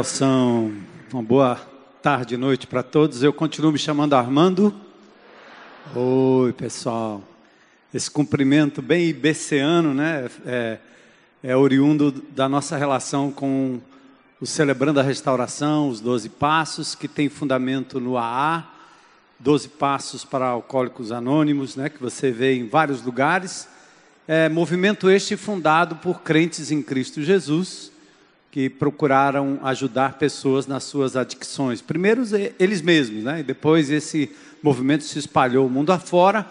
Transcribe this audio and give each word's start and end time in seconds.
Valeu, 0.00 0.02
Nelson. 0.02 0.72
Uma 1.12 1.22
boa 1.22 1.60
tarde 2.02 2.34
e 2.34 2.38
noite 2.38 2.66
para 2.66 2.82
todos. 2.82 3.22
Eu 3.22 3.34
continuo 3.34 3.70
me 3.70 3.78
chamando 3.78 4.14
Armando. 4.14 4.74
Oi, 5.94 6.54
pessoal. 6.54 7.22
Esse 7.92 8.10
cumprimento 8.10 8.80
bem 8.80 9.08
ibeceano, 9.08 9.92
né? 9.92 10.30
É, 10.46 10.78
é 11.42 11.56
oriundo 11.56 12.10
da 12.10 12.48
nossa 12.48 12.78
relação 12.78 13.30
com 13.30 13.78
o 14.40 14.46
Celebrando 14.46 15.00
a 15.00 15.02
Restauração, 15.02 15.90
os 15.90 16.00
Doze 16.00 16.30
Passos, 16.30 16.94
que 16.94 17.06
tem 17.06 17.28
fundamento 17.28 18.00
no 18.00 18.16
AA, 18.16 18.66
Doze 19.38 19.68
Passos 19.68 20.24
para 20.24 20.46
Alcoólicos 20.46 21.12
Anônimos, 21.12 21.76
né? 21.76 21.90
Que 21.90 22.00
você 22.00 22.30
vê 22.30 22.54
em 22.54 22.66
vários 22.66 23.02
lugares. 23.02 23.68
É, 24.26 24.48
movimento 24.48 25.10
este 25.10 25.36
fundado 25.36 25.96
por 25.96 26.22
crentes 26.22 26.70
em 26.70 26.82
Cristo 26.82 27.22
Jesus 27.22 27.89
que 28.50 28.68
procuraram 28.68 29.58
ajudar 29.62 30.14
pessoas 30.14 30.66
nas 30.66 30.84
suas 30.84 31.16
adicções. 31.16 31.80
Primeiro 31.80 32.22
eles 32.58 32.82
mesmos, 32.82 33.22
né? 33.22 33.40
E 33.40 33.42
depois 33.42 33.90
esse 33.90 34.30
movimento 34.62 35.04
se 35.04 35.18
espalhou 35.18 35.66
o 35.66 35.70
mundo 35.70 35.92
afora 35.92 36.46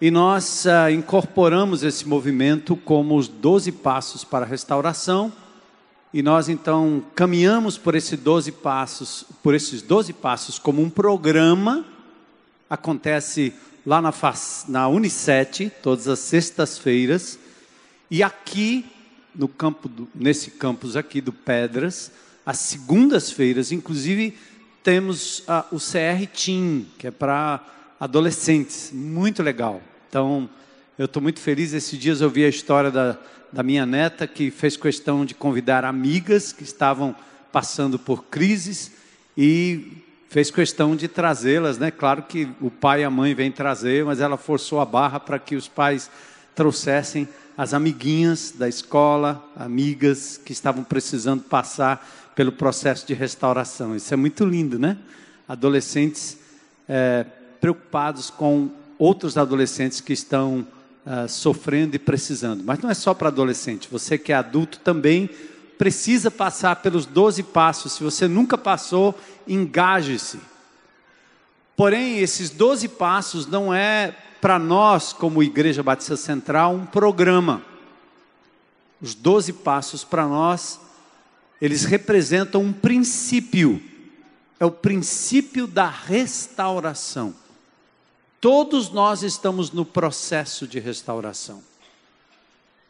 e 0.00 0.10
nós 0.10 0.66
ah, 0.66 0.90
incorporamos 0.90 1.82
esse 1.82 2.06
movimento 2.06 2.76
como 2.76 3.16
os 3.16 3.28
12 3.28 3.70
passos 3.70 4.24
para 4.24 4.44
a 4.44 4.48
restauração. 4.48 5.32
E 6.12 6.22
nós 6.22 6.48
então 6.48 7.02
caminhamos 7.14 7.78
por 7.78 7.94
esses 7.94 8.18
12 8.18 8.52
passos, 8.52 9.24
por 9.42 9.54
esses 9.54 9.80
12 9.80 10.12
passos 10.12 10.58
como 10.58 10.82
um 10.82 10.90
programa 10.90 11.84
acontece 12.68 13.54
lá 13.86 14.02
na, 14.02 14.12
na 14.68 14.88
todas 15.82 16.08
as 16.08 16.18
sextas-feiras. 16.18 17.38
E 18.10 18.22
aqui 18.22 18.84
no 19.34 19.48
campo 19.48 19.88
do, 19.88 20.08
nesse 20.14 20.50
campus 20.50 20.96
aqui 20.96 21.20
do 21.20 21.32
Pedras, 21.32 22.12
às 22.44 22.58
segundas-feiras, 22.58 23.72
inclusive 23.72 24.36
temos 24.82 25.44
ah, 25.46 25.64
o 25.70 25.76
CR 25.76 26.26
Team, 26.32 26.86
que 26.98 27.06
é 27.06 27.10
para 27.10 27.60
adolescentes, 28.00 28.90
muito 28.92 29.42
legal. 29.42 29.80
Então, 30.08 30.50
eu 30.98 31.06
estou 31.06 31.22
muito 31.22 31.40
feliz. 31.40 31.72
Esses 31.72 31.98
dias 31.98 32.20
eu 32.20 32.28
vi 32.28 32.44
a 32.44 32.48
história 32.48 32.90
da, 32.90 33.16
da 33.52 33.62
minha 33.62 33.86
neta, 33.86 34.26
que 34.26 34.50
fez 34.50 34.76
questão 34.76 35.24
de 35.24 35.34
convidar 35.34 35.84
amigas 35.84 36.52
que 36.52 36.64
estavam 36.64 37.14
passando 37.52 37.98
por 37.98 38.24
crises 38.24 38.92
e 39.36 40.02
fez 40.28 40.50
questão 40.50 40.96
de 40.96 41.08
trazê-las, 41.08 41.78
né? 41.78 41.90
Claro 41.90 42.22
que 42.22 42.48
o 42.60 42.70
pai 42.70 43.02
e 43.02 43.04
a 43.04 43.10
mãe 43.10 43.34
vêm 43.34 43.52
trazer, 43.52 44.04
mas 44.04 44.20
ela 44.20 44.36
forçou 44.36 44.80
a 44.80 44.84
barra 44.84 45.20
para 45.20 45.38
que 45.38 45.54
os 45.54 45.68
pais 45.68 46.10
trouxessem 46.54 47.28
as 47.56 47.74
amiguinhas 47.74 48.52
da 48.56 48.68
escola, 48.68 49.44
amigas 49.56 50.40
que 50.42 50.52
estavam 50.52 50.82
precisando 50.82 51.42
passar 51.42 52.32
pelo 52.34 52.52
processo 52.52 53.06
de 53.06 53.14
restauração. 53.14 53.94
Isso 53.94 54.12
é 54.12 54.16
muito 54.16 54.44
lindo, 54.44 54.78
né? 54.78 54.96
Adolescentes 55.46 56.38
é, 56.88 57.26
preocupados 57.60 58.30
com 58.30 58.70
outros 58.98 59.36
adolescentes 59.36 60.00
que 60.00 60.12
estão 60.12 60.66
é, 61.04 61.28
sofrendo 61.28 61.96
e 61.96 61.98
precisando. 61.98 62.62
Mas 62.64 62.78
não 62.78 62.90
é 62.90 62.94
só 62.94 63.12
para 63.12 63.28
adolescente, 63.28 63.88
você 63.90 64.16
que 64.16 64.32
é 64.32 64.36
adulto 64.36 64.78
também 64.80 65.28
precisa 65.76 66.30
passar 66.30 66.76
pelos 66.76 67.06
12 67.06 67.42
passos. 67.42 67.94
Se 67.94 68.04
você 68.04 68.28
nunca 68.28 68.56
passou, 68.56 69.18
engaje-se. 69.48 70.38
Porém, 71.76 72.18
esses 72.18 72.50
12 72.50 72.88
passos 72.88 73.46
não 73.46 73.74
é 73.74 74.14
para 74.42 74.58
nós, 74.58 75.12
como 75.12 75.40
Igreja 75.40 75.84
Batista 75.84 76.16
Central, 76.16 76.74
um 76.74 76.84
programa. 76.84 77.62
Os 79.00 79.14
doze 79.14 79.52
passos 79.52 80.02
para 80.02 80.26
nós, 80.26 80.80
eles 81.60 81.84
representam 81.84 82.60
um 82.60 82.72
princípio. 82.72 83.80
É 84.58 84.66
o 84.66 84.70
princípio 84.72 85.68
da 85.68 85.88
restauração. 85.88 87.32
Todos 88.40 88.90
nós 88.90 89.22
estamos 89.22 89.70
no 89.70 89.84
processo 89.84 90.66
de 90.66 90.80
restauração. 90.80 91.62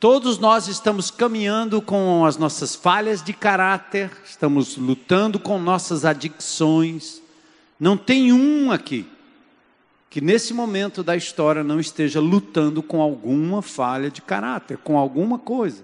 Todos 0.01 0.39
nós 0.39 0.69
estamos 0.69 1.11
caminhando 1.11 1.83
com 1.83 2.25
as 2.25 2.39
nossas 2.39 2.75
falhas 2.75 3.23
de 3.23 3.35
caráter, 3.35 4.11
estamos 4.25 4.79
lutando 4.79 5.39
com 5.39 5.59
nossas 5.59 6.07
adicções. 6.07 7.21
Não 7.79 7.95
tem 7.99 8.33
um 8.33 8.73
aqui 8.73 9.07
que 10.13 10.21
nesse 10.21 10.53
momento 10.53 11.03
da 11.03 11.17
história 11.17 11.65
não 11.65 11.81
esteja 11.81 12.21
lutando 12.21 12.83
com 12.83 13.01
alguma 13.01 13.63
falha 13.63 14.11
de 14.11 14.21
caráter, 14.21 14.77
com 14.77 14.99
alguma 14.99 15.39
coisa, 15.39 15.83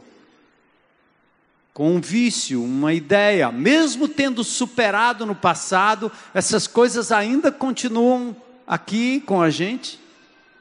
com 1.72 1.94
um 1.94 1.98
vício, 1.98 2.62
uma 2.62 2.92
ideia, 2.92 3.50
mesmo 3.50 4.06
tendo 4.06 4.44
superado 4.44 5.24
no 5.24 5.34
passado, 5.34 6.12
essas 6.34 6.66
coisas 6.66 7.10
ainda 7.10 7.50
continuam 7.50 8.36
aqui 8.66 9.18
com 9.18 9.40
a 9.40 9.48
gente. 9.48 9.98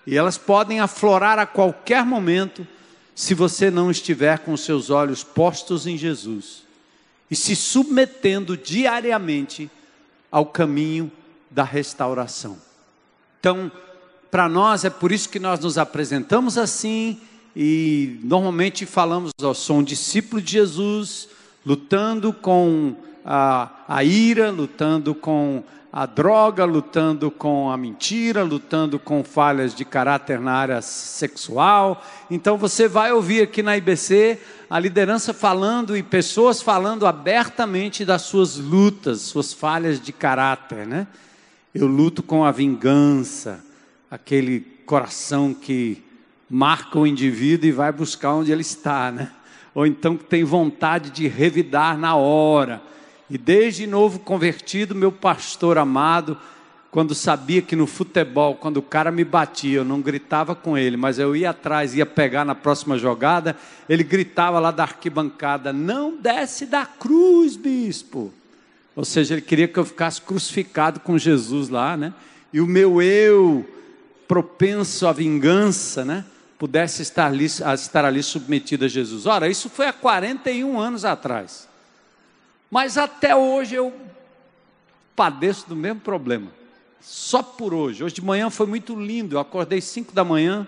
E 0.05 0.15
elas 0.15 0.37
podem 0.37 0.79
aflorar 0.79 1.37
a 1.37 1.45
qualquer 1.45 2.05
momento 2.05 2.65
se 3.13 3.33
você 3.33 3.69
não 3.69 3.91
estiver 3.91 4.39
com 4.39 4.55
seus 4.55 4.89
olhos 4.89 5.25
postos 5.25 5.85
em 5.85 5.97
Jesus 5.97 6.63
e 7.29 7.35
se 7.35 7.53
submetendo 7.53 8.55
diariamente 8.55 9.69
ao 10.31 10.45
caminho 10.45 11.11
da 11.51 11.65
restauração. 11.65 12.65
Então, 13.47 13.71
para 14.29 14.49
nós 14.49 14.83
é 14.83 14.89
por 14.89 15.09
isso 15.09 15.29
que 15.29 15.39
nós 15.39 15.61
nos 15.61 15.77
apresentamos 15.77 16.57
assim 16.57 17.17
e 17.55 18.19
normalmente 18.21 18.85
falamos, 18.85 19.31
ó, 19.41 19.53
sou 19.53 19.77
um 19.77 19.83
discípulo 19.83 20.41
de 20.41 20.51
Jesus, 20.51 21.29
lutando 21.65 22.33
com 22.33 22.93
a, 23.23 23.69
a 23.87 24.03
ira, 24.03 24.51
lutando 24.51 25.15
com 25.15 25.63
a 25.93 26.05
droga, 26.05 26.65
lutando 26.65 27.31
com 27.31 27.71
a 27.71 27.77
mentira, 27.77 28.43
lutando 28.43 28.99
com 28.99 29.23
falhas 29.23 29.73
de 29.73 29.85
caráter 29.85 30.41
na 30.41 30.51
área 30.51 30.81
sexual. 30.81 32.03
Então 32.29 32.57
você 32.57 32.85
vai 32.85 33.13
ouvir 33.13 33.43
aqui 33.43 33.63
na 33.63 33.77
IBC 33.77 34.41
a 34.69 34.77
liderança 34.77 35.33
falando 35.33 35.95
e 35.95 36.03
pessoas 36.03 36.61
falando 36.61 37.07
abertamente 37.07 38.03
das 38.03 38.23
suas 38.23 38.57
lutas, 38.57 39.21
suas 39.21 39.53
falhas 39.53 40.01
de 40.01 40.11
caráter, 40.11 40.85
né? 40.85 41.07
Eu 41.79 41.85
luto 41.85 42.23
com 42.23 42.43
a 42.43 42.51
vingança, 42.51 43.63
aquele 44.09 44.61
coração 44.83 45.53
que 45.53 46.03
marca 46.49 46.97
o 46.97 47.05
indivíduo 47.05 47.69
e 47.69 47.71
vai 47.71 47.91
buscar 47.91 48.33
onde 48.33 48.51
ele 48.51 48.63
está, 48.63 49.11
né? 49.11 49.31
Ou 49.75 49.85
então 49.85 50.17
que 50.17 50.23
tem 50.23 50.43
vontade 50.43 51.11
de 51.11 51.27
revidar 51.27 51.95
na 51.95 52.15
hora. 52.15 52.81
E 53.29 53.37
desde 53.37 53.85
novo 53.85 54.17
convertido, 54.17 54.95
meu 54.95 55.11
pastor 55.11 55.77
amado, 55.77 56.35
quando 56.89 57.13
sabia 57.13 57.61
que 57.61 57.75
no 57.75 57.85
futebol, 57.85 58.55
quando 58.55 58.77
o 58.77 58.81
cara 58.81 59.11
me 59.11 59.23
batia, 59.23 59.77
eu 59.77 59.85
não 59.85 60.01
gritava 60.01 60.55
com 60.55 60.75
ele, 60.75 60.97
mas 60.97 61.19
eu 61.19 61.35
ia 61.35 61.51
atrás, 61.51 61.93
ia 61.93 62.07
pegar 62.07 62.43
na 62.43 62.55
próxima 62.55 62.97
jogada, 62.97 63.55
ele 63.87 64.03
gritava 64.03 64.59
lá 64.59 64.71
da 64.71 64.81
arquibancada: 64.81 65.71
Não 65.71 66.17
desce 66.17 66.65
da 66.65 66.87
cruz, 66.87 67.55
bispo. 67.55 68.33
Ou 68.97 69.05
seja, 69.05 69.35
ele 69.35 69.43
queria 69.43 69.67
que 69.67 69.77
eu 69.77 69.85
ficasse 69.85 70.19
crucificado 70.19 70.99
com 71.01 71.19
Jesus 71.19 71.69
lá, 71.69 71.95
né? 71.95 72.15
E 72.51 72.59
o 72.59 72.65
meu 72.65 72.99
eu 72.99 73.63
propenso 74.27 75.05
à 75.05 75.13
vingança, 75.13 76.03
né? 76.03 76.25
Pudesse 76.57 77.03
estar 77.03 77.27
ali, 77.27 77.45
estar 77.45 78.03
ali 78.03 78.23
submetido 78.23 78.85
a 78.85 78.87
Jesus. 78.87 79.27
Ora, 79.27 79.47
isso 79.47 79.69
foi 79.69 79.85
há 79.85 79.93
41 79.93 80.79
anos 80.79 81.05
atrás. 81.05 81.69
Mas 82.71 82.97
até 82.97 83.35
hoje 83.35 83.75
eu 83.75 83.93
padeço 85.15 85.69
do 85.69 85.75
mesmo 85.75 85.99
problema. 85.99 86.47
Só 86.99 87.43
por 87.43 87.75
hoje. 87.75 88.03
Hoje 88.03 88.15
de 88.15 88.23
manhã 88.23 88.49
foi 88.49 88.65
muito 88.65 88.99
lindo. 88.99 89.35
Eu 89.35 89.39
acordei 89.39 89.79
5 89.79 90.11
da 90.11 90.23
manhã 90.23 90.65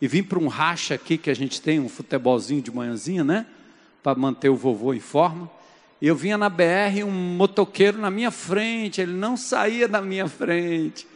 e 0.00 0.06
vim 0.06 0.22
para 0.22 0.38
um 0.38 0.46
racha 0.46 0.94
aqui 0.94 1.18
que 1.18 1.28
a 1.28 1.34
gente 1.34 1.60
tem, 1.60 1.80
um 1.80 1.88
futebolzinho 1.88 2.62
de 2.62 2.70
manhãzinha, 2.70 3.24
né? 3.24 3.44
Para 4.04 4.16
manter 4.16 4.50
o 4.50 4.56
vovô 4.56 4.94
em 4.94 5.00
forma. 5.00 5.50
Eu 6.00 6.16
vinha 6.16 6.38
na 6.38 6.48
BR, 6.48 7.04
um 7.04 7.10
motoqueiro 7.10 7.98
na 7.98 8.10
minha 8.10 8.30
frente, 8.30 9.00
ele 9.00 9.12
não 9.12 9.36
saía 9.36 9.86
da 9.86 10.00
minha 10.00 10.26
frente. 10.26 11.06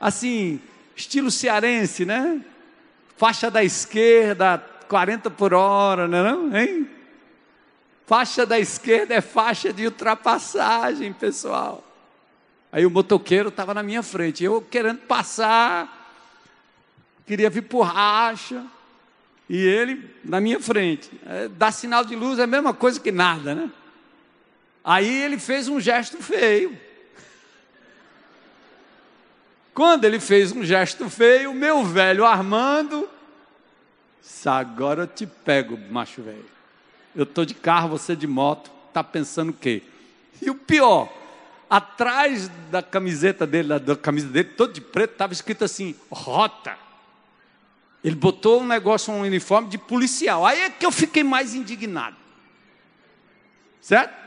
Assim, 0.00 0.60
estilo 0.96 1.30
cearense, 1.30 2.04
né? 2.04 2.40
Faixa 3.16 3.50
da 3.50 3.62
esquerda, 3.62 4.58
40 4.88 5.30
por 5.30 5.54
hora, 5.54 6.08
não 6.08 6.18
é 6.18 6.32
não, 6.32 6.56
hein? 6.56 6.90
Faixa 8.04 8.44
da 8.44 8.58
esquerda 8.58 9.14
é 9.14 9.20
faixa 9.20 9.72
de 9.72 9.86
ultrapassagem, 9.86 11.12
pessoal. 11.12 11.84
Aí 12.72 12.84
o 12.84 12.90
motoqueiro 12.90 13.48
estava 13.48 13.72
na 13.72 13.82
minha 13.82 14.02
frente, 14.02 14.42
eu 14.42 14.60
querendo 14.60 15.00
passar, 15.00 16.10
queria 17.26 17.48
vir 17.48 17.62
por 17.62 17.82
racha, 17.82 18.64
e 19.48 19.56
ele 19.56 20.10
na 20.24 20.40
minha 20.40 20.58
frente. 20.58 21.10
É, 21.26 21.48
dar 21.48 21.70
sinal 21.70 22.04
de 22.04 22.16
luz 22.16 22.38
é 22.38 22.42
a 22.42 22.46
mesma 22.46 22.74
coisa 22.74 22.98
que 22.98 23.12
nada, 23.12 23.54
né? 23.54 23.70
Aí 24.84 25.22
ele 25.22 25.38
fez 25.38 25.68
um 25.68 25.80
gesto 25.80 26.18
feio. 26.22 26.78
Quando 29.74 30.04
ele 30.04 30.20
fez 30.20 30.52
um 30.52 30.64
gesto 30.64 31.08
feio, 31.08 31.54
meu 31.54 31.84
velho 31.84 32.26
Armando, 32.26 33.08
agora 34.44 35.02
eu 35.02 35.06
te 35.06 35.26
pego, 35.26 35.78
macho 35.90 36.22
velho. 36.22 36.44
Eu 37.14 37.22
estou 37.24 37.44
de 37.44 37.54
carro, 37.54 37.88
você 37.88 38.14
de 38.14 38.26
moto. 38.26 38.70
tá 38.92 39.02
pensando 39.02 39.50
o 39.50 39.54
quê? 39.54 39.82
E 40.40 40.50
o 40.50 40.54
pior, 40.54 41.12
atrás 41.70 42.50
da 42.70 42.82
camiseta 42.82 43.46
dele, 43.46 43.78
da 43.78 43.96
camisa 43.96 44.28
dele, 44.28 44.50
todo 44.50 44.72
de 44.72 44.80
preto, 44.80 45.12
estava 45.12 45.32
escrito 45.32 45.64
assim, 45.64 45.94
rota. 46.10 46.76
Ele 48.04 48.16
botou 48.16 48.60
um 48.60 48.66
negócio, 48.66 49.12
um 49.12 49.20
uniforme 49.20 49.68
de 49.68 49.78
policial. 49.78 50.44
Aí 50.44 50.60
é 50.60 50.70
que 50.70 50.84
eu 50.84 50.90
fiquei 50.90 51.22
mais 51.22 51.54
indignado. 51.54 52.16
Certo? 53.80 54.21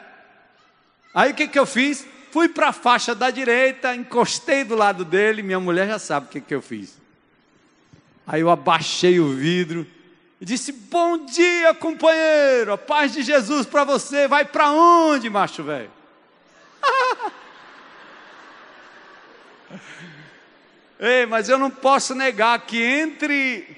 Aí 1.16 1.32
o 1.32 1.34
que, 1.34 1.48
que 1.48 1.58
eu 1.58 1.66
fiz? 1.66 2.06
Fui 2.30 2.50
para 2.50 2.68
a 2.68 2.74
faixa 2.74 3.16
da 3.16 3.32
direita, 3.32 3.96
encostei 3.96 4.66
do 4.66 4.76
lado 4.76 5.06
dele, 5.06 5.42
minha 5.42 5.62
mulher 5.62 5.88
já 5.88 5.98
sabe 5.98 6.26
o 6.26 6.30
que, 6.30 6.42
que 6.42 6.54
eu 6.54 6.62
fiz. 6.62 7.00
Aí 8.28 8.42
eu 8.42 8.50
abaixei 8.50 9.18
o 9.22 9.30
vidro 9.30 9.88
e 10.42 10.46
disse: 10.46 10.74
Bom 10.74 11.24
dia, 11.26 11.74
companheiro, 11.74 12.74
a 12.74 12.78
paz 12.78 13.14
de 13.14 13.24
Jesus 13.24 13.66
para 13.66 13.86
você. 13.86 14.28
Vai 14.28 14.44
para 14.44 14.72
onde, 14.72 15.30
macho 15.30 15.64
velho? 15.64 15.90
Ei, 21.00 21.26
mas 21.26 21.48
eu 21.48 21.58
não 21.58 21.72
posso 21.72 22.14
negar 22.14 22.60
que 22.66 22.84
entre 22.84 23.78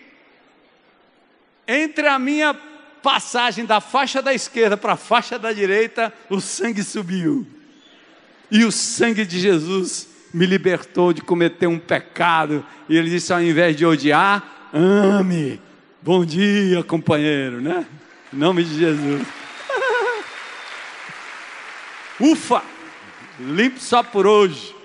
entre 1.67 2.07
a 2.07 2.17
minha 2.17 2.55
passagem 3.01 3.65
da 3.65 3.79
faixa 3.79 4.21
da 4.21 4.33
esquerda 4.33 4.77
para 4.77 4.93
a 4.93 4.97
faixa 4.97 5.37
da 5.37 5.51
direita, 5.51 6.13
o 6.29 6.39
sangue 6.39 6.83
subiu. 6.83 7.45
E 8.49 8.63
o 8.63 8.71
sangue 8.71 9.25
de 9.25 9.39
Jesus 9.39 10.07
me 10.33 10.45
libertou 10.45 11.13
de 11.13 11.21
cometer 11.21 11.67
um 11.67 11.79
pecado. 11.79 12.65
E 12.87 12.97
ele 12.97 13.09
disse: 13.09 13.33
ao 13.33 13.41
invés 13.41 13.75
de 13.75 13.85
odiar, 13.85 14.69
ame. 14.73 15.61
Bom 16.01 16.23
dia, 16.23 16.83
companheiro, 16.83 17.59
né? 17.59 17.85
Em 18.33 18.37
nome 18.37 18.63
de 18.63 18.77
Jesus. 18.77 19.27
Ufa! 22.19 22.63
Limpo 23.39 23.79
só 23.79 24.01
por 24.01 24.25
hoje. 24.25 24.75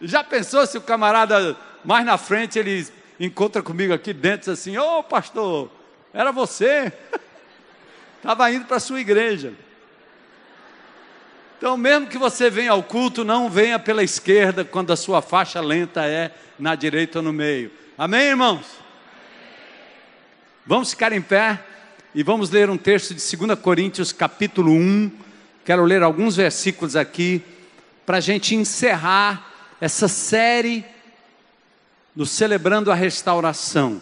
Já 0.00 0.24
pensou 0.24 0.66
se 0.66 0.76
o 0.76 0.80
camarada 0.80 1.56
mais 1.84 2.04
na 2.04 2.18
frente 2.18 2.58
ele 2.58 2.86
encontra 3.20 3.62
comigo 3.62 3.92
aqui 3.92 4.12
dentro 4.12 4.52
assim: 4.52 4.76
Ô 4.76 4.98
oh, 4.98 5.02
pastor, 5.02 5.70
era 6.12 6.32
você? 6.32 6.92
Estava 8.24 8.50
indo 8.50 8.64
para 8.64 8.78
a 8.78 8.80
sua 8.80 9.02
igreja. 9.02 9.52
Então, 11.58 11.76
mesmo 11.76 12.06
que 12.06 12.16
você 12.16 12.48
venha 12.48 12.70
ao 12.70 12.82
culto, 12.82 13.22
não 13.22 13.50
venha 13.50 13.78
pela 13.78 14.02
esquerda 14.02 14.64
quando 14.64 14.94
a 14.94 14.96
sua 14.96 15.20
faixa 15.20 15.60
lenta 15.60 16.06
é 16.06 16.30
na 16.58 16.74
direita 16.74 17.18
ou 17.18 17.22
no 17.22 17.34
meio. 17.34 17.70
Amém, 17.98 18.28
irmãos? 18.28 18.64
Vamos 20.64 20.88
ficar 20.88 21.12
em 21.12 21.20
pé 21.20 21.62
e 22.14 22.22
vamos 22.22 22.48
ler 22.48 22.70
um 22.70 22.78
texto 22.78 23.14
de 23.14 23.36
2 23.36 23.58
Coríntios, 23.58 24.10
capítulo 24.10 24.72
1. 24.72 25.12
Quero 25.62 25.84
ler 25.84 26.02
alguns 26.02 26.36
versículos 26.36 26.96
aqui 26.96 27.42
para 28.06 28.16
a 28.16 28.20
gente 28.20 28.54
encerrar 28.54 29.52
essa 29.82 30.08
série 30.08 30.82
no 32.16 32.24
Celebrando 32.24 32.90
a 32.90 32.94
Restauração. 32.94 34.00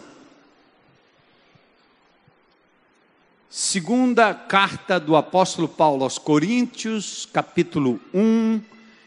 Segunda 3.55 4.33
carta 4.33 4.99
do 4.99 5.15
apóstolo 5.15 5.67
Paulo 5.67 6.03
aos 6.03 6.17
Coríntios, 6.17 7.29
capítulo 7.31 8.01
1, 8.11 8.59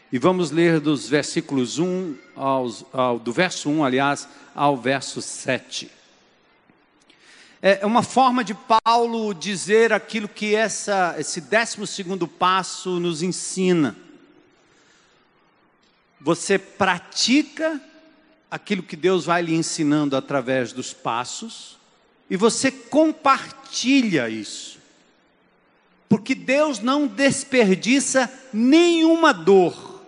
e 0.09 0.17
vamos 0.17 0.51
ler 0.51 0.79
dos 0.79 1.09
versículos 1.09 1.79
1 1.79 2.15
aos, 2.33 2.85
ao, 2.93 3.19
do 3.19 3.33
verso 3.33 3.69
1, 3.69 3.83
aliás, 3.83 4.25
ao 4.55 4.77
verso 4.77 5.21
7. 5.21 5.91
É 7.61 7.85
uma 7.85 8.01
forma 8.01 8.41
de 8.41 8.55
Paulo 8.85 9.33
dizer 9.33 9.91
aquilo 9.91 10.29
que 10.29 10.55
essa, 10.55 11.15
esse 11.19 11.41
décimo 11.41 11.85
segundo 11.85 12.25
passo 12.25 13.01
nos 13.01 13.21
ensina. 13.21 13.97
Você 16.21 16.57
pratica 16.57 17.81
aquilo 18.49 18.81
que 18.81 18.95
Deus 18.95 19.25
vai 19.25 19.41
lhe 19.41 19.53
ensinando 19.53 20.15
através 20.15 20.71
dos 20.71 20.93
passos 20.93 21.76
e 22.29 22.35
você 22.35 22.71
compartilha 22.71 24.29
isso. 24.29 24.77
Porque 26.09 26.33
Deus 26.33 26.79
não 26.79 27.07
desperdiça 27.07 28.31
nenhuma 28.53 29.33
dor. 29.33 30.03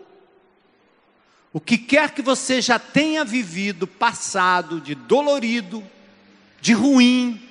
O 1.51 1.59
que 1.59 1.77
quer 1.77 2.11
que 2.11 2.21
você 2.21 2.61
já 2.61 2.77
tenha 2.77 3.25
vivido, 3.25 3.87
passado, 3.87 4.79
de 4.79 4.95
dolorido, 4.95 5.83
de 6.61 6.73
ruim, 6.73 7.41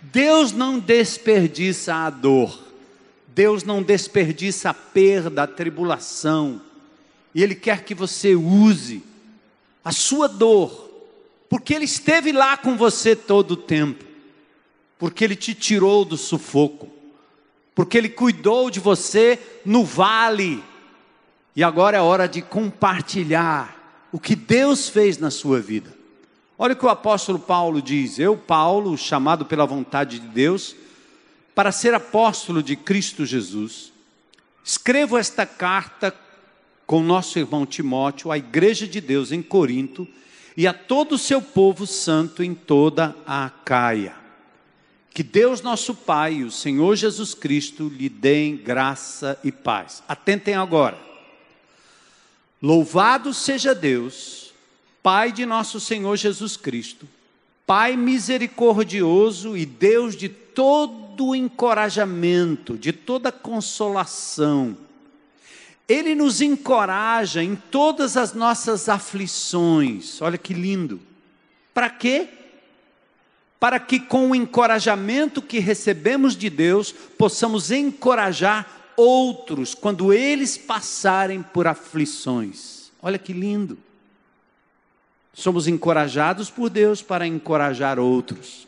Deus 0.00 0.52
não 0.52 0.78
desperdiça 0.78 1.94
a 1.94 2.10
dor. 2.10 2.66
Deus 3.36 3.64
não 3.64 3.82
desperdiça 3.82 4.70
a 4.70 4.74
perda, 4.74 5.42
a 5.42 5.46
tribulação, 5.46 6.62
e 7.34 7.42
Ele 7.42 7.54
quer 7.54 7.84
que 7.84 7.94
você 7.94 8.34
use 8.34 9.02
a 9.84 9.92
sua 9.92 10.26
dor, 10.26 10.85
porque 11.48 11.74
Ele 11.74 11.84
esteve 11.84 12.32
lá 12.32 12.56
com 12.56 12.76
você 12.76 13.14
todo 13.14 13.52
o 13.52 13.56
tempo, 13.56 14.04
porque 14.98 15.24
Ele 15.24 15.36
te 15.36 15.54
tirou 15.54 16.04
do 16.04 16.16
sufoco, 16.16 16.88
porque 17.74 17.96
Ele 17.96 18.08
cuidou 18.08 18.70
de 18.70 18.80
você 18.80 19.38
no 19.64 19.84
vale, 19.84 20.62
e 21.54 21.62
agora 21.62 21.96
é 21.96 22.00
hora 22.00 22.28
de 22.28 22.42
compartilhar 22.42 24.08
o 24.12 24.18
que 24.18 24.34
Deus 24.34 24.88
fez 24.88 25.18
na 25.18 25.30
sua 25.30 25.60
vida. 25.60 25.94
Olha 26.58 26.72
o 26.72 26.76
que 26.76 26.86
o 26.86 26.90
apóstolo 26.90 27.38
Paulo 27.38 27.82
diz: 27.82 28.18
Eu, 28.18 28.36
Paulo, 28.36 28.96
chamado 28.96 29.44
pela 29.44 29.66
vontade 29.66 30.18
de 30.18 30.28
Deus, 30.28 30.74
para 31.54 31.72
ser 31.72 31.94
apóstolo 31.94 32.62
de 32.62 32.76
Cristo 32.76 33.24
Jesus, 33.24 33.92
escrevo 34.64 35.16
esta 35.16 35.46
carta 35.46 36.14
com 36.86 37.02
nosso 37.02 37.38
irmão 37.38 37.66
Timóteo, 37.66 38.30
à 38.30 38.38
igreja 38.38 38.86
de 38.86 39.00
Deus 39.00 39.32
em 39.32 39.42
Corinto 39.42 40.06
e 40.56 40.66
a 40.66 40.72
todo 40.72 41.16
o 41.16 41.18
seu 41.18 41.42
povo 41.42 41.86
santo 41.86 42.42
em 42.42 42.54
toda 42.54 43.14
a 43.26 43.50
Caia. 43.50 44.14
Que 45.12 45.22
Deus 45.22 45.60
nosso 45.60 45.94
Pai 45.94 46.34
e 46.34 46.44
o 46.44 46.50
Senhor 46.50 46.96
Jesus 46.96 47.34
Cristo 47.34 47.88
lhe 47.88 48.08
deem 48.08 48.56
graça 48.56 49.38
e 49.44 49.52
paz. 49.52 50.02
Atentem 50.08 50.54
agora. 50.54 50.98
Louvado 52.62 53.34
seja 53.34 53.74
Deus, 53.74 54.52
Pai 55.02 55.30
de 55.30 55.44
nosso 55.44 55.78
Senhor 55.78 56.16
Jesus 56.16 56.56
Cristo, 56.56 57.06
Pai 57.66 57.96
misericordioso 57.96 59.56
e 59.56 59.66
Deus 59.66 60.16
de 60.16 60.28
todo 60.28 61.34
encorajamento, 61.34 62.78
de 62.78 62.92
toda 62.92 63.30
consolação 63.30 64.85
ele 65.88 66.14
nos 66.14 66.40
encoraja 66.40 67.42
em 67.42 67.54
todas 67.54 68.16
as 68.16 68.32
nossas 68.32 68.88
aflições. 68.88 70.20
Olha 70.20 70.36
que 70.36 70.52
lindo. 70.52 71.00
Para 71.72 71.88
quê? 71.88 72.28
Para 73.60 73.78
que 73.78 74.00
com 74.00 74.30
o 74.30 74.34
encorajamento 74.34 75.40
que 75.40 75.58
recebemos 75.58 76.36
de 76.36 76.50
Deus, 76.50 76.92
possamos 76.92 77.70
encorajar 77.70 78.92
outros 78.96 79.74
quando 79.74 80.12
eles 80.12 80.58
passarem 80.58 81.42
por 81.42 81.66
aflições. 81.66 82.90
Olha 83.00 83.18
que 83.18 83.32
lindo. 83.32 83.78
Somos 85.32 85.68
encorajados 85.68 86.50
por 86.50 86.70
Deus 86.70 87.02
para 87.02 87.26
encorajar 87.26 87.98
outros. 87.98 88.66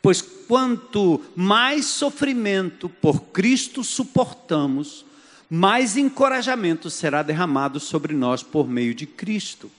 Pois 0.00 0.20
quanto 0.20 1.24
mais 1.34 1.86
sofrimento 1.86 2.88
por 2.88 3.22
Cristo 3.32 3.82
suportamos, 3.82 5.04
mais 5.54 5.96
encorajamento 5.96 6.90
será 6.90 7.22
derramado 7.22 7.78
sobre 7.78 8.12
nós 8.12 8.42
por 8.42 8.68
meio 8.68 8.92
de 8.92 9.06
Cristo. 9.06 9.70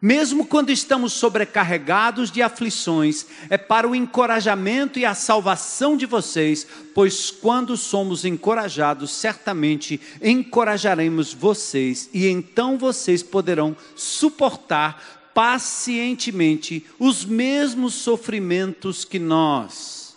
Mesmo 0.00 0.46
quando 0.46 0.70
estamos 0.70 1.12
sobrecarregados 1.12 2.30
de 2.30 2.40
aflições, 2.40 3.26
é 3.50 3.58
para 3.58 3.86
o 3.86 3.94
encorajamento 3.94 4.98
e 4.98 5.04
a 5.04 5.14
salvação 5.14 5.98
de 5.98 6.06
vocês, 6.06 6.66
pois 6.94 7.30
quando 7.30 7.76
somos 7.76 8.24
encorajados, 8.24 9.10
certamente 9.12 10.00
encorajaremos 10.22 11.34
vocês, 11.34 12.08
e 12.12 12.26
então 12.26 12.78
vocês 12.78 13.22
poderão 13.22 13.76
suportar 13.94 15.30
pacientemente 15.34 16.86
os 16.98 17.22
mesmos 17.22 17.94
sofrimentos 17.94 19.04
que 19.04 19.18
nós. 19.18 20.16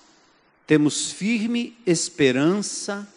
Temos 0.66 1.12
firme 1.12 1.78
esperança 1.86 3.08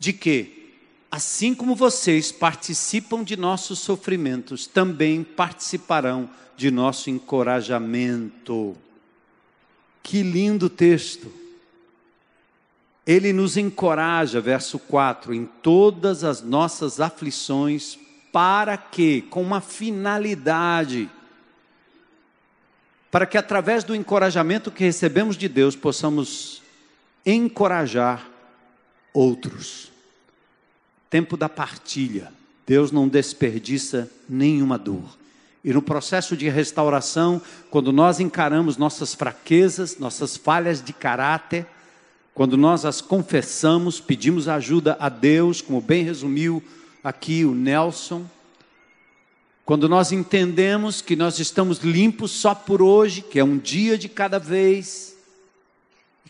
de 0.00 0.14
que, 0.14 0.72
assim 1.10 1.54
como 1.54 1.76
vocês 1.76 2.32
participam 2.32 3.22
de 3.22 3.36
nossos 3.36 3.78
sofrimentos, 3.80 4.66
também 4.66 5.22
participarão 5.22 6.30
de 6.56 6.70
nosso 6.70 7.10
encorajamento. 7.10 8.74
Que 10.02 10.22
lindo 10.22 10.70
texto! 10.70 11.30
Ele 13.06 13.32
nos 13.32 13.58
encoraja, 13.58 14.40
verso 14.40 14.78
4, 14.78 15.34
em 15.34 15.44
todas 15.44 16.24
as 16.24 16.40
nossas 16.42 16.98
aflições, 16.98 17.98
para 18.32 18.78
que, 18.78 19.22
com 19.22 19.42
uma 19.42 19.60
finalidade, 19.60 21.10
para 23.10 23.26
que 23.26 23.36
através 23.36 23.84
do 23.84 23.94
encorajamento 23.94 24.70
que 24.70 24.84
recebemos 24.84 25.36
de 25.36 25.48
Deus 25.48 25.76
possamos 25.76 26.62
encorajar 27.26 28.30
outros. 29.12 29.89
Tempo 31.10 31.36
da 31.36 31.48
partilha. 31.48 32.32
Deus 32.66 32.92
não 32.92 33.08
desperdiça 33.08 34.08
nenhuma 34.28 34.78
dor. 34.78 35.18
E 35.62 35.72
no 35.72 35.82
processo 35.82 36.36
de 36.36 36.48
restauração, 36.48 37.42
quando 37.70 37.92
nós 37.92 38.20
encaramos 38.20 38.76
nossas 38.76 39.12
fraquezas, 39.12 39.98
nossas 39.98 40.36
falhas 40.36 40.82
de 40.82 40.92
caráter, 40.92 41.66
quando 42.32 42.56
nós 42.56 42.84
as 42.84 43.00
confessamos, 43.00 44.00
pedimos 44.00 44.48
ajuda 44.48 44.96
a 44.98 45.08
Deus, 45.08 45.60
como 45.60 45.80
bem 45.80 46.04
resumiu 46.04 46.62
aqui 47.04 47.44
o 47.44 47.54
Nelson, 47.54 48.24
quando 49.66 49.88
nós 49.88 50.10
entendemos 50.10 51.02
que 51.02 51.14
nós 51.14 51.38
estamos 51.38 51.78
limpos 51.78 52.30
só 52.30 52.54
por 52.54 52.80
hoje, 52.80 53.20
que 53.20 53.38
é 53.38 53.44
um 53.44 53.58
dia 53.58 53.98
de 53.98 54.08
cada 54.08 54.38
vez, 54.38 55.16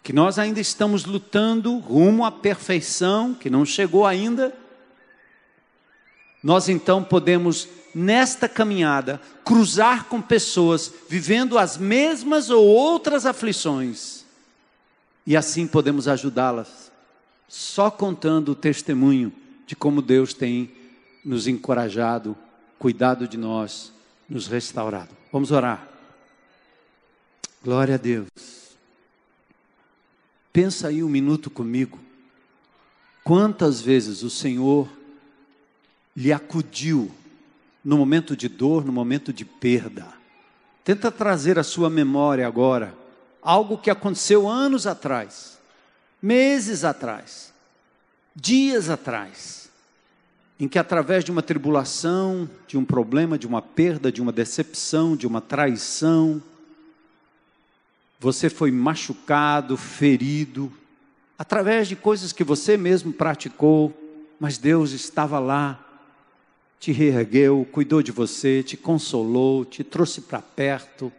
que 0.03 0.13
nós 0.13 0.39
ainda 0.39 0.61
estamos 0.61 1.05
lutando 1.05 1.79
rumo 1.79 2.25
à 2.25 2.33
perfeição, 2.33 3.33
que 3.35 3.49
não 3.49 3.65
chegou 3.65 4.05
ainda, 4.05 4.55
nós 6.43 6.69
então 6.69 7.05
podemos, 7.05 7.69
nesta 7.95 8.49
caminhada, 8.49 9.21
cruzar 9.45 10.05
com 10.05 10.21
pessoas 10.21 10.93
vivendo 11.09 11.59
as 11.59 11.77
mesmas 11.77 12.51
ou 12.51 12.67
outras 12.67 13.27
aflições, 13.27 14.25
e 15.27 15.37
assim 15.37 15.67
podemos 15.67 16.09
ajudá-las, 16.09 16.91
só 17.49 17.91
contando 17.91 18.53
o 18.53 18.55
testemunho 18.55 19.33
de 19.67 19.77
como 19.77 20.01
Deus 20.01 20.33
tem 20.33 20.71
nos 21.25 21.47
encorajado, 21.47 22.37
cuidado 22.79 23.29
de 23.29 23.37
nós, 23.37 23.93
nos 24.29 24.47
restaurado. 24.47 25.11
Vamos 25.31 25.51
orar. 25.51 25.87
Glória 27.63 27.97
a 27.97 27.99
Deus. 27.99 28.29
Pensa 30.53 30.89
aí 30.89 31.03
um 31.03 31.09
minuto 31.09 31.51
comigo. 31.51 31.99
Quantas 33.23 33.81
vezes 33.81 34.23
o 34.23 34.31
Senhor 34.31 34.89
lhe 36.21 36.35
acudiu 36.35 37.11
no 37.83 37.97
momento 37.97 38.37
de 38.37 38.47
dor, 38.47 38.85
no 38.85 38.93
momento 38.93 39.33
de 39.33 39.43
perda? 39.43 40.07
Tenta 40.85 41.11
trazer 41.11 41.59
à 41.59 41.63
sua 41.63 41.89
memória 41.89 42.47
agora 42.47 42.95
algo 43.41 43.79
que 43.79 43.89
aconteceu 43.89 44.47
anos 44.47 44.87
atrás, 44.87 45.59
meses 46.21 46.85
atrás, 46.85 47.55
dias 48.37 48.91
atrás, 48.91 49.71
em 50.59 50.69
que 50.69 50.79
através 50.79 51.25
de 51.25 51.31
uma 51.31 51.41
tribulação, 51.41 52.49
de 52.69 52.77
um 52.77 52.85
problema, 52.85 53.39
de 53.39 53.47
uma 53.47 53.63
perda, 53.63 54.13
de 54.13 54.21
uma 54.21 54.31
decepção, 54.31 55.17
de 55.17 55.27
uma 55.27 55.41
traição, 55.41 56.43
você 58.19 58.51
foi 58.51 58.71
machucado, 58.71 59.75
ferido, 59.75 60.71
através 61.39 61.89
de 61.89 61.97
coisas 61.97 62.31
que 62.31 62.45
você 62.45 62.77
mesmo 62.77 63.11
praticou, 63.11 63.99
mas 64.39 64.59
Deus 64.59 64.93
estava 64.93 65.39
lá, 65.39 65.87
te 66.81 66.93
reergueu, 66.93 67.69
cuidou 67.71 68.03
de 68.03 68.11
você, 68.11 68.63
te 68.63 68.75
consolou, 68.75 69.67
te 69.67 69.85
trouxe 69.85 70.23
para 70.23 70.41
perto, 70.41 71.13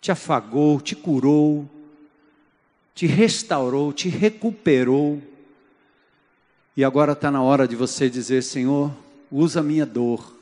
te 0.00 0.10
afagou, 0.10 0.80
te 0.80 0.96
curou, 0.96 1.68
te 2.94 3.06
restaurou, 3.06 3.92
te 3.92 4.08
recuperou. 4.08 5.22
E 6.74 6.82
agora 6.82 7.12
está 7.12 7.30
na 7.30 7.42
hora 7.42 7.68
de 7.68 7.76
você 7.76 8.08
dizer: 8.08 8.42
Senhor, 8.42 8.90
usa 9.30 9.60
a 9.60 9.62
minha 9.62 9.84
dor, 9.84 10.34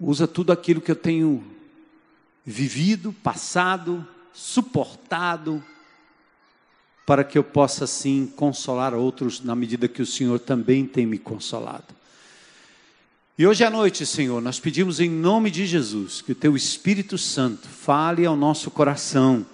usa 0.00 0.26
tudo 0.26 0.50
aquilo 0.50 0.80
que 0.80 0.90
eu 0.90 0.96
tenho 0.96 1.44
vivido, 2.44 3.12
passado, 3.12 4.04
suportado, 4.32 5.62
para 7.06 7.22
que 7.22 7.38
eu 7.38 7.44
possa 7.44 7.86
sim 7.86 8.26
consolar 8.34 8.94
outros 8.94 9.40
na 9.40 9.54
medida 9.54 9.86
que 9.86 10.02
o 10.02 10.06
Senhor 10.06 10.40
também 10.40 10.84
tem 10.84 11.06
me 11.06 11.18
consolado. 11.18 11.95
E 13.38 13.46
hoje 13.46 13.64
à 13.64 13.70
noite, 13.70 14.06
Senhor, 14.06 14.40
nós 14.40 14.58
pedimos 14.58 14.98
em 14.98 15.10
nome 15.10 15.50
de 15.50 15.66
Jesus 15.66 16.22
que 16.22 16.32
o 16.32 16.34
Teu 16.34 16.56
Espírito 16.56 17.18
Santo 17.18 17.68
fale 17.68 18.24
ao 18.24 18.36
nosso 18.36 18.70
coração, 18.70 19.44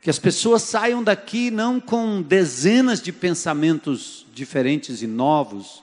que 0.00 0.08
as 0.08 0.18
pessoas 0.18 0.62
saiam 0.62 1.02
daqui 1.02 1.50
não 1.50 1.78
com 1.78 2.22
dezenas 2.22 3.00
de 3.00 3.12
pensamentos 3.12 4.26
diferentes 4.32 5.02
e 5.02 5.06
novos, 5.06 5.82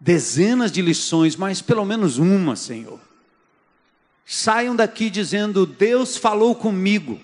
dezenas 0.00 0.72
de 0.72 0.82
lições, 0.82 1.36
mas 1.36 1.62
pelo 1.62 1.84
menos 1.84 2.18
uma, 2.18 2.56
Senhor 2.56 2.98
saiam 4.32 4.74
daqui 4.74 5.10
dizendo: 5.10 5.66
Deus 5.66 6.16
falou 6.16 6.54
comigo. 6.54 7.20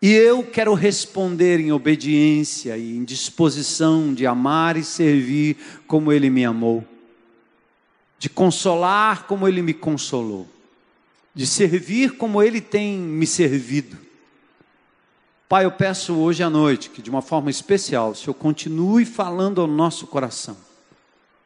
E 0.00 0.12
eu 0.12 0.44
quero 0.44 0.74
responder 0.74 1.58
em 1.58 1.72
obediência 1.72 2.76
e 2.76 2.96
em 2.96 3.04
disposição 3.04 4.14
de 4.14 4.26
amar 4.26 4.76
e 4.76 4.84
servir 4.84 5.56
como 5.86 6.12
Ele 6.12 6.30
me 6.30 6.44
amou, 6.44 6.84
de 8.18 8.28
consolar 8.28 9.26
como 9.26 9.48
Ele 9.48 9.60
me 9.60 9.74
consolou, 9.74 10.46
de 11.34 11.46
servir 11.46 12.16
como 12.16 12.42
Ele 12.42 12.60
tem 12.60 12.96
me 12.96 13.26
servido. 13.26 13.98
Pai, 15.48 15.64
eu 15.64 15.72
peço 15.72 16.14
hoje 16.14 16.42
à 16.42 16.50
noite 16.50 16.90
que, 16.90 17.02
de 17.02 17.10
uma 17.10 17.22
forma 17.22 17.50
especial, 17.50 18.10
o 18.10 18.14
Senhor 18.14 18.34
continue 18.34 19.04
falando 19.04 19.60
ao 19.60 19.66
nosso 19.66 20.06
coração, 20.06 20.56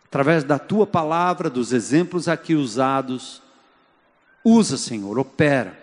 através 0.04 0.44
da 0.44 0.58
tua 0.58 0.86
palavra, 0.86 1.48
dos 1.48 1.72
exemplos 1.72 2.28
aqui 2.28 2.54
usados 2.54 3.42
Usa, 4.44 4.76
Senhor, 4.76 5.18
opera. 5.18 5.80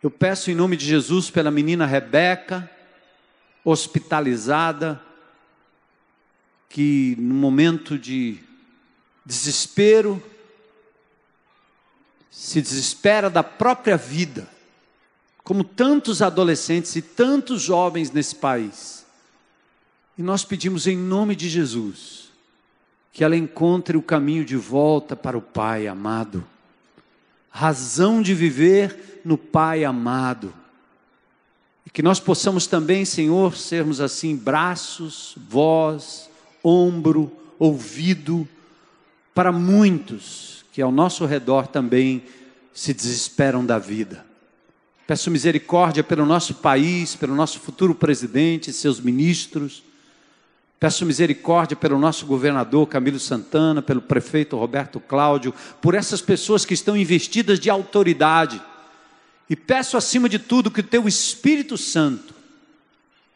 Eu 0.00 0.10
peço 0.10 0.50
em 0.50 0.54
nome 0.54 0.76
de 0.76 0.86
Jesus 0.86 1.28
pela 1.28 1.50
menina 1.50 1.84
Rebeca, 1.84 2.70
hospitalizada, 3.64 5.02
que 6.68 7.16
no 7.18 7.34
momento 7.34 7.98
de 7.98 8.38
desespero, 9.24 10.22
se 12.30 12.62
desespera 12.62 13.28
da 13.28 13.42
própria 13.42 13.96
vida, 13.96 14.48
como 15.42 15.64
tantos 15.64 16.22
adolescentes 16.22 16.94
e 16.94 17.02
tantos 17.02 17.62
jovens 17.62 18.12
nesse 18.12 18.36
país. 18.36 19.04
E 20.16 20.22
nós 20.22 20.44
pedimos 20.44 20.86
em 20.86 20.96
nome 20.96 21.34
de 21.34 21.48
Jesus 21.48 22.28
que 23.12 23.24
ela 23.24 23.36
encontre 23.36 23.96
o 23.96 24.02
caminho 24.02 24.44
de 24.44 24.56
volta 24.56 25.16
para 25.16 25.36
o 25.36 25.42
Pai 25.42 25.88
amado 25.88 26.46
razão 27.58 28.22
de 28.22 28.34
viver 28.34 29.20
no 29.24 29.36
Pai 29.36 29.84
amado. 29.84 30.54
E 31.84 31.90
que 31.90 32.02
nós 32.02 32.20
possamos 32.20 32.68
também, 32.68 33.04
Senhor, 33.04 33.56
sermos 33.56 34.00
assim 34.00 34.36
braços, 34.36 35.34
voz, 35.48 36.30
ombro, 36.62 37.32
ouvido 37.58 38.48
para 39.34 39.50
muitos 39.50 40.64
que 40.72 40.80
ao 40.80 40.92
nosso 40.92 41.26
redor 41.26 41.66
também 41.66 42.22
se 42.72 42.94
desesperam 42.94 43.66
da 43.66 43.76
vida. 43.76 44.24
Peço 45.04 45.28
misericórdia 45.28 46.04
pelo 46.04 46.24
nosso 46.24 46.54
país, 46.54 47.16
pelo 47.16 47.34
nosso 47.34 47.58
futuro 47.58 47.92
presidente, 47.92 48.72
seus 48.72 49.00
ministros, 49.00 49.82
Peço 50.80 51.04
misericórdia 51.04 51.76
pelo 51.76 51.98
nosso 51.98 52.24
governador 52.24 52.86
Camilo 52.86 53.18
Santana, 53.18 53.82
pelo 53.82 54.00
prefeito 54.00 54.56
Roberto 54.56 55.00
Cláudio, 55.00 55.52
por 55.82 55.94
essas 55.94 56.20
pessoas 56.20 56.64
que 56.64 56.74
estão 56.74 56.96
investidas 56.96 57.58
de 57.58 57.68
autoridade. 57.68 58.62
E 59.50 59.56
peço 59.56 59.96
acima 59.96 60.28
de 60.28 60.38
tudo 60.38 60.70
que 60.70 60.80
o 60.80 60.84
teu 60.84 61.08
Espírito 61.08 61.76
Santo, 61.76 62.34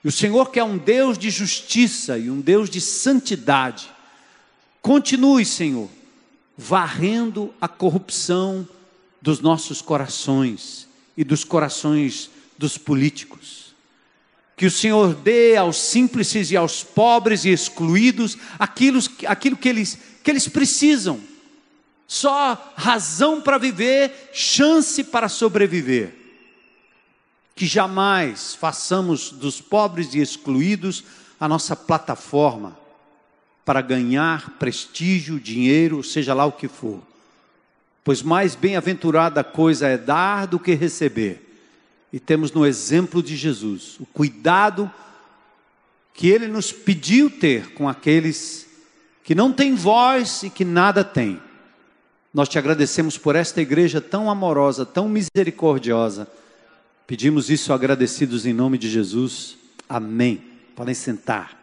e 0.04 0.08
o 0.08 0.12
Senhor 0.12 0.50
que 0.50 0.58
é 0.58 0.64
um 0.64 0.76
Deus 0.76 1.16
de 1.16 1.30
justiça 1.30 2.18
e 2.18 2.30
um 2.30 2.40
Deus 2.40 2.68
de 2.68 2.80
santidade, 2.80 3.88
continue, 4.80 5.44
Senhor, 5.44 5.88
varrendo 6.56 7.52
a 7.60 7.68
corrupção 7.68 8.68
dos 9.20 9.40
nossos 9.40 9.80
corações 9.80 10.88
e 11.16 11.22
dos 11.22 11.44
corações 11.44 12.30
dos 12.58 12.76
políticos 12.76 13.61
que 14.62 14.66
o 14.66 14.70
Senhor 14.70 15.12
dê 15.12 15.56
aos 15.56 15.76
simples 15.76 16.32
e 16.52 16.56
aos 16.56 16.84
pobres 16.84 17.44
e 17.44 17.48
excluídos 17.48 18.38
aquilo, 18.56 19.00
aquilo 19.26 19.56
que, 19.56 19.68
eles, 19.68 19.98
que 20.22 20.30
eles 20.30 20.46
precisam. 20.46 21.20
Só 22.06 22.72
razão 22.76 23.40
para 23.40 23.58
viver, 23.58 24.30
chance 24.32 25.02
para 25.02 25.28
sobreviver. 25.28 26.14
Que 27.56 27.66
jamais 27.66 28.54
façamos 28.54 29.32
dos 29.32 29.60
pobres 29.60 30.14
e 30.14 30.20
excluídos 30.20 31.02
a 31.40 31.48
nossa 31.48 31.74
plataforma 31.74 32.78
para 33.64 33.80
ganhar 33.80 34.50
prestígio, 34.60 35.40
dinheiro, 35.40 36.04
seja 36.04 36.34
lá 36.34 36.46
o 36.46 36.52
que 36.52 36.68
for. 36.68 37.02
Pois 38.04 38.22
mais 38.22 38.54
bem-aventurada 38.54 39.42
coisa 39.42 39.88
é 39.88 39.98
dar 39.98 40.46
do 40.46 40.60
que 40.60 40.72
receber 40.72 41.51
e 42.12 42.20
temos 42.20 42.52
no 42.52 42.66
exemplo 42.66 43.22
de 43.22 43.36
Jesus 43.36 43.96
o 43.98 44.06
cuidado 44.06 44.90
que 46.12 46.28
ele 46.28 46.46
nos 46.46 46.70
pediu 46.70 47.30
ter 47.30 47.72
com 47.72 47.88
aqueles 47.88 48.66
que 49.24 49.34
não 49.34 49.52
têm 49.52 49.74
voz 49.74 50.42
e 50.42 50.50
que 50.50 50.64
nada 50.64 51.02
têm. 51.02 51.40
Nós 52.34 52.48
te 52.48 52.58
agradecemos 52.58 53.16
por 53.16 53.36
esta 53.36 53.60
igreja 53.60 54.00
tão 54.00 54.30
amorosa, 54.30 54.84
tão 54.84 55.08
misericordiosa. 55.08 56.28
Pedimos 57.06 57.50
isso 57.50 57.72
agradecidos 57.72 58.46
em 58.46 58.52
nome 58.52 58.78
de 58.78 58.90
Jesus. 58.90 59.56
Amém. 59.88 60.42
Podem 60.74 60.94
sentar. 60.94 61.58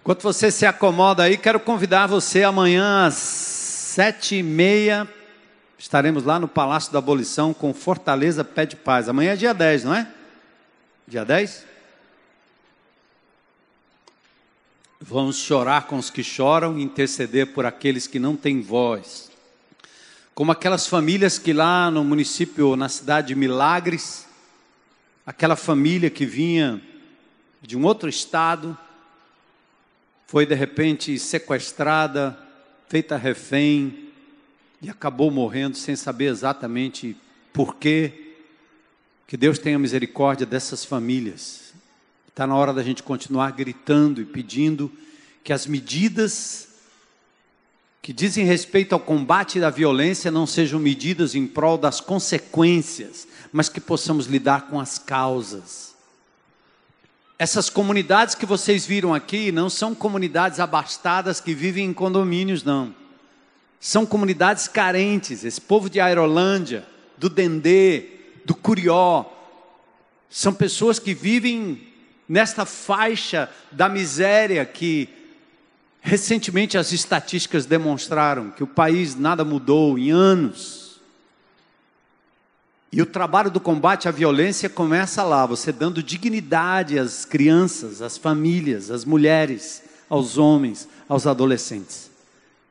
Enquanto 0.00 0.22
você 0.22 0.50
se 0.50 0.66
acomoda 0.66 1.22
aí, 1.22 1.36
quero 1.36 1.60
convidar 1.60 2.08
você 2.08 2.42
amanhã 2.42 3.06
às 3.06 3.14
sete 3.14 4.36
e 4.36 4.42
meia. 4.42 5.08
Estaremos 5.82 6.22
lá 6.22 6.38
no 6.38 6.46
Palácio 6.46 6.92
da 6.92 7.00
Abolição 7.00 7.52
com 7.52 7.74
Fortaleza 7.74 8.44
Pé 8.44 8.64
de 8.64 8.76
Paz. 8.76 9.08
Amanhã 9.08 9.32
é 9.32 9.36
dia 9.36 9.52
10, 9.52 9.82
não 9.82 9.92
é? 9.92 10.08
Dia 11.08 11.24
10? 11.24 11.66
Vamos 15.00 15.38
chorar 15.38 15.88
com 15.88 15.96
os 15.96 16.08
que 16.08 16.22
choram 16.22 16.78
e 16.78 16.84
interceder 16.84 17.48
por 17.48 17.66
aqueles 17.66 18.06
que 18.06 18.20
não 18.20 18.36
têm 18.36 18.62
voz. 18.62 19.28
Como 20.36 20.52
aquelas 20.52 20.86
famílias 20.86 21.36
que 21.36 21.52
lá 21.52 21.90
no 21.90 22.04
município, 22.04 22.76
na 22.76 22.88
cidade 22.88 23.28
de 23.28 23.34
Milagres, 23.34 24.28
aquela 25.26 25.56
família 25.56 26.08
que 26.08 26.24
vinha 26.24 26.80
de 27.60 27.76
um 27.76 27.84
outro 27.84 28.08
estado, 28.08 28.78
foi 30.28 30.46
de 30.46 30.54
repente 30.54 31.18
sequestrada, 31.18 32.38
feita 32.88 33.16
refém 33.16 34.11
e 34.82 34.90
acabou 34.90 35.30
morrendo 35.30 35.76
sem 35.76 35.94
saber 35.94 36.24
exatamente 36.24 37.16
por 37.52 37.76
quê. 37.76 38.34
Que 39.28 39.36
Deus 39.36 39.58
tenha 39.58 39.78
misericórdia 39.78 40.44
dessas 40.44 40.84
famílias. 40.84 41.72
Está 42.28 42.46
na 42.46 42.56
hora 42.56 42.72
da 42.72 42.82
gente 42.82 43.02
continuar 43.02 43.52
gritando 43.52 44.20
e 44.20 44.24
pedindo 44.24 44.90
que 45.44 45.52
as 45.52 45.66
medidas 45.66 46.68
que 48.02 48.12
dizem 48.12 48.44
respeito 48.44 48.94
ao 48.94 49.00
combate 49.00 49.60
da 49.60 49.70
violência 49.70 50.28
não 50.28 50.44
sejam 50.44 50.80
medidas 50.80 51.36
em 51.36 51.46
prol 51.46 51.78
das 51.78 52.00
consequências, 52.00 53.28
mas 53.52 53.68
que 53.68 53.80
possamos 53.80 54.26
lidar 54.26 54.62
com 54.62 54.80
as 54.80 54.98
causas. 54.98 55.94
Essas 57.38 57.70
comunidades 57.70 58.34
que 58.34 58.44
vocês 58.44 58.84
viram 58.84 59.14
aqui 59.14 59.52
não 59.52 59.70
são 59.70 59.94
comunidades 59.94 60.58
abastadas 60.58 61.40
que 61.40 61.54
vivem 61.54 61.86
em 61.86 61.92
condomínios, 61.92 62.64
não. 62.64 63.01
São 63.84 64.06
comunidades 64.06 64.68
carentes. 64.68 65.44
Esse 65.44 65.60
povo 65.60 65.90
de 65.90 65.98
Aerolândia, 65.98 66.86
do 67.18 67.28
Dendê, 67.28 68.10
do 68.44 68.54
Curió, 68.54 69.24
são 70.30 70.54
pessoas 70.54 71.00
que 71.00 71.12
vivem 71.12 71.88
nesta 72.28 72.64
faixa 72.64 73.50
da 73.72 73.88
miséria 73.88 74.64
que 74.64 75.08
recentemente 76.00 76.78
as 76.78 76.92
estatísticas 76.92 77.66
demonstraram 77.66 78.52
que 78.52 78.62
o 78.62 78.68
país 78.68 79.16
nada 79.16 79.44
mudou 79.44 79.98
em 79.98 80.12
anos. 80.12 81.00
E 82.92 83.02
o 83.02 83.06
trabalho 83.06 83.50
do 83.50 83.58
combate 83.58 84.06
à 84.06 84.12
violência 84.12 84.70
começa 84.70 85.24
lá, 85.24 85.44
você 85.44 85.72
dando 85.72 86.04
dignidade 86.04 87.00
às 87.00 87.24
crianças, 87.24 88.00
às 88.00 88.16
famílias, 88.16 88.92
às 88.92 89.04
mulheres, 89.04 89.82
aos 90.08 90.38
homens, 90.38 90.88
aos 91.08 91.26
adolescentes. 91.26 92.11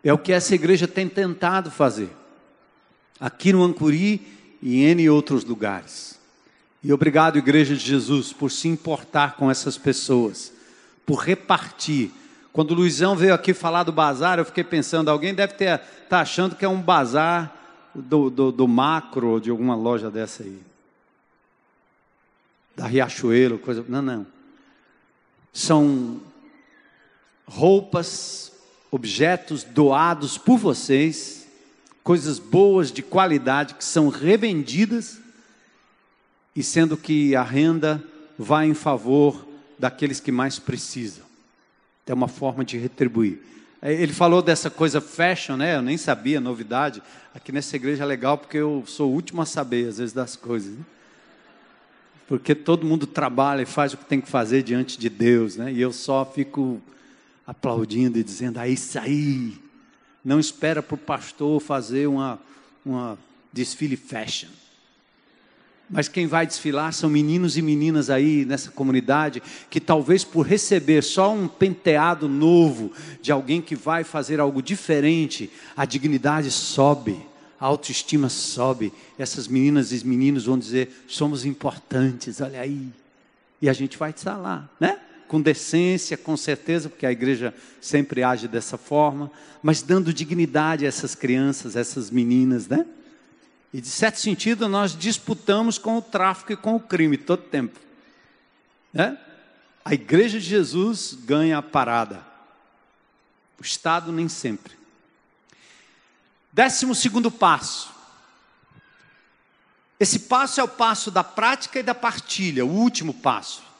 É 0.03 0.11
o 0.11 0.17
que 0.17 0.31
essa 0.31 0.55
igreja 0.55 0.87
tem 0.87 1.07
tentado 1.07 1.69
fazer. 1.69 2.09
Aqui 3.19 3.53
no 3.53 3.63
Ancuri 3.63 4.21
e 4.61 4.83
em 4.83 5.09
outros 5.09 5.43
lugares. 5.43 6.19
E 6.83 6.91
obrigado, 6.91 7.37
Igreja 7.37 7.75
de 7.75 7.85
Jesus, 7.85 8.33
por 8.33 8.49
se 8.49 8.67
importar 8.67 9.35
com 9.35 9.51
essas 9.51 9.77
pessoas, 9.77 10.51
por 11.05 11.19
repartir. 11.19 12.11
Quando 12.51 12.71
o 12.71 12.73
Luizão 12.73 13.15
veio 13.15 13.33
aqui 13.33 13.53
falar 13.53 13.83
do 13.83 13.91
bazar, 13.91 14.39
eu 14.39 14.45
fiquei 14.45 14.63
pensando, 14.63 15.09
alguém 15.09 15.33
deve 15.33 15.53
estar 15.53 15.77
tá 16.09 16.21
achando 16.21 16.55
que 16.55 16.65
é 16.65 16.67
um 16.67 16.81
bazar 16.81 17.55
do, 17.93 18.29
do, 18.29 18.51
do 18.51 18.67
macro, 18.67 19.39
de 19.39 19.51
alguma 19.51 19.75
loja 19.75 20.09
dessa 20.09 20.43
aí. 20.43 20.59
Da 22.75 22.87
Riachuelo, 22.87 23.59
coisa. 23.59 23.85
Não, 23.87 24.01
não. 24.01 24.25
São 25.53 26.19
roupas, 27.45 28.51
objetos 28.91 29.63
doados 29.63 30.37
por 30.37 30.57
vocês, 30.57 31.47
coisas 32.03 32.37
boas 32.37 32.91
de 32.91 33.01
qualidade 33.01 33.73
que 33.75 33.85
são 33.85 34.09
revendidas 34.09 35.19
e 36.53 36.61
sendo 36.61 36.97
que 36.97 37.33
a 37.35 37.41
renda 37.41 38.03
vai 38.37 38.67
em 38.67 38.73
favor 38.73 39.47
daqueles 39.79 40.19
que 40.19 40.31
mais 40.31 40.59
precisam. 40.59 41.23
É 42.05 42.13
uma 42.13 42.27
forma 42.27 42.65
de 42.65 42.77
retribuir. 42.77 43.39
É, 43.81 43.93
ele 43.93 44.11
falou 44.11 44.41
dessa 44.41 44.69
coisa 44.69 44.99
fashion, 44.99 45.55
né? 45.55 45.77
Eu 45.77 45.81
nem 45.81 45.95
sabia, 45.97 46.41
novidade. 46.41 47.01
Aqui 47.33 47.53
nessa 47.53 47.77
igreja 47.77 48.03
é 48.03 48.05
legal 48.05 48.37
porque 48.37 48.57
eu 48.57 48.83
sou 48.85 49.09
o 49.09 49.13
último 49.13 49.41
a 49.41 49.45
saber, 49.45 49.87
às 49.87 49.97
vezes, 49.97 50.13
das 50.13 50.35
coisas. 50.35 50.73
Né? 50.73 50.83
Porque 52.27 52.53
todo 52.53 52.85
mundo 52.85 53.07
trabalha 53.07 53.61
e 53.61 53.65
faz 53.65 53.93
o 53.93 53.97
que 53.97 54.03
tem 54.03 54.19
que 54.19 54.27
fazer 54.27 54.61
diante 54.61 54.99
de 54.99 55.09
Deus, 55.09 55.55
né? 55.55 55.71
E 55.71 55.79
eu 55.79 55.93
só 55.93 56.25
fico 56.25 56.81
aplaudindo 57.51 58.17
e 58.17 58.23
dizendo: 58.23 58.59
é 58.59 58.69
isso 58.69 58.97
aí. 58.97 59.57
Não 60.23 60.39
espera 60.39 60.81
para 60.81 60.95
o 60.95 60.97
pastor 60.97 61.59
fazer 61.59 62.07
uma, 62.07 62.39
uma 62.85 63.17
desfile 63.51 63.97
fashion. 63.97 64.49
Mas 65.89 66.07
quem 66.07 66.25
vai 66.25 66.47
desfilar 66.47 66.93
são 66.93 67.09
meninos 67.09 67.57
e 67.57 67.61
meninas 67.61 68.09
aí 68.09 68.45
nessa 68.45 68.71
comunidade 68.71 69.43
que 69.69 69.81
talvez 69.81 70.23
por 70.23 70.43
receber 70.47 71.03
só 71.03 71.33
um 71.33 71.49
penteado 71.49 72.29
novo 72.29 72.93
de 73.21 73.29
alguém 73.29 73.61
que 73.61 73.75
vai 73.75 74.05
fazer 74.05 74.39
algo 74.39 74.61
diferente, 74.61 75.51
a 75.75 75.83
dignidade 75.83 76.49
sobe, 76.49 77.19
a 77.59 77.65
autoestima 77.65 78.29
sobe. 78.29 78.93
Essas 79.19 79.49
meninas 79.49 79.91
e 79.91 80.07
meninos 80.07 80.45
vão 80.45 80.57
dizer: 80.57 81.03
somos 81.07 81.43
importantes, 81.43 82.39
olha 82.39 82.61
aí. 82.61 82.87
E 83.61 83.67
a 83.67 83.73
gente 83.73 83.97
vai 83.97 84.11
estar 84.11 84.37
lá, 84.37 84.69
né? 84.79 84.97
Com 85.31 85.39
decência, 85.39 86.17
com 86.17 86.35
certeza, 86.35 86.89
porque 86.89 87.05
a 87.05 87.11
igreja 87.11 87.55
sempre 87.79 88.21
age 88.21 88.49
dessa 88.49 88.77
forma, 88.77 89.31
mas 89.63 89.81
dando 89.81 90.13
dignidade 90.13 90.83
a 90.83 90.89
essas 90.89 91.15
crianças, 91.15 91.77
essas 91.77 92.11
meninas, 92.11 92.67
né? 92.67 92.85
E, 93.73 93.79
de 93.79 93.87
certo 93.87 94.19
sentido, 94.19 94.67
nós 94.67 94.93
disputamos 94.93 95.77
com 95.77 95.97
o 95.97 96.01
tráfico 96.01 96.51
e 96.51 96.57
com 96.57 96.75
o 96.75 96.81
crime 96.81 97.15
todo 97.15 97.43
tempo. 97.43 97.79
Né? 98.91 99.17
A 99.85 99.93
igreja 99.93 100.37
de 100.37 100.45
Jesus 100.45 101.17
ganha 101.23 101.59
a 101.59 101.61
parada. 101.61 102.25
O 103.57 103.63
Estado 103.63 104.11
nem 104.11 104.27
sempre. 104.27 104.73
Décimo 106.51 106.93
segundo 106.93 107.31
passo. 107.31 107.89
Esse 109.97 110.19
passo 110.19 110.59
é 110.59 110.63
o 110.65 110.67
passo 110.67 111.09
da 111.09 111.23
prática 111.23 111.79
e 111.79 111.83
da 111.83 111.95
partilha, 111.95 112.65
o 112.65 112.69
último 112.69 113.13
passo. 113.13 113.70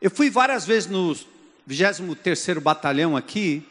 Eu 0.00 0.10
fui 0.10 0.30
várias 0.30 0.64
vezes 0.64 0.88
no 0.88 1.14
23º 1.68 2.60
Batalhão 2.60 3.16
aqui, 3.16 3.62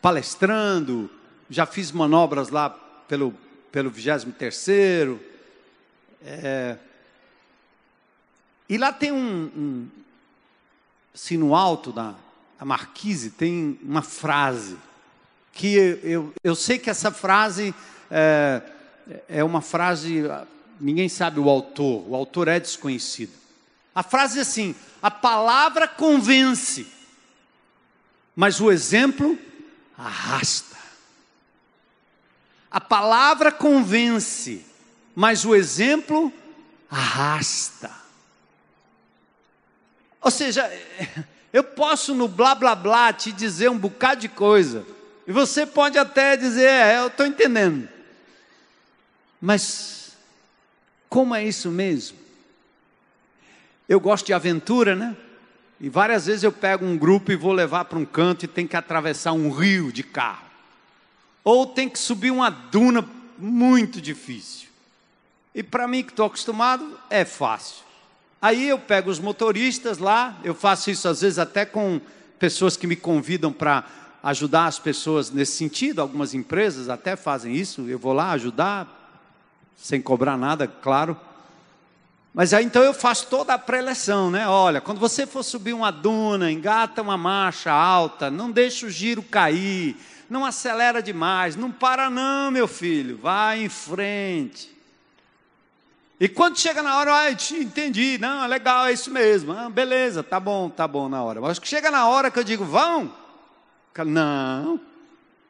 palestrando, 0.00 1.10
já 1.50 1.66
fiz 1.66 1.90
manobras 1.90 2.50
lá 2.50 2.70
pelo 2.70 3.34
pelo 3.74 3.90
23 3.90 4.68
é, 6.24 6.76
e 8.68 8.78
lá 8.78 8.92
tem 8.92 9.10
um, 9.10 9.50
um 9.56 9.88
assim 11.12 11.36
no 11.36 11.56
alto 11.56 11.90
da, 11.90 12.14
da 12.56 12.64
marquise 12.64 13.30
tem 13.30 13.76
uma 13.82 14.00
frase 14.00 14.76
que 15.52 15.74
eu, 15.74 15.96
eu, 16.04 16.34
eu 16.44 16.54
sei 16.54 16.78
que 16.78 16.88
essa 16.88 17.10
frase 17.10 17.74
é, 18.08 18.62
é 19.28 19.42
uma 19.42 19.60
frase 19.60 20.22
ninguém 20.80 21.08
sabe 21.08 21.40
o 21.40 21.48
autor 21.48 22.08
o 22.08 22.14
autor 22.14 22.46
é 22.46 22.60
desconhecido 22.60 23.32
a 23.94 24.02
frase 24.02 24.38
é 24.38 24.42
assim 24.42 24.74
a 25.02 25.10
palavra 25.10 25.86
convence 25.86 26.86
mas 28.34 28.60
o 28.60 28.70
exemplo 28.70 29.38
arrasta 29.96 30.74
a 32.74 32.80
palavra 32.80 33.52
convence, 33.52 34.66
mas 35.14 35.44
o 35.44 35.54
exemplo 35.54 36.32
arrasta. 36.90 37.88
Ou 40.20 40.28
seja, 40.28 40.68
eu 41.54 41.62
posso 41.62 42.16
no 42.16 42.26
blá 42.26 42.52
blá 42.52 42.74
blá 42.74 43.12
te 43.12 43.30
dizer 43.30 43.70
um 43.70 43.78
bocado 43.78 44.22
de 44.22 44.28
coisa, 44.28 44.84
e 45.24 45.30
você 45.30 45.64
pode 45.64 45.96
até 45.96 46.36
dizer, 46.36 46.68
é, 46.68 46.98
eu 46.98 47.06
estou 47.06 47.24
entendendo. 47.24 47.88
Mas, 49.40 50.16
como 51.08 51.32
é 51.32 51.44
isso 51.44 51.70
mesmo? 51.70 52.18
Eu 53.88 54.00
gosto 54.00 54.26
de 54.26 54.32
aventura, 54.32 54.94
né? 54.94 55.16
E 55.80 55.88
várias 55.88 56.26
vezes 56.26 56.42
eu 56.42 56.52
pego 56.52 56.84
um 56.84 56.96
grupo 56.96 57.32
e 57.32 57.36
vou 57.36 57.52
levar 57.52 57.84
para 57.84 57.98
um 57.98 58.04
canto 58.04 58.44
e 58.44 58.48
tem 58.48 58.66
que 58.66 58.76
atravessar 58.76 59.32
um 59.32 59.50
rio 59.50 59.92
de 59.92 60.02
carro 60.02 60.44
ou 61.44 61.66
tem 61.66 61.88
que 61.88 61.98
subir 61.98 62.30
uma 62.30 62.48
duna 62.48 63.06
muito 63.38 64.00
difícil. 64.00 64.68
E 65.54 65.62
para 65.62 65.86
mim 65.86 66.02
que 66.02 66.10
estou 66.10 66.26
acostumado, 66.26 66.98
é 67.10 67.24
fácil. 67.24 67.84
Aí 68.40 68.68
eu 68.68 68.78
pego 68.78 69.10
os 69.10 69.20
motoristas 69.20 69.98
lá, 69.98 70.38
eu 70.42 70.54
faço 70.54 70.90
isso 70.90 71.06
às 71.06 71.20
vezes 71.20 71.38
até 71.38 71.66
com 71.66 72.00
pessoas 72.38 72.76
que 72.76 72.86
me 72.86 72.96
convidam 72.96 73.52
para 73.52 73.84
ajudar 74.22 74.66
as 74.66 74.78
pessoas 74.78 75.30
nesse 75.30 75.52
sentido, 75.52 76.00
algumas 76.00 76.32
empresas 76.32 76.88
até 76.88 77.14
fazem 77.14 77.54
isso, 77.54 77.82
eu 77.82 77.98
vou 77.98 78.14
lá 78.14 78.32
ajudar, 78.32 79.22
sem 79.76 80.00
cobrar 80.00 80.38
nada, 80.38 80.66
claro. 80.66 81.18
Mas 82.34 82.52
aí 82.52 82.64
então 82.64 82.82
eu 82.82 82.92
faço 82.92 83.28
toda 83.28 83.54
a 83.54 83.58
preleção, 83.58 84.28
né? 84.28 84.48
Olha, 84.48 84.80
quando 84.80 84.98
você 84.98 85.24
for 85.24 85.44
subir 85.44 85.72
uma 85.72 85.92
duna, 85.92 86.50
engata 86.50 87.00
uma 87.00 87.16
marcha 87.16 87.70
alta, 87.70 88.28
não 88.28 88.50
deixa 88.50 88.86
o 88.86 88.90
giro 88.90 89.22
cair, 89.22 89.96
não 90.28 90.44
acelera 90.44 91.00
demais, 91.00 91.54
não 91.54 91.70
para 91.70 92.10
não, 92.10 92.50
meu 92.50 92.66
filho, 92.66 93.16
vai 93.16 93.62
em 93.62 93.68
frente. 93.68 94.74
E 96.18 96.28
quando 96.28 96.58
chega 96.58 96.82
na 96.82 96.96
hora, 96.96 97.14
ah, 97.14 97.30
entendi, 97.30 98.18
não, 98.18 98.42
é 98.42 98.48
legal, 98.48 98.86
é 98.86 98.92
isso 98.92 99.12
mesmo, 99.12 99.52
ah, 99.52 99.70
beleza, 99.70 100.20
tá 100.20 100.40
bom, 100.40 100.68
tá 100.68 100.88
bom 100.88 101.08
na 101.08 101.22
hora. 101.22 101.40
Mas 101.40 101.60
chega 101.62 101.88
na 101.88 102.08
hora 102.08 102.32
que 102.32 102.38
eu 102.38 102.44
digo, 102.44 102.64
vão, 102.64 103.12
não, 104.04 104.80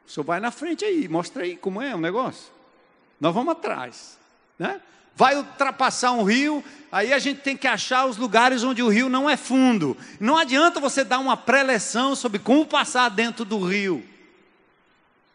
o 0.05 0.11
senhor 0.11 0.23
vai 0.23 0.39
na 0.39 0.51
frente 0.51 0.85
aí, 0.85 1.07
mostra 1.07 1.43
aí 1.43 1.57
como 1.57 1.81
é 1.81 1.95
o 1.95 1.99
negócio. 1.99 2.53
Nós 3.19 3.33
vamos 3.33 3.53
atrás, 3.53 4.19
né? 4.59 4.79
Vai 5.15 5.35
ultrapassar 5.37 6.11
um 6.11 6.23
rio, 6.23 6.63
aí 6.91 7.13
a 7.13 7.19
gente 7.19 7.41
tem 7.41 7.55
que 7.55 7.67
achar 7.67 8.05
os 8.05 8.17
lugares 8.17 8.63
onde 8.63 8.83
o 8.83 8.89
rio 8.89 9.09
não 9.09 9.29
é 9.29 9.37
fundo. 9.37 9.97
Não 10.19 10.37
adianta 10.37 10.79
você 10.79 11.03
dar 11.03 11.19
uma 11.19 11.37
preleção 11.37 12.15
sobre 12.15 12.37
como 12.37 12.65
passar 12.65 13.09
dentro 13.09 13.45
do 13.45 13.65
rio. 13.65 14.03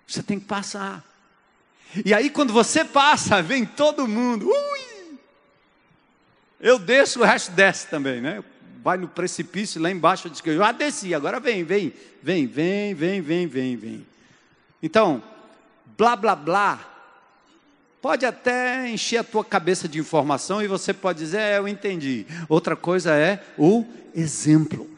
Você 0.06 0.22
tem 0.22 0.38
que 0.38 0.46
passar. 0.46 1.02
E 2.04 2.12
aí 2.12 2.28
quando 2.30 2.52
você 2.52 2.84
passa, 2.84 3.40
vem 3.42 3.64
todo 3.64 4.06
mundo. 4.06 4.48
Ui! 4.48 5.18
Eu 6.60 6.78
desço, 6.78 7.20
o 7.20 7.24
resto 7.24 7.52
desce 7.52 7.86
também, 7.86 8.20
né? 8.20 8.44
Vai 8.82 8.98
no 8.98 9.08
precipício 9.08 9.80
lá 9.80 9.90
embaixo, 9.90 10.28
diz 10.28 10.40
que 10.40 10.50
eu 10.50 10.58
já 10.58 10.72
desci, 10.72 11.14
agora 11.14 11.40
vem, 11.40 11.64
vem, 11.64 11.92
vem, 12.22 12.46
vem, 12.46 12.94
vem, 12.94 13.20
vem, 13.20 13.46
vem, 13.46 13.76
vem. 13.76 14.06
Então, 14.82 15.22
blá 15.96 16.16
blá 16.16 16.34
blá 16.34 16.89
Pode 18.00 18.24
até 18.24 18.88
encher 18.88 19.18
a 19.18 19.24
tua 19.24 19.44
cabeça 19.44 19.86
de 19.86 19.98
informação 19.98 20.62
e 20.62 20.66
você 20.66 20.94
pode 20.94 21.18
dizer, 21.18 21.38
é, 21.38 21.58
eu 21.58 21.68
entendi. 21.68 22.26
Outra 22.48 22.74
coisa 22.74 23.14
é 23.14 23.44
o 23.58 23.84
exemplo. 24.14 24.88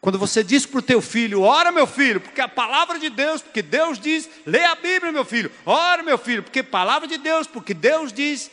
Quando 0.00 0.18
você 0.18 0.42
diz 0.42 0.64
para 0.64 0.78
o 0.78 0.82
teu 0.82 1.02
filho, 1.02 1.42
ora 1.42 1.72
meu 1.72 1.86
filho, 1.86 2.20
porque 2.20 2.40
a 2.40 2.48
palavra 2.48 2.98
de 2.98 3.10
Deus, 3.10 3.42
porque 3.42 3.60
Deus 3.60 3.98
diz, 3.98 4.28
lê 4.46 4.64
a 4.64 4.74
Bíblia 4.74 5.12
meu 5.12 5.24
filho, 5.24 5.50
ora 5.64 6.02
meu 6.02 6.16
filho, 6.16 6.42
porque 6.42 6.62
palavra 6.62 7.08
de 7.08 7.18
Deus, 7.18 7.46
porque 7.46 7.74
Deus 7.74 8.12
diz. 8.12 8.50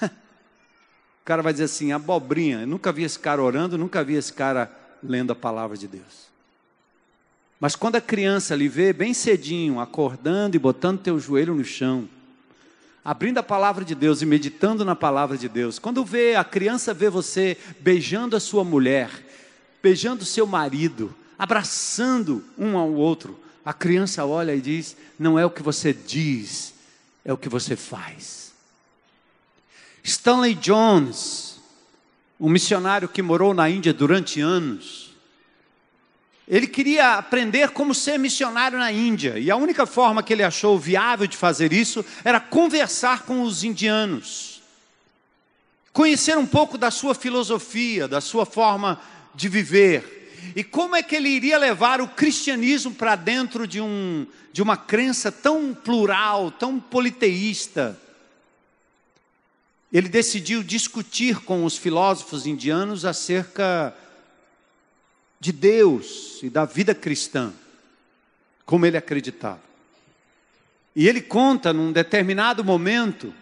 o 0.00 1.24
cara 1.24 1.42
vai 1.42 1.52
dizer 1.52 1.64
assim, 1.64 1.92
abobrinha, 1.92 2.60
eu 2.60 2.66
nunca 2.66 2.92
vi 2.92 3.02
esse 3.02 3.18
cara 3.18 3.42
orando, 3.42 3.76
nunca 3.76 4.04
vi 4.04 4.14
esse 4.14 4.32
cara 4.32 4.70
lendo 5.02 5.32
a 5.32 5.36
palavra 5.36 5.76
de 5.76 5.88
Deus. 5.88 6.32
Mas 7.64 7.74
quando 7.74 7.96
a 7.96 8.00
criança 8.02 8.54
lhe 8.54 8.68
vê 8.68 8.92
bem 8.92 9.14
cedinho, 9.14 9.80
acordando 9.80 10.54
e 10.54 10.58
botando 10.58 11.00
teu 11.00 11.18
joelho 11.18 11.54
no 11.54 11.64
chão, 11.64 12.06
abrindo 13.02 13.38
a 13.38 13.42
palavra 13.42 13.86
de 13.86 13.94
Deus 13.94 14.20
e 14.20 14.26
meditando 14.26 14.84
na 14.84 14.94
palavra 14.94 15.38
de 15.38 15.48
Deus, 15.48 15.78
quando 15.78 16.04
vê 16.04 16.34
a 16.34 16.44
criança 16.44 16.92
vê 16.92 17.08
você 17.08 17.56
beijando 17.80 18.36
a 18.36 18.40
sua 18.40 18.64
mulher, 18.64 19.08
beijando 19.82 20.26
seu 20.26 20.46
marido, 20.46 21.14
abraçando 21.38 22.44
um 22.58 22.76
ao 22.76 22.92
outro, 22.92 23.40
a 23.64 23.72
criança 23.72 24.26
olha 24.26 24.54
e 24.54 24.60
diz: 24.60 24.94
não 25.18 25.38
é 25.38 25.46
o 25.46 25.50
que 25.50 25.62
você 25.62 25.94
diz, 25.94 26.74
é 27.24 27.32
o 27.32 27.38
que 27.38 27.48
você 27.48 27.76
faz. 27.76 28.52
Stanley 30.02 30.54
Jones, 30.54 31.62
um 32.38 32.50
missionário 32.50 33.08
que 33.08 33.22
morou 33.22 33.54
na 33.54 33.70
Índia 33.70 33.94
durante 33.94 34.38
anos, 34.38 35.03
ele 36.46 36.66
queria 36.66 37.14
aprender 37.14 37.70
como 37.70 37.94
ser 37.94 38.18
missionário 38.18 38.78
na 38.78 38.92
Índia, 38.92 39.38
e 39.38 39.50
a 39.50 39.56
única 39.56 39.86
forma 39.86 40.22
que 40.22 40.32
ele 40.32 40.42
achou 40.42 40.78
viável 40.78 41.26
de 41.26 41.36
fazer 41.36 41.72
isso 41.72 42.04
era 42.22 42.38
conversar 42.38 43.22
com 43.22 43.42
os 43.42 43.64
indianos, 43.64 44.62
conhecer 45.92 46.36
um 46.36 46.46
pouco 46.46 46.76
da 46.76 46.90
sua 46.90 47.14
filosofia, 47.14 48.06
da 48.06 48.20
sua 48.20 48.44
forma 48.44 49.00
de 49.34 49.48
viver, 49.48 50.24
e 50.54 50.62
como 50.62 50.94
é 50.94 51.02
que 51.02 51.16
ele 51.16 51.28
iria 51.28 51.56
levar 51.56 52.00
o 52.00 52.08
cristianismo 52.08 52.92
para 52.92 53.16
dentro 53.16 53.66
de, 53.66 53.80
um, 53.80 54.26
de 54.52 54.62
uma 54.62 54.76
crença 54.76 55.32
tão 55.32 55.72
plural, 55.72 56.50
tão 56.50 56.78
politeísta. 56.78 57.98
Ele 59.90 60.08
decidiu 60.08 60.62
discutir 60.62 61.40
com 61.40 61.64
os 61.64 61.78
filósofos 61.78 62.46
indianos 62.46 63.04
acerca 63.04 63.94
de 65.44 65.52
Deus 65.52 66.42
e 66.42 66.48
da 66.48 66.64
vida 66.64 66.94
cristã, 66.94 67.52
como 68.64 68.86
ele 68.86 68.96
acreditava. 68.96 69.60
E 70.96 71.06
ele 71.06 71.20
conta 71.20 71.70
num 71.70 71.92
determinado 71.92 72.64
momento 72.64 73.34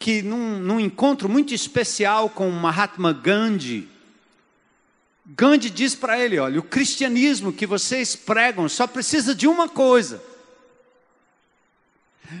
que 0.00 0.22
num, 0.22 0.58
num 0.58 0.80
encontro 0.80 1.28
muito 1.28 1.54
especial 1.54 2.28
com 2.28 2.50
Mahatma 2.50 3.12
Gandhi, 3.12 3.88
Gandhi 5.24 5.70
diz 5.70 5.94
para 5.94 6.18
ele: 6.18 6.40
olha, 6.40 6.58
o 6.58 6.64
cristianismo 6.64 7.52
que 7.52 7.64
vocês 7.64 8.16
pregam 8.16 8.68
só 8.68 8.84
precisa 8.84 9.32
de 9.32 9.46
uma 9.46 9.68
coisa. 9.68 10.20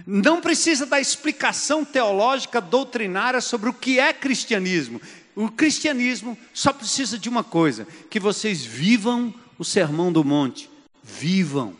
Não 0.04 0.40
precisa 0.40 0.84
da 0.84 1.00
explicação 1.00 1.84
teológica 1.84 2.60
doutrinária 2.60 3.40
sobre 3.40 3.70
o 3.70 3.72
que 3.72 4.00
é 4.00 4.12
cristianismo. 4.12 5.00
O 5.36 5.50
cristianismo 5.50 6.36
só 6.54 6.72
precisa 6.72 7.18
de 7.18 7.28
uma 7.28 7.44
coisa: 7.44 7.86
que 8.08 8.18
vocês 8.18 8.64
vivam 8.64 9.32
o 9.58 9.64
sermão 9.64 10.10
do 10.10 10.24
monte. 10.24 10.70
Vivam 11.02 11.76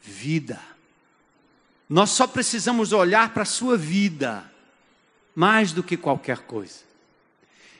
vida. 0.00 0.58
Nós 1.88 2.10
só 2.10 2.26
precisamos 2.26 2.92
olhar 2.92 3.32
para 3.32 3.42
a 3.42 3.46
sua 3.46 3.76
vida, 3.76 4.50
mais 5.34 5.72
do 5.72 5.82
que 5.82 5.96
qualquer 5.96 6.38
coisa. 6.38 6.86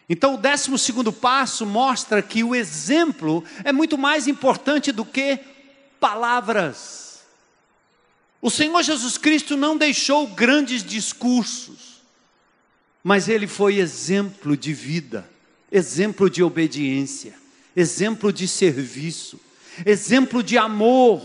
Então, 0.08 0.34
o 0.34 0.38
décimo 0.38 0.78
segundo 0.78 1.12
passo 1.12 1.66
mostra 1.66 2.22
que 2.22 2.44
o 2.44 2.54
exemplo 2.54 3.42
é 3.64 3.72
muito 3.72 3.98
mais 3.98 4.28
importante 4.28 4.92
do 4.92 5.04
que 5.04 5.40
palavras. 5.98 7.24
O 8.40 8.50
Senhor 8.50 8.80
Jesus 8.82 9.18
Cristo 9.18 9.56
não 9.56 9.76
deixou 9.76 10.28
grandes 10.28 10.84
discursos 10.84 11.85
mas 13.06 13.28
ele 13.28 13.46
foi 13.46 13.76
exemplo 13.76 14.56
de 14.56 14.72
vida, 14.72 15.30
exemplo 15.70 16.28
de 16.28 16.42
obediência, 16.42 17.34
exemplo 17.76 18.32
de 18.32 18.48
serviço, 18.48 19.38
exemplo 19.86 20.42
de 20.42 20.58
amor, 20.58 21.22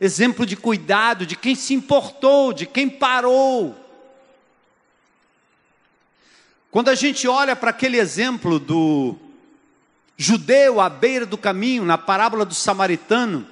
exemplo 0.00 0.46
de 0.46 0.56
cuidado, 0.56 1.26
de 1.26 1.36
quem 1.36 1.54
se 1.54 1.74
importou, 1.74 2.54
de 2.54 2.64
quem 2.64 2.88
parou. 2.88 3.76
Quando 6.70 6.88
a 6.88 6.94
gente 6.94 7.28
olha 7.28 7.54
para 7.54 7.68
aquele 7.68 7.98
exemplo 7.98 8.58
do 8.58 9.14
judeu 10.16 10.80
à 10.80 10.88
beira 10.88 11.26
do 11.26 11.36
caminho, 11.36 11.84
na 11.84 11.98
parábola 11.98 12.46
do 12.46 12.54
samaritano, 12.54 13.46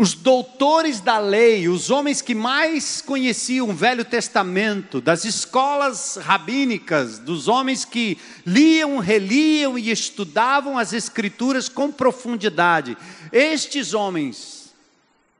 os 0.00 0.14
doutores 0.14 1.00
da 1.00 1.18
lei, 1.18 1.68
os 1.68 1.90
homens 1.90 2.22
que 2.22 2.32
mais 2.32 3.02
conheciam 3.02 3.68
o 3.68 3.74
Velho 3.74 4.04
Testamento, 4.04 5.00
das 5.00 5.24
escolas 5.24 6.14
rabínicas, 6.14 7.18
dos 7.18 7.48
homens 7.48 7.84
que 7.84 8.16
liam, 8.46 8.98
reliam 8.98 9.76
e 9.76 9.90
estudavam 9.90 10.78
as 10.78 10.92
Escrituras 10.92 11.68
com 11.68 11.90
profundidade, 11.90 12.96
estes 13.32 13.92
homens, 13.92 14.72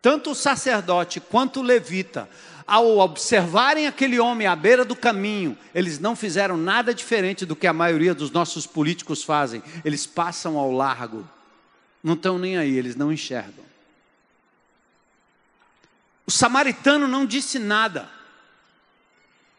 tanto 0.02 0.32
o 0.32 0.34
sacerdote 0.34 1.20
quanto 1.20 1.60
o 1.60 1.62
levita, 1.62 2.28
ao 2.66 2.98
observarem 2.98 3.86
aquele 3.86 4.18
homem 4.18 4.48
à 4.48 4.56
beira 4.56 4.84
do 4.84 4.96
caminho, 4.96 5.56
eles 5.72 6.00
não 6.00 6.16
fizeram 6.16 6.56
nada 6.56 6.92
diferente 6.92 7.46
do 7.46 7.54
que 7.54 7.66
a 7.68 7.72
maioria 7.72 8.12
dos 8.12 8.32
nossos 8.32 8.66
políticos 8.66 9.22
fazem, 9.22 9.62
eles 9.84 10.04
passam 10.04 10.58
ao 10.58 10.72
largo, 10.72 11.24
não 12.02 12.14
estão 12.14 12.40
nem 12.40 12.56
aí, 12.56 12.76
eles 12.76 12.96
não 12.96 13.12
enxergam. 13.12 13.67
O 16.28 16.30
samaritano 16.30 17.08
não 17.08 17.24
disse 17.24 17.58
nada. 17.58 18.06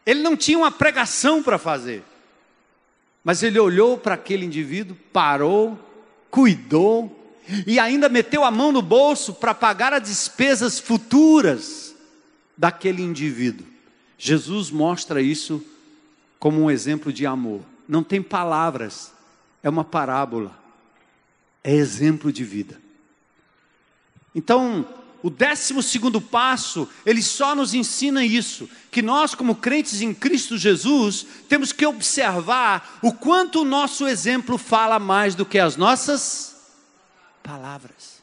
Ele 0.06 0.22
não 0.22 0.36
tinha 0.36 0.56
uma 0.56 0.70
pregação 0.70 1.42
para 1.42 1.58
fazer. 1.58 2.04
Mas 3.24 3.42
ele 3.42 3.58
olhou 3.58 3.98
para 3.98 4.14
aquele 4.14 4.46
indivíduo, 4.46 4.96
parou, 5.12 5.76
cuidou 6.30 7.34
e 7.66 7.80
ainda 7.80 8.08
meteu 8.08 8.44
a 8.44 8.52
mão 8.52 8.70
no 8.70 8.80
bolso 8.80 9.34
para 9.34 9.52
pagar 9.52 9.92
as 9.92 10.04
despesas 10.04 10.78
futuras 10.78 11.92
daquele 12.56 13.02
indivíduo. 13.02 13.66
Jesus 14.16 14.70
mostra 14.70 15.20
isso 15.20 15.60
como 16.38 16.62
um 16.62 16.70
exemplo 16.70 17.12
de 17.12 17.26
amor. 17.26 17.62
Não 17.88 18.04
tem 18.04 18.22
palavras, 18.22 19.12
é 19.60 19.68
uma 19.68 19.82
parábola, 19.82 20.56
é 21.64 21.74
exemplo 21.74 22.32
de 22.32 22.44
vida. 22.44 22.80
Então, 24.32 24.86
o 25.22 25.28
décimo 25.28 25.82
segundo 25.82 26.20
passo, 26.20 26.88
ele 27.04 27.22
só 27.22 27.54
nos 27.54 27.74
ensina 27.74 28.24
isso, 28.24 28.68
que 28.90 29.02
nós, 29.02 29.34
como 29.34 29.54
crentes 29.54 30.00
em 30.00 30.14
Cristo 30.14 30.56
Jesus, 30.56 31.26
temos 31.48 31.72
que 31.72 31.84
observar 31.84 32.98
o 33.02 33.12
quanto 33.12 33.60
o 33.60 33.64
nosso 33.64 34.06
exemplo 34.06 34.56
fala 34.56 34.98
mais 34.98 35.34
do 35.34 35.44
que 35.44 35.58
as 35.58 35.76
nossas 35.76 36.56
palavras. 37.42 38.20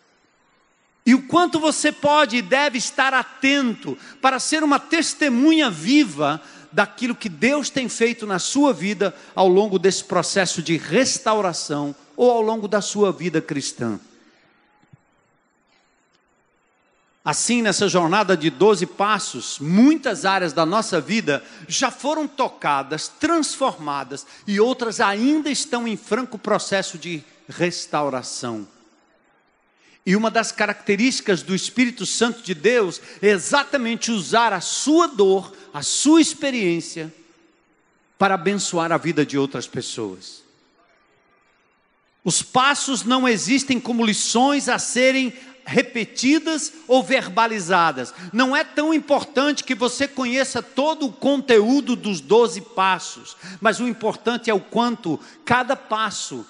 E 1.05 1.13
o 1.13 1.21
quanto 1.21 1.60
você 1.60 1.91
pode 1.91 2.38
e 2.38 2.41
deve 2.41 2.77
estar 2.77 3.13
atento 3.13 3.97
para 4.21 4.39
ser 4.39 4.63
uma 4.63 4.77
testemunha 4.77 5.69
viva 5.69 6.41
daquilo 6.71 7.15
que 7.15 7.29
Deus 7.29 7.69
tem 7.69 7.88
feito 7.88 8.25
na 8.25 8.39
sua 8.39 8.73
vida 8.73 9.15
ao 9.33 9.47
longo 9.47 9.79
desse 9.79 10.03
processo 10.03 10.62
de 10.62 10.75
restauração 10.75 11.95
ou 12.15 12.29
ao 12.29 12.41
longo 12.41 12.67
da 12.67 12.81
sua 12.81 13.12
vida 13.12 13.41
cristã. 13.41 13.99
Assim, 17.28 17.62
nessa 17.62 17.90
jornada 17.90 18.38
de 18.38 18.50
12 18.50 18.86
passos, 18.86 19.60
muitas 19.60 20.24
áreas 20.24 20.54
da 20.54 20.66
nossa 20.66 21.02
vida 21.02 21.44
já 21.68 21.92
foram 21.92 22.26
tocadas, 22.26 23.10
transformadas 23.10 24.26
e 24.48 24.62
outras 24.62 25.02
ainda 25.02 25.50
estão 25.50 25.86
em 25.86 25.98
franco 25.98 26.40
processo 26.40 26.98
de 26.98 27.22
restauração. 27.50 28.66
E 30.06 30.16
uma 30.16 30.32
das 30.32 30.54
características 30.54 31.42
do 31.44 31.54
Espírito 31.54 32.06
Santo 32.06 32.42
de 32.42 32.54
Deus 32.54 33.02
é 33.22 33.28
exatamente 33.28 34.10
usar 34.10 34.54
a 34.54 34.62
sua 34.62 35.06
dor, 35.06 35.54
a 35.74 35.84
sua 35.84 36.22
experiência, 36.22 37.13
para 38.18 38.36
abençoar 38.36 38.94
a 38.94 38.98
vida 38.98 39.26
de 39.26 39.38
outras 39.38 39.68
pessoas. 39.68 40.48
Os 42.28 42.42
passos 42.42 43.04
não 43.04 43.26
existem 43.26 43.80
como 43.80 44.06
lições 44.06 44.68
a 44.68 44.78
serem 44.78 45.34
repetidas 45.67 46.71
ou 46.88 47.03
verbalizadas. 47.03 48.13
Não 48.32 48.56
é 48.56 48.63
tão 48.63 48.93
importante 48.93 49.65
que 49.65 49.75
você 49.75 50.08
conheça 50.08 50.63
todo 50.63 51.06
o 51.06 51.12
conteúdo 51.12 51.93
dos 51.93 52.21
doze 52.21 52.62
passos, 52.62 53.36
mas 53.60 53.82
o 53.82 53.88
importante 53.88 54.49
é 54.49 54.53
o 54.53 54.62
quanto 54.62 55.19
cada 55.43 55.75
passo 55.75 56.45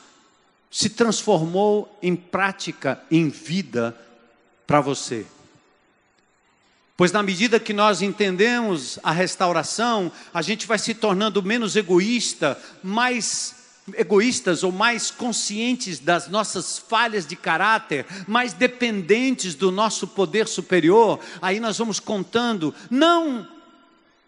se 0.70 0.92
transformou 0.92 1.98
em 2.02 2.16
prática, 2.16 3.02
em 3.10 3.28
vida 3.28 3.98
para 4.68 4.80
você. 4.82 5.26
Pois 6.96 7.12
na 7.12 7.24
medida 7.24 7.60
que 7.60 7.74
nós 7.74 8.04
entendemos 8.04 9.00
a 9.02 9.12
restauração, 9.12 10.12
a 10.32 10.44
gente 10.44 10.68
vai 10.68 10.78
se 10.78 10.94
tornando 10.94 11.42
menos 11.42 11.76
egoísta, 11.76 12.60
mais 12.84 13.56
egoístas 13.94 14.64
ou 14.64 14.72
mais 14.72 15.10
conscientes 15.10 16.00
das 16.00 16.28
nossas 16.28 16.78
falhas 16.78 17.26
de 17.26 17.36
caráter, 17.36 18.06
mais 18.28 18.54
dependentes 18.54 19.56
do 19.56 19.72
nosso 19.72 20.08
poder 20.08 20.48
superior, 20.48 21.20
aí 21.42 21.60
nós 21.60 21.78
vamos 21.78 22.00
contando, 22.00 22.74
não 22.90 23.48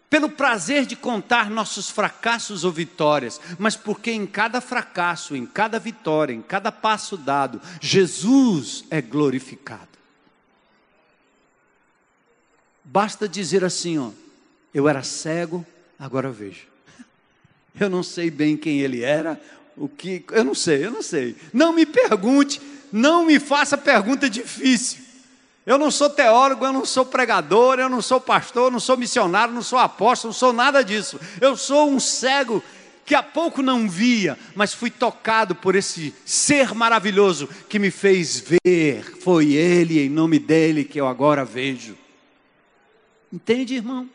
pelo 0.08 0.28
prazer 0.28 0.86
de 0.86 0.96
contar 0.96 1.48
nossos 1.48 1.88
fracassos 1.88 2.64
ou 2.64 2.72
vitórias, 2.72 3.40
mas 3.58 3.76
porque 3.76 4.10
em 4.10 4.26
cada 4.26 4.60
fracasso, 4.60 5.36
em 5.36 5.46
cada 5.46 5.78
vitória, 5.78 6.34
em 6.34 6.42
cada 6.42 6.72
passo 6.72 7.16
dado, 7.16 7.62
Jesus 7.80 8.84
é 8.90 9.00
glorificado. 9.00 9.88
Basta 12.84 13.28
dizer 13.28 13.64
assim, 13.64 13.98
ó, 13.98 14.10
eu 14.74 14.88
era 14.88 15.04
cego, 15.04 15.64
agora 15.96 16.28
vejo. 16.32 16.69
Eu 17.78 17.88
não 17.88 18.02
sei 18.02 18.30
bem 18.30 18.56
quem 18.56 18.80
ele 18.80 19.02
era, 19.02 19.40
o 19.76 19.88
que, 19.88 20.24
eu 20.32 20.44
não 20.44 20.54
sei, 20.54 20.84
eu 20.84 20.90
não 20.90 21.02
sei. 21.02 21.36
Não 21.52 21.72
me 21.72 21.86
pergunte, 21.86 22.60
não 22.92 23.24
me 23.24 23.38
faça 23.38 23.78
pergunta 23.78 24.28
difícil. 24.28 25.00
Eu 25.64 25.78
não 25.78 25.90
sou 25.90 26.10
teólogo, 26.10 26.64
eu 26.64 26.72
não 26.72 26.84
sou 26.84 27.04
pregador, 27.04 27.78
eu 27.78 27.88
não 27.88 28.02
sou 28.02 28.20
pastor, 28.20 28.64
eu 28.64 28.70
não 28.70 28.80
sou 28.80 28.96
missionário, 28.96 29.54
não 29.54 29.62
sou 29.62 29.78
apóstolo, 29.78 30.32
não 30.32 30.38
sou 30.38 30.52
nada 30.52 30.82
disso. 30.82 31.20
Eu 31.40 31.56
sou 31.56 31.90
um 31.90 32.00
cego 32.00 32.62
que 33.04 33.14
há 33.14 33.22
pouco 33.22 33.62
não 33.62 33.88
via, 33.88 34.38
mas 34.54 34.74
fui 34.74 34.90
tocado 34.90 35.54
por 35.54 35.74
esse 35.74 36.14
ser 36.24 36.74
maravilhoso 36.74 37.48
que 37.68 37.78
me 37.78 37.90
fez 37.90 38.44
ver. 38.64 39.18
Foi 39.20 39.52
ele, 39.52 40.00
em 40.00 40.08
nome 40.08 40.38
dele, 40.38 40.84
que 40.84 41.00
eu 41.00 41.06
agora 41.06 41.44
vejo. 41.44 41.96
Entende, 43.32 43.74
irmão? 43.74 44.08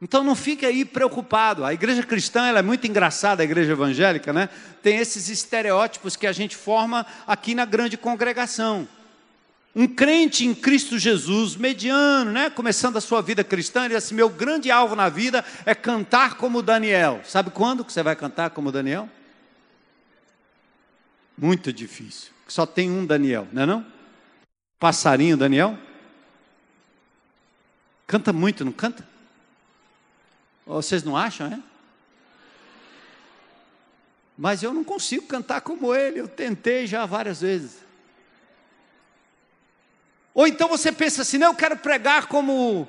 Então 0.00 0.22
não 0.22 0.34
fique 0.34 0.66
aí 0.66 0.84
preocupado. 0.84 1.64
A 1.64 1.72
igreja 1.72 2.02
cristã 2.02 2.46
ela 2.46 2.58
é 2.58 2.62
muito 2.62 2.86
engraçada, 2.86 3.42
a 3.42 3.44
igreja 3.44 3.72
evangélica, 3.72 4.32
né? 4.32 4.48
Tem 4.82 4.98
esses 4.98 5.28
estereótipos 5.28 6.16
que 6.16 6.26
a 6.26 6.32
gente 6.32 6.54
forma 6.54 7.06
aqui 7.26 7.54
na 7.54 7.64
grande 7.64 7.96
congregação. 7.96 8.86
Um 9.74 9.86
crente 9.86 10.44
em 10.46 10.54
Cristo 10.54 10.98
Jesus, 10.98 11.56
mediano, 11.56 12.30
né? 12.30 12.50
Começando 12.50 12.96
a 12.96 13.00
sua 13.00 13.22
vida 13.22 13.42
cristã, 13.42 13.80
ele 13.80 13.94
diz 13.94 14.04
assim: 14.04 14.14
meu 14.14 14.28
grande 14.28 14.70
alvo 14.70 14.94
na 14.94 15.08
vida 15.08 15.44
é 15.64 15.74
cantar 15.74 16.36
como 16.36 16.62
Daniel. 16.62 17.20
Sabe 17.24 17.50
quando 17.50 17.84
que 17.84 17.92
você 17.92 18.02
vai 18.02 18.16
cantar 18.16 18.50
como 18.50 18.72
Daniel? 18.72 19.08
Muito 21.36 21.72
difícil. 21.72 22.32
Só 22.48 22.64
tem 22.64 22.90
um 22.90 23.04
Daniel, 23.04 23.48
não 23.52 23.62
é 23.62 23.66
não? 23.66 23.86
Passarinho 24.78 25.36
Daniel? 25.36 25.78
Canta 28.06 28.32
muito, 28.32 28.64
não 28.64 28.72
canta? 28.72 29.15
Vocês 30.66 31.04
não 31.04 31.16
acham, 31.16 31.46
é? 31.46 31.60
Mas 34.36 34.62
eu 34.62 34.74
não 34.74 34.84
consigo 34.84 35.26
cantar 35.26 35.60
como 35.60 35.94
ele, 35.94 36.20
eu 36.20 36.28
tentei 36.28 36.86
já 36.86 37.06
várias 37.06 37.40
vezes. 37.40 37.78
Ou 40.34 40.46
então 40.46 40.68
você 40.68 40.92
pensa 40.92 41.22
assim, 41.22 41.38
não, 41.38 41.48
eu 41.48 41.54
quero 41.54 41.76
pregar 41.76 42.26
como 42.26 42.86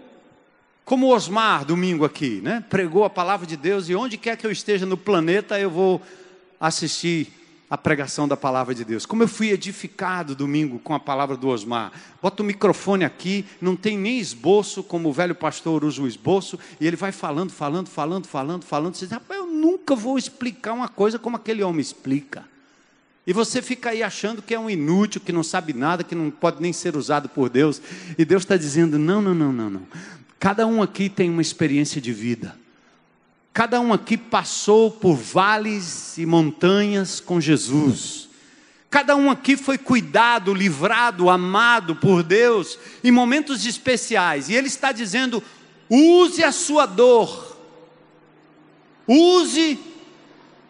como 0.84 1.14
Osmar 1.14 1.66
domingo 1.66 2.06
aqui, 2.06 2.40
né? 2.42 2.64
Pregou 2.70 3.04
a 3.04 3.10
palavra 3.10 3.46
de 3.46 3.58
Deus 3.58 3.90
e 3.90 3.96
onde 3.96 4.18
quer 4.18 4.38
que 4.38 4.48
eu 4.48 4.52
esteja 4.52 4.86
no 4.86 4.98
planeta 4.98 5.60
eu 5.60 5.70
vou 5.70 6.02
assistir 6.60 7.37
a 7.70 7.78
pregação 7.78 8.28
da 8.28 8.38
palavra 8.38 8.74
de 8.74 8.86
Deus. 8.86 9.06
Como 9.06 9.24
eu 9.24 9.28
fui 9.28 9.50
edificado 9.50 10.36
domingo 10.36 10.80
com 10.80 10.94
a 10.94 11.00
palavra 11.00 11.36
do 11.36 11.50
Osmar. 11.50 11.92
Bota 12.22 12.42
o 12.42 12.46
microfone 12.46 13.04
aqui, 13.04 13.46
não 13.60 13.76
tem 13.76 13.98
nem 13.98 14.20
esboço, 14.20 14.82
como 14.82 15.10
o 15.10 15.14
velho 15.14 15.36
pastor 15.36 15.84
usa 15.84 16.02
o 16.02 16.08
esboço, 16.08 16.58
e 16.80 16.88
ele 16.88 16.96
vai 16.96 17.12
falando, 17.12 17.52
falando, 17.52 17.90
falando, 17.90 18.26
falando, 18.26 18.64
falando. 18.64 18.96
Você 18.96 19.06
diz, 19.06 19.14
rapaz, 19.14 19.40
eu 19.40 19.48
nunca 19.48 19.96
vou 19.96 20.18
explicar 20.18 20.74
uma 20.74 20.88
coisa 20.88 21.20
como 21.20 21.36
aquele 21.36 21.62
homem 21.62 21.82
explica. 21.82 22.46
E 23.26 23.34
você 23.34 23.62
fica 23.62 23.90
aí 23.90 24.02
achando 24.02 24.42
que 24.42 24.56
é 24.56 24.60
um 24.60 24.70
inútil, 24.70 25.20
que 25.20 25.34
não 25.34 25.44
sabe 25.44 25.74
nada, 25.74 26.02
que 26.02 26.16
não 26.16 26.32
pode 26.32 26.62
nem 26.62 26.72
ser 26.72 26.96
usado 26.96 27.28
por 27.28 27.50
Deus. 27.50 27.82
E 28.18 28.24
Deus 28.24 28.44
está 28.44 28.56
dizendo: 28.56 28.98
não, 28.98 29.22
não, 29.22 29.36
não, 29.36 29.52
não, 29.52 29.70
não. 29.70 29.82
Cada 30.40 30.66
um 30.66 30.82
aqui 30.82 31.10
tem 31.10 31.30
uma 31.30 31.42
experiência 31.42 32.00
de 32.00 32.14
vida. 32.14 32.56
Cada 33.58 33.82
um 33.82 33.92
aqui 33.92 34.16
passou 34.16 34.92
por 34.92 35.16
vales 35.16 36.16
e 36.20 36.28
montanhas 36.28 37.20
com 37.20 37.42
Jesus. 37.42 38.30
Cada 38.88 39.16
um 39.16 39.32
aqui 39.32 39.58
foi 39.58 39.80
cuidado, 39.80 40.54
livrado, 40.54 41.28
amado 41.28 41.96
por 41.96 42.22
Deus 42.22 42.78
em 43.04 43.10
momentos 43.10 43.66
especiais. 43.66 44.48
E 44.48 44.54
Ele 44.54 44.68
está 44.68 44.92
dizendo: 44.92 45.42
use 45.90 46.44
a 46.44 46.52
sua 46.52 46.86
dor, 46.86 47.58
use 49.08 49.80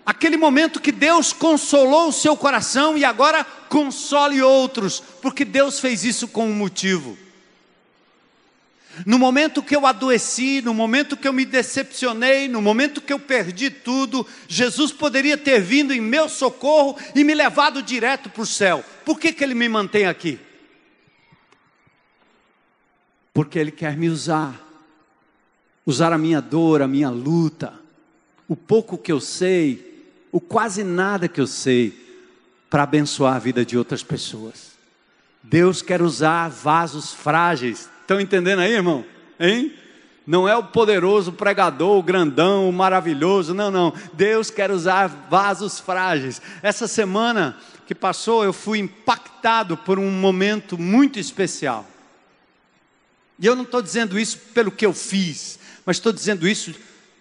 aquele 0.06 0.38
momento 0.38 0.80
que 0.80 0.94
Deus 0.94 1.34
consolou 1.34 2.08
o 2.08 2.14
seu 2.14 2.38
coração 2.38 2.98
e 2.98 3.04
agora 3.04 3.44
console 3.68 4.42
outros, 4.42 5.04
porque 5.22 5.44
Deus 5.44 5.82
fez 5.82 6.06
isso 6.06 6.26
com 6.26 6.48
um 6.48 6.56
motivo. 6.56 7.18
No 9.06 9.20
momento 9.20 9.62
que 9.62 9.76
eu 9.76 9.86
adoeci, 9.86 10.62
no 10.62 10.74
momento 10.74 11.18
que 11.18 11.28
eu 11.28 11.34
me 11.34 11.46
decepcionei, 11.46 12.48
no 12.48 12.62
momento 12.62 13.02
que 13.02 13.14
eu 13.14 13.20
perdi 13.20 13.70
tudo, 13.70 14.26
Jesus 14.48 14.92
poderia 14.92 15.38
ter 15.38 15.62
vindo 15.62 15.94
em 15.94 16.02
meu 16.02 16.28
socorro 16.28 16.98
e 17.14 17.24
me 17.24 17.36
levado 17.36 17.82
direto 17.82 18.30
para 18.30 18.42
o 18.42 18.46
céu. 18.46 18.84
Por 19.06 19.20
que, 19.20 19.32
que 19.32 19.44
Ele 19.44 19.54
me 19.54 19.70
mantém 19.70 20.08
aqui? 20.08 20.40
Porque 23.34 23.60
Ele 23.60 23.72
quer 23.72 23.96
me 23.96 24.10
usar, 24.10 24.60
usar 25.86 26.12
a 26.12 26.18
minha 26.18 26.42
dor, 26.42 26.82
a 26.82 26.88
minha 26.88 27.10
luta, 27.10 27.74
o 28.48 28.56
pouco 28.56 28.98
que 28.98 29.12
eu 29.12 29.20
sei, 29.20 30.06
o 30.32 30.40
quase 30.40 30.84
nada 30.84 31.28
que 31.28 31.40
eu 31.40 31.48
sei, 31.48 32.06
para 32.70 32.84
abençoar 32.84 33.36
a 33.36 33.40
vida 33.40 33.64
de 33.64 33.78
outras 33.78 34.02
pessoas. 34.02 34.72
Deus 35.44 35.82
quer 35.82 36.02
usar 36.02 36.50
vasos 36.50 37.14
frágeis 37.14 37.90
Estão 38.08 38.22
entendendo 38.22 38.60
aí, 38.60 38.72
irmão? 38.72 39.04
Hein? 39.38 39.74
Não 40.26 40.48
é 40.48 40.56
o 40.56 40.64
poderoso 40.64 41.34
pregador, 41.34 41.98
o 41.98 42.02
grandão, 42.02 42.70
o 42.70 42.72
maravilhoso, 42.72 43.54
não, 43.54 43.70
não. 43.70 43.94
Deus 44.14 44.50
quer 44.50 44.72
usar 44.72 45.28
vasos 45.30 45.78
frágeis. 45.78 46.42
Essa 46.64 46.88
semana 46.88 47.58
que 47.86 47.94
passou, 47.94 48.46
eu 48.46 48.54
fui 48.54 48.80
impactado 48.80 49.76
por 49.76 50.00
um 50.00 50.10
momento 50.10 50.78
muito 50.78 51.20
especial. 51.20 51.86
E 53.38 53.46
eu 53.46 53.58
não 53.58 53.64
estou 53.64 53.82
dizendo 53.82 54.18
isso 54.18 54.38
pelo 54.54 54.72
que 54.72 54.86
eu 54.86 54.94
fiz, 54.94 55.60
mas 55.86 55.98
estou 55.98 56.14
dizendo 56.14 56.48
isso 56.48 56.74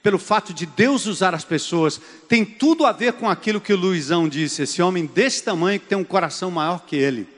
pelo 0.04 0.20
fato 0.20 0.54
de 0.54 0.66
Deus 0.66 1.04
usar 1.06 1.34
as 1.34 1.44
pessoas. 1.44 2.00
Tem 2.28 2.44
tudo 2.44 2.86
a 2.86 2.92
ver 2.92 3.14
com 3.14 3.28
aquilo 3.28 3.60
que 3.60 3.72
o 3.72 3.76
Luizão 3.76 4.28
disse: 4.28 4.62
esse 4.62 4.80
homem 4.80 5.04
desse 5.04 5.42
tamanho 5.42 5.80
que 5.80 5.86
tem 5.86 5.98
um 5.98 6.04
coração 6.04 6.48
maior 6.48 6.86
que 6.86 6.94
ele. 6.94 7.35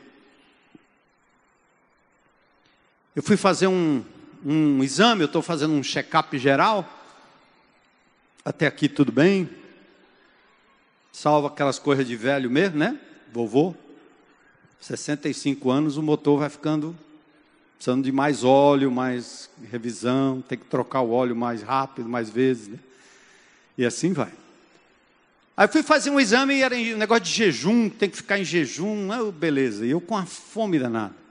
Eu 3.19 3.23
fui 3.25 3.37
fazer 3.37 3.67
um, 3.67 4.05
um 4.47 4.81
exame, 4.81 5.23
eu 5.23 5.27
estou 5.27 5.43
fazendo 5.43 5.75
um 5.75 5.83
check-up 5.83 6.39
geral. 6.39 6.89
Até 8.45 8.65
aqui 8.65 8.89
tudo 8.89 9.11
bem. 9.11 9.51
Salva 11.11 11.49
aquelas 11.49 11.81
coisas 11.81 12.07
de 12.07 12.15
velho 12.15 12.49
mesmo, 12.49 12.79
né? 12.79 12.97
Vovô. 13.33 13.75
65 14.79 15.69
anos, 15.69 15.97
o 15.97 16.03
motor 16.03 16.39
vai 16.39 16.49
ficando 16.49 16.97
precisando 17.75 18.05
de 18.05 18.13
mais 18.13 18.45
óleo, 18.45 18.89
mais 18.89 19.51
revisão, 19.69 20.41
tem 20.41 20.57
que 20.57 20.67
trocar 20.67 21.01
o 21.01 21.11
óleo 21.11 21.35
mais 21.35 21.61
rápido, 21.61 22.09
mais 22.09 22.31
vezes, 22.31 22.69
né? 22.69 22.79
E 23.77 23.85
assim 23.85 24.13
vai. 24.13 24.33
Aí 25.57 25.67
fui 25.67 25.83
fazer 25.83 26.11
um 26.11 26.21
exame 26.21 26.55
e 26.55 26.63
era 26.63 26.77
um 26.77 26.97
negócio 26.97 27.25
de 27.25 27.33
jejum, 27.33 27.91
tem 27.91 28.09
que 28.09 28.19
ficar 28.19 28.39
em 28.39 28.45
jejum, 28.45 29.11
ah, 29.11 29.33
beleza. 29.33 29.85
E 29.85 29.91
eu 29.91 30.01
com 30.01 30.17
a 30.17 30.25
fome 30.25 30.79
danada. 30.79 31.27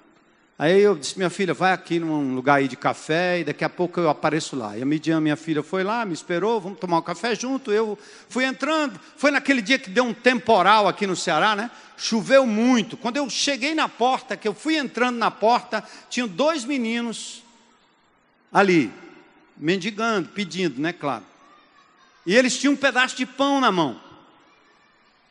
Aí 0.59 0.81
eu 0.81 0.95
disse, 0.95 1.15
minha 1.17 1.29
filha, 1.29 1.53
vai 1.53 1.71
aqui 1.71 1.99
num 1.99 2.33
lugar 2.33 2.55
aí 2.55 2.67
de 2.67 2.75
café 2.75 3.39
e 3.39 3.43
daqui 3.43 3.63
a 3.63 3.69
pouco 3.69 3.99
eu 3.99 4.09
apareço 4.09 4.55
lá. 4.55 4.75
E 4.75 4.81
a 4.81 4.85
Midian, 4.85 5.21
minha 5.21 5.35
filha, 5.35 5.61
foi 5.61 5.83
lá, 5.83 6.03
me 6.03 6.13
esperou, 6.13 6.59
vamos 6.59 6.79
tomar 6.79 6.97
um 6.97 7.01
café 7.03 7.35
junto. 7.35 7.71
Eu 7.71 7.97
fui 8.27 8.43
entrando. 8.43 8.99
Foi 9.17 9.29
naquele 9.29 9.61
dia 9.61 9.77
que 9.77 9.87
deu 9.87 10.03
um 10.03 10.15
temporal 10.15 10.87
aqui 10.87 11.05
no 11.05 11.15
Ceará, 11.15 11.55
né? 11.55 11.69
Choveu 11.95 12.47
muito. 12.47 12.97
Quando 12.97 13.17
eu 13.17 13.29
cheguei 13.29 13.75
na 13.75 13.87
porta, 13.87 14.35
que 14.35 14.47
eu 14.47 14.53
fui 14.53 14.77
entrando 14.77 15.17
na 15.17 15.29
porta, 15.29 15.83
tinham 16.09 16.27
dois 16.27 16.65
meninos 16.65 17.43
ali, 18.51 18.91
mendigando, 19.55 20.29
pedindo, 20.29 20.81
né, 20.81 20.91
claro. 20.91 21.23
E 22.25 22.35
eles 22.35 22.57
tinham 22.57 22.73
um 22.73 22.77
pedaço 22.77 23.15
de 23.15 23.27
pão 23.27 23.61
na 23.61 23.71
mão. 23.71 24.06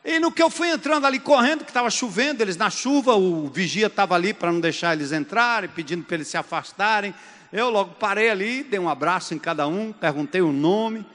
E 0.09 0.19
no 0.19 0.31
que 0.31 0.41
eu 0.41 0.49
fui 0.49 0.69
entrando 0.69 1.05
ali 1.05 1.19
correndo, 1.19 1.65
que 1.65 1.69
estava 1.69 1.89
chovendo, 1.89 2.41
eles 2.41 2.55
na 2.55 2.69
chuva, 2.69 3.13
o 3.15 3.49
vigia 3.49 3.87
estava 3.87 4.15
ali 4.15 4.33
para 4.33 4.49
não 4.53 4.61
deixar 4.61 4.93
eles 4.93 5.11
entrarem, 5.11 5.69
pedindo 5.69 6.05
para 6.05 6.15
eles 6.15 6.29
se 6.29 6.37
afastarem. 6.37 7.13
Eu 7.51 7.69
logo 7.69 7.95
parei 7.95 8.29
ali, 8.29 8.63
dei 8.63 8.79
um 8.79 8.87
abraço 8.87 9.33
em 9.33 9.37
cada 9.37 9.67
um, 9.67 9.91
perguntei 9.91 10.39
o 10.39 10.53
nome, 10.53 11.05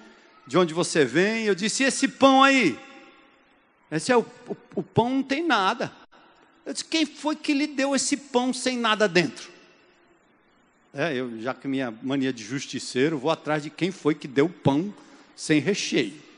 de 0.47 0.59
onde 0.59 0.75
você 0.75 1.07
vem. 1.07 1.47
Eu 1.47 1.55
disse: 1.55 1.83
e 1.83 1.87
esse 1.87 2.07
pão 2.07 2.45
aí? 2.45 2.79
Esse 3.91 4.13
é 4.13 4.17
o, 4.17 4.27
o, 4.47 4.57
o 4.75 4.83
pão 4.83 5.09
não 5.09 5.23
tem 5.23 5.43
nada. 5.43 5.91
Eu 6.67 6.75
disse: 6.75 6.85
quem 6.85 7.07
foi 7.07 7.35
que 7.35 7.55
lhe 7.55 7.67
deu 7.67 7.97
esse 7.97 8.15
pão 8.15 8.53
sem 8.53 8.77
nada 8.77 9.09
dentro? 9.09 9.51
É, 10.93 11.15
eu, 11.15 11.41
já 11.41 11.55
que 11.55 11.67
minha 11.67 11.95
mania 12.03 12.31
de 12.31 12.45
justiceiro, 12.45 13.17
vou 13.17 13.31
atrás 13.31 13.63
de 13.63 13.71
quem 13.71 13.91
foi 13.91 14.15
que 14.15 14.29
deu 14.29 14.51
pão 14.51 14.93
sem 15.35 15.61
recheio. 15.61 16.32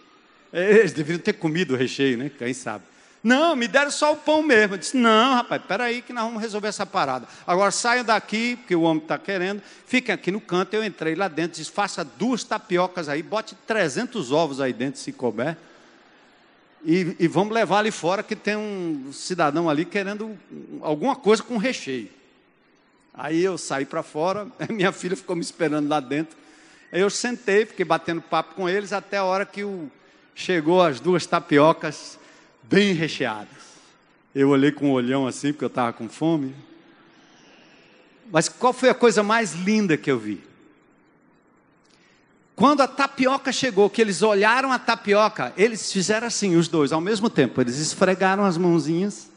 Eles 0.54 0.92
deveriam 0.92 1.20
ter 1.20 1.32
comido 1.32 1.74
o 1.74 1.76
recheio, 1.76 2.16
né? 2.16 2.30
Quem 2.30 2.54
sabe. 2.54 2.84
Não, 3.24 3.56
me 3.56 3.66
deram 3.66 3.90
só 3.90 4.12
o 4.12 4.16
pão 4.16 4.42
mesmo. 4.42 4.74
Eu 4.74 4.78
disse, 4.78 4.96
não, 4.96 5.34
rapaz, 5.34 5.60
peraí 5.66 6.00
que 6.00 6.12
nós 6.12 6.24
vamos 6.24 6.40
resolver 6.40 6.68
essa 6.68 6.84
parada. 6.86 7.26
Agora 7.46 7.70
saiam 7.70 8.04
daqui, 8.04 8.54
porque 8.56 8.76
o 8.76 8.82
homem 8.82 9.02
está 9.02 9.18
querendo, 9.18 9.62
fiquem 9.86 10.14
aqui 10.14 10.30
no 10.30 10.40
canto. 10.40 10.74
Eu 10.74 10.84
entrei 10.84 11.14
lá 11.14 11.26
dentro, 11.26 11.58
disse, 11.58 11.72
faça 11.72 12.04
duas 12.04 12.44
tapiocas 12.44 13.08
aí, 13.08 13.22
bote 13.22 13.56
300 13.66 14.30
ovos 14.30 14.60
aí 14.60 14.72
dentro, 14.72 15.00
se 15.00 15.10
couber. 15.10 15.56
E, 16.84 17.16
e 17.18 17.26
vamos 17.26 17.54
levar 17.54 17.78
ali 17.78 17.90
fora, 17.90 18.22
que 18.22 18.36
tem 18.36 18.56
um 18.56 19.10
cidadão 19.10 19.70
ali 19.70 19.86
querendo 19.86 20.38
alguma 20.82 21.16
coisa 21.16 21.42
com 21.42 21.56
recheio. 21.56 22.10
Aí 23.12 23.42
eu 23.42 23.56
saí 23.56 23.86
para 23.86 24.02
fora, 24.02 24.46
minha 24.68 24.92
filha 24.92 25.16
ficou 25.16 25.34
me 25.34 25.42
esperando 25.42 25.88
lá 25.88 25.98
dentro. 25.98 26.36
Aí 26.92 27.00
eu 27.00 27.10
sentei, 27.10 27.64
fiquei 27.64 27.84
batendo 27.84 28.20
papo 28.20 28.54
com 28.54 28.68
eles 28.68 28.92
até 28.92 29.16
a 29.16 29.24
hora 29.24 29.46
que 29.46 29.64
o 29.64 29.90
chegou 30.34 30.82
as 30.82 31.00
duas 31.00 31.26
tapiocas 31.26 32.18
bem 32.62 32.92
recheadas. 32.92 33.48
Eu 34.34 34.48
olhei 34.48 34.72
com 34.72 34.88
um 34.88 34.92
olhão 34.92 35.26
assim, 35.26 35.52
porque 35.52 35.64
eu 35.64 35.68
estava 35.68 35.92
com 35.92 36.08
fome. 36.08 36.54
Mas 38.32 38.48
qual 38.48 38.72
foi 38.72 38.88
a 38.88 38.94
coisa 38.94 39.22
mais 39.22 39.52
linda 39.52 39.96
que 39.96 40.10
eu 40.10 40.18
vi? 40.18 40.42
Quando 42.56 42.82
a 42.82 42.88
tapioca 42.88 43.52
chegou, 43.52 43.90
que 43.90 44.00
eles 44.00 44.22
olharam 44.22 44.72
a 44.72 44.78
tapioca, 44.78 45.52
eles 45.56 45.92
fizeram 45.92 46.26
assim, 46.26 46.56
os 46.56 46.68
dois, 46.68 46.92
ao 46.92 47.00
mesmo 47.00 47.28
tempo. 47.28 47.60
Eles 47.60 47.78
esfregaram 47.78 48.44
as 48.44 48.56
mãozinhas. 48.56 49.28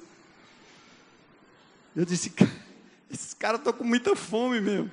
Eu 1.95 2.05
disse, 2.05 2.31
esses 3.11 3.33
caras 3.33 3.59
estão 3.59 3.73
com 3.73 3.83
muita 3.83 4.15
fome 4.15 4.61
mesmo. 4.61 4.91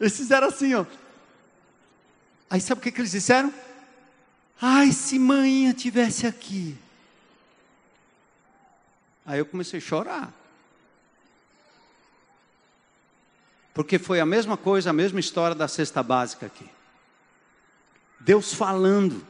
Eles 0.00 0.16
fizeram 0.16 0.48
assim, 0.48 0.74
ó. 0.74 0.84
Aí 2.48 2.60
sabe 2.60 2.80
o 2.80 2.82
que, 2.82 2.90
que 2.90 3.00
eles 3.00 3.10
disseram? 3.10 3.52
Ai, 4.60 4.92
se 4.92 5.18
manhã 5.18 5.72
tivesse 5.72 6.26
aqui. 6.26 6.76
Aí 9.24 9.38
eu 9.38 9.46
comecei 9.46 9.78
a 9.78 9.82
chorar. 9.82 10.32
Porque 13.72 13.98
foi 13.98 14.20
a 14.20 14.26
mesma 14.26 14.56
coisa, 14.56 14.90
a 14.90 14.92
mesma 14.92 15.20
história 15.20 15.54
da 15.54 15.66
cesta 15.66 16.02
básica 16.02 16.46
aqui. 16.46 16.68
Deus 18.18 18.52
falando, 18.52 19.24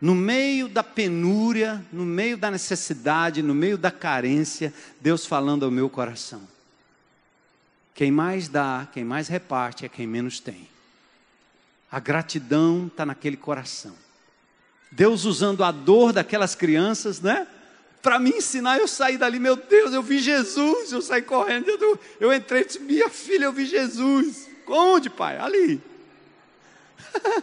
no 0.00 0.14
meio 0.14 0.68
da 0.68 0.82
penúria, 0.82 1.84
no 1.92 2.06
meio 2.06 2.38
da 2.38 2.50
necessidade, 2.50 3.42
no 3.42 3.54
meio 3.54 3.76
da 3.76 3.90
carência, 3.90 4.72
Deus 5.00 5.26
falando 5.26 5.64
ao 5.64 5.70
meu 5.70 5.90
coração. 5.90 6.48
Quem 7.94 8.10
mais 8.10 8.48
dá, 8.48 8.88
quem 8.92 9.04
mais 9.04 9.28
reparte 9.28 9.84
é 9.84 9.88
quem 9.88 10.06
menos 10.06 10.40
tem. 10.40 10.68
A 11.90 12.00
gratidão 12.00 12.86
está 12.86 13.04
naquele 13.04 13.36
coração. 13.36 14.05
Deus 14.90 15.24
usando 15.24 15.64
a 15.64 15.70
dor 15.70 16.12
daquelas 16.12 16.54
crianças, 16.54 17.20
né? 17.20 17.46
Para 18.02 18.18
me 18.18 18.30
ensinar, 18.30 18.78
eu 18.78 18.86
saí 18.86 19.18
dali, 19.18 19.38
meu 19.38 19.56
Deus, 19.56 19.92
eu 19.92 20.02
vi 20.02 20.18
Jesus, 20.18 20.92
eu 20.92 21.02
saí 21.02 21.22
correndo, 21.22 21.68
eu, 21.68 21.98
eu 22.20 22.32
entrei 22.32 22.62
e 22.62 22.64
disse, 22.64 22.78
minha 22.78 23.08
filha, 23.08 23.46
eu 23.46 23.52
vi 23.52 23.66
Jesus. 23.66 24.48
Onde, 24.66 25.10
pai? 25.10 25.38
Ali. 25.38 25.80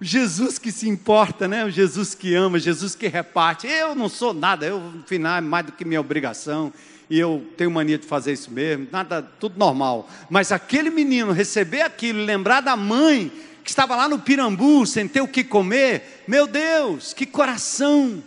Jesus 0.00 0.58
que 0.58 0.72
se 0.72 0.88
importa, 0.88 1.46
né? 1.46 1.64
O 1.64 1.70
Jesus 1.70 2.14
que 2.14 2.34
ama, 2.34 2.58
Jesus 2.58 2.94
que 2.94 3.06
reparte. 3.06 3.66
Eu 3.66 3.94
não 3.94 4.08
sou 4.08 4.32
nada, 4.32 4.66
eu, 4.66 4.80
no 4.80 5.02
final, 5.04 5.36
é 5.36 5.40
mais 5.40 5.66
do 5.66 5.72
que 5.72 5.84
minha 5.84 6.00
obrigação. 6.00 6.72
E 7.10 7.18
eu 7.18 7.44
tenho 7.56 7.70
mania 7.70 7.98
de 7.98 8.06
fazer 8.06 8.32
isso 8.32 8.50
mesmo, 8.50 8.86
nada, 8.90 9.20
tudo 9.20 9.58
normal. 9.58 10.08
Mas 10.30 10.52
aquele 10.52 10.90
menino 10.90 11.32
receber 11.32 11.82
aquilo, 11.82 12.24
lembrar 12.24 12.60
da 12.60 12.76
mãe 12.76 13.30
que 13.62 13.70
estava 13.70 13.96
lá 13.96 14.08
no 14.08 14.18
Pirambu 14.18 14.86
sem 14.86 15.06
ter 15.06 15.20
o 15.20 15.28
que 15.28 15.44
comer, 15.44 16.24
meu 16.26 16.46
Deus, 16.46 17.12
que 17.12 17.26
coração! 17.26 18.22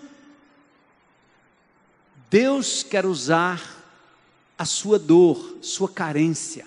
Deus 2.30 2.82
quer 2.82 3.06
usar 3.06 3.62
a 4.58 4.66
sua 4.66 4.98
dor, 4.98 5.58
sua 5.62 5.88
carência. 5.88 6.66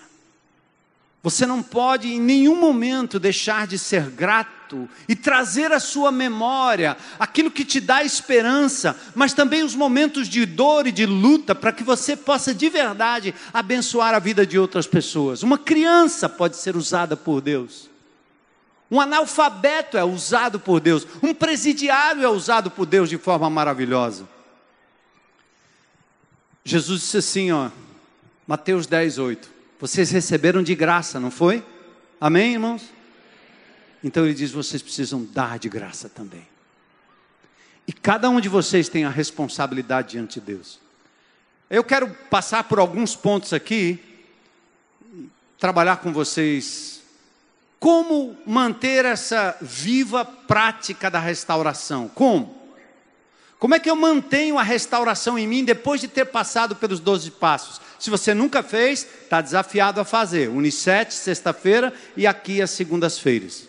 Você 1.21 1.45
não 1.45 1.61
pode 1.61 2.07
em 2.07 2.21
nenhum 2.21 2.55
momento 2.55 3.19
deixar 3.19 3.67
de 3.67 3.77
ser 3.77 4.09
grato 4.09 4.87
e 5.09 5.15
trazer 5.15 5.71
à 5.73 5.79
sua 5.79 6.09
memória 6.09 6.95
aquilo 7.19 7.51
que 7.51 7.65
te 7.65 7.81
dá 7.81 8.01
esperança, 8.01 8.97
mas 9.13 9.33
também 9.33 9.63
os 9.63 9.75
momentos 9.75 10.29
de 10.29 10.45
dor 10.45 10.87
e 10.87 10.91
de 10.91 11.05
luta 11.05 11.53
para 11.53 11.73
que 11.73 11.83
você 11.83 12.15
possa 12.15 12.53
de 12.53 12.69
verdade 12.69 13.35
abençoar 13.53 14.13
a 14.13 14.19
vida 14.19 14.45
de 14.45 14.57
outras 14.57 14.87
pessoas. 14.87 15.43
Uma 15.43 15.57
criança 15.57 16.29
pode 16.29 16.55
ser 16.55 16.77
usada 16.77 17.17
por 17.17 17.41
Deus. 17.41 17.86
Um 18.89 19.01
analfabeto 19.01 19.97
é 19.97 20.03
usado 20.03 20.59
por 20.59 20.79
Deus. 20.79 21.05
Um 21.21 21.33
presidiário 21.33 22.23
é 22.23 22.29
usado 22.29 22.71
por 22.71 22.85
Deus 22.85 23.09
de 23.09 23.17
forma 23.17 23.49
maravilhosa. 23.49 24.27
Jesus 26.63 27.01
disse 27.01 27.17
assim, 27.17 27.51
ó, 27.51 27.69
Mateus 28.45 28.87
10, 28.87 29.17
8. 29.19 29.49
Vocês 29.79 30.09
receberam 30.09 30.63
de 30.63 30.73
graça, 30.73 31.19
não 31.19 31.29
foi? 31.29 31.63
Amém, 32.19 32.53
irmãos? 32.53 32.83
Então 34.03 34.25
ele 34.25 34.33
diz: 34.33 34.51
vocês 34.51 34.81
precisam 34.81 35.23
dar 35.23 35.59
de 35.59 35.69
graça 35.69 36.09
também. 36.09 36.47
E 37.87 37.93
cada 37.93 38.29
um 38.29 38.41
de 38.41 38.49
vocês 38.49 38.89
tem 38.89 39.05
a 39.05 39.09
responsabilidade 39.09 40.11
diante 40.11 40.39
de 40.39 40.45
Deus. 40.45 40.79
Eu 41.69 41.83
quero 41.83 42.09
passar 42.29 42.63
por 42.63 42.79
alguns 42.79 43.15
pontos 43.15 43.53
aqui, 43.53 43.99
trabalhar 45.59 45.97
com 45.97 46.11
vocês 46.11 46.96
como 47.79 48.37
manter 48.45 49.05
essa 49.05 49.55
viva 49.61 50.25
prática 50.25 51.09
da 51.09 51.19
restauração? 51.19 52.07
Como? 52.07 52.57
Como 53.59 53.73
é 53.73 53.79
que 53.79 53.89
eu 53.89 53.95
mantenho 53.95 54.57
a 54.57 54.63
restauração 54.63 55.37
em 55.37 55.47
mim 55.47 55.63
depois 55.63 55.99
de 55.99 56.07
ter 56.07 56.25
passado 56.25 56.75
pelos 56.75 56.99
12 56.99 57.31
passos? 57.31 57.81
Se 57.99 58.09
você 58.09 58.33
nunca 58.33 58.61
fez, 58.61 59.07
está 59.23 59.41
desafiado 59.41 59.99
a 59.99 60.05
fazer. 60.05 60.49
Unicete, 60.49 61.13
sexta-feira 61.13 61.93
e 62.15 62.27
aqui 62.27 62.61
as 62.61 62.71
segundas-feiras. 62.71 63.67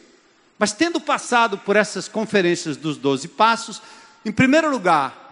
Mas 0.58 0.72
tendo 0.72 1.00
passado 1.00 1.56
por 1.56 1.76
essas 1.76 2.08
conferências 2.08 2.76
dos 2.76 2.98
12 2.98 3.28
passos, 3.28 3.80
em 4.24 4.32
primeiro 4.32 4.70
lugar, 4.70 5.28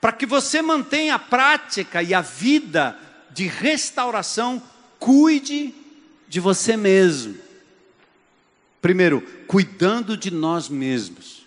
para 0.00 0.12
que 0.12 0.26
você 0.26 0.60
mantenha 0.60 1.14
a 1.14 1.18
prática 1.18 2.02
e 2.02 2.12
a 2.12 2.20
vida 2.20 2.98
de 3.30 3.46
restauração, 3.46 4.62
cuide 4.98 5.74
de 6.28 6.40
você 6.40 6.76
mesmo. 6.76 7.36
Primeiro, 8.82 9.20
cuidando 9.46 10.16
de 10.16 10.32
nós 10.32 10.68
mesmos. 10.68 11.46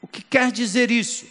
O 0.00 0.08
que 0.08 0.22
quer 0.22 0.50
dizer 0.50 0.90
isso? 0.90 1.26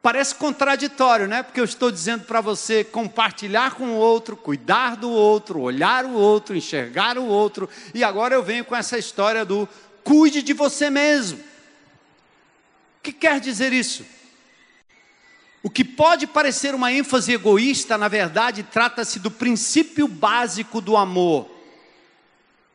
Parece 0.00 0.34
contraditório, 0.34 1.28
né? 1.28 1.42
Porque 1.42 1.60
eu 1.60 1.64
estou 1.64 1.90
dizendo 1.90 2.24
para 2.24 2.40
você 2.40 2.82
compartilhar 2.82 3.74
com 3.74 3.90
o 3.90 3.96
outro, 3.96 4.34
cuidar 4.34 4.96
do 4.96 5.10
outro, 5.10 5.60
olhar 5.60 6.06
o 6.06 6.14
outro, 6.14 6.56
enxergar 6.56 7.18
o 7.18 7.26
outro, 7.26 7.68
e 7.94 8.02
agora 8.02 8.34
eu 8.34 8.42
venho 8.42 8.64
com 8.64 8.74
essa 8.74 8.98
história 8.98 9.44
do 9.44 9.68
cuide 10.02 10.42
de 10.42 10.54
você 10.54 10.88
mesmo. 10.88 11.38
O 11.38 13.02
que 13.02 13.12
quer 13.12 13.40
dizer 13.40 13.74
isso? 13.74 14.06
O 15.62 15.68
que 15.68 15.84
pode 15.84 16.26
parecer 16.26 16.74
uma 16.74 16.90
ênfase 16.90 17.30
egoísta, 17.32 17.98
na 17.98 18.08
verdade, 18.08 18.62
trata-se 18.62 19.18
do 19.18 19.30
princípio 19.30 20.08
básico 20.08 20.80
do 20.80 20.96
amor. 20.96 21.51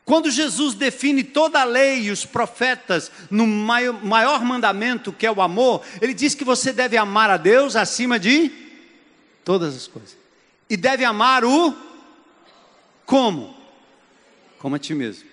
Quando 0.08 0.32
Jesus 0.32 0.74
define 0.74 1.22
toda 1.22 1.60
a 1.60 1.66
lei 1.66 2.04
e 2.04 2.12
os 2.12 2.26
profetas 2.26 3.12
no 3.30 3.46
maior, 3.46 4.42
mandamento, 4.42 5.12
que 5.12 5.26
é 5.26 5.32
o 5.32 5.42
amor, 5.42 5.84
ele 6.02 6.14
diz 6.14 6.34
que 6.34 6.46
você 6.46 6.72
deve 6.72 6.96
amar 6.96 7.30
a 7.30 7.36
Deus 7.36 7.76
acima 7.76 8.18
de 8.18 8.50
todas 9.44 9.76
as 9.76 9.86
coisas. 9.86 10.16
E 10.70 10.78
deve 10.78 11.04
amar 11.04 11.44
o 11.44 11.76
como? 13.06 13.54
Como 14.60 14.78
a 14.78 14.80
ti 14.80 14.96
mesmo. 14.96 15.28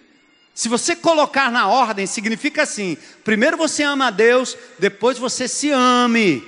Se 0.53 0.69
você 0.69 0.97
colocar 0.97 1.53
na 1.53 1.69
ordem, 1.69 2.05
significa 2.05 2.65
assim: 2.65 2.97
primeiro 3.23 3.57
você 3.57 3.85
ama 3.85 4.09
a 4.09 4.11
Deus, 4.11 4.59
depois 4.77 5.19
você 5.19 5.47
se 5.47 5.71
ame. 5.71 6.43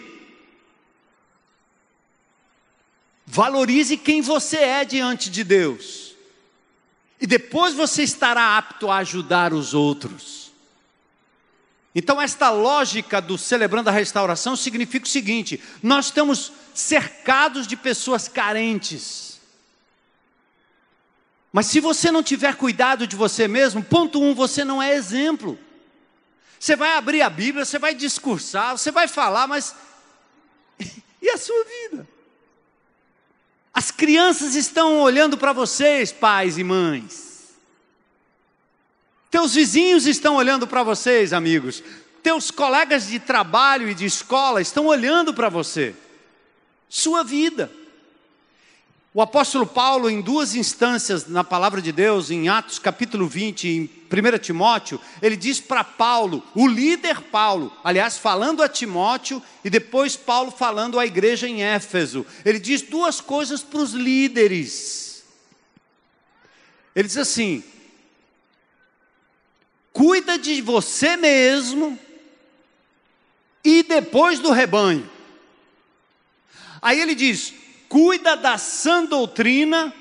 Valorize 3.25 3.97
quem 3.97 4.21
você 4.21 4.57
é 4.57 4.85
diante 4.85 5.31
de 5.31 5.45
Deus. 5.45 6.06
E 7.21 7.27
depois 7.27 7.75
você 7.75 8.03
estará 8.03 8.59
apto 8.59 8.91
a 8.91 8.99
ajudar 8.99 9.53
os 9.53 9.75
outros. 9.75 10.53
Então, 11.95 12.21
esta 12.21 12.51
lógica 12.51 13.23
do 13.23 13.39
celebrando 13.39 13.89
a 13.89 13.93
restauração 13.93 14.55
significa 14.55 15.07
o 15.07 15.09
seguinte: 15.09 15.63
nós 15.83 16.07
estamos 16.07 16.53
cercados 16.75 17.67
de 17.67 17.75
pessoas 17.75 18.29
carentes. 18.29 19.41
Mas 21.51 21.67
se 21.67 21.81
você 21.81 22.11
não 22.11 22.23
tiver 22.23 22.55
cuidado 22.57 23.07
de 23.07 23.17
você 23.17 23.49
mesmo, 23.49 23.83
ponto 23.83 24.21
um, 24.21 24.35
você 24.35 24.63
não 24.63 24.83
é 24.83 24.95
exemplo. 24.95 25.59
Você 26.61 26.77
vai 26.77 26.97
abrir 26.99 27.23
a 27.23 27.31
Bíblia, 27.31 27.65
você 27.65 27.79
vai 27.79 27.95
discursar, 27.95 28.77
você 28.77 28.91
vai 28.91 29.09
falar, 29.09 29.47
mas 29.47 29.75
e 31.23 31.31
a 31.31 31.39
sua 31.39 31.65
vida? 31.65 32.07
As 33.77 33.91
crianças 33.91 34.55
estão 34.55 35.01
olhando 35.01 35.37
para 35.37 35.53
vocês, 35.53 36.11
pais 36.11 36.57
e 36.57 36.65
mães. 36.65 37.55
Teus 39.31 39.55
vizinhos 39.55 40.07
estão 40.07 40.37
olhando 40.37 40.67
para 40.67 40.83
vocês, 40.83 41.35
amigos. 41.35 41.83
Teus 42.23 42.51
colegas 42.51 43.07
de 43.07 43.21
trabalho 43.21 43.87
e 43.91 43.95
de 43.95 44.07
escola 44.07 44.63
estão 44.63 44.87
olhando 44.87 45.35
para 45.35 45.51
você. 45.51 45.95
Sua 46.89 47.23
vida. 47.23 47.71
O 49.17 49.23
apóstolo 49.23 49.67
Paulo, 49.67 50.11
em 50.11 50.21
duas 50.21 50.55
instâncias 50.55 51.27
na 51.27 51.43
palavra 51.43 51.81
de 51.81 51.91
Deus, 51.91 52.31
em 52.31 52.51
Atos 52.51 52.79
capítulo 52.79 53.27
20 53.27 53.67
e 53.67 53.75
em 53.75 53.83
1 53.85 54.39
Timóteo, 54.39 55.01
ele 55.23 55.39
diz 55.39 55.59
para 55.59 55.83
Paulo, 55.83 56.43
o 56.55 56.67
líder 56.69 57.23
Paulo, 57.23 57.75
aliás, 57.83 58.19
falando 58.19 58.63
a 58.63 58.69
Timóteo 58.69 59.43
e 59.65 59.71
depois 59.71 60.17
Paulo 60.17 60.51
falando 60.51 61.01
à 61.01 61.07
igreja 61.07 61.49
em 61.49 61.63
Éfeso, 61.63 62.27
ele 62.45 62.59
diz 62.59 62.83
duas 62.83 63.19
coisas 63.19 63.63
para 63.63 63.81
os 63.81 63.93
líderes. 63.93 65.25
Ele 66.95 67.09
diz 67.09 67.17
assim: 67.17 67.65
cuida 69.95 70.39
de 70.39 70.61
você 70.61 71.17
mesmo 71.17 71.99
e 73.65 73.83
depois 73.83 74.41
do 74.41 74.51
rebanho. 74.51 75.11
Aí 76.83 77.01
ele 77.01 77.15
diz: 77.15 77.55
cuida 77.89 78.37
da 78.37 78.59
sã 78.59 79.05
doutrina, 79.05 79.93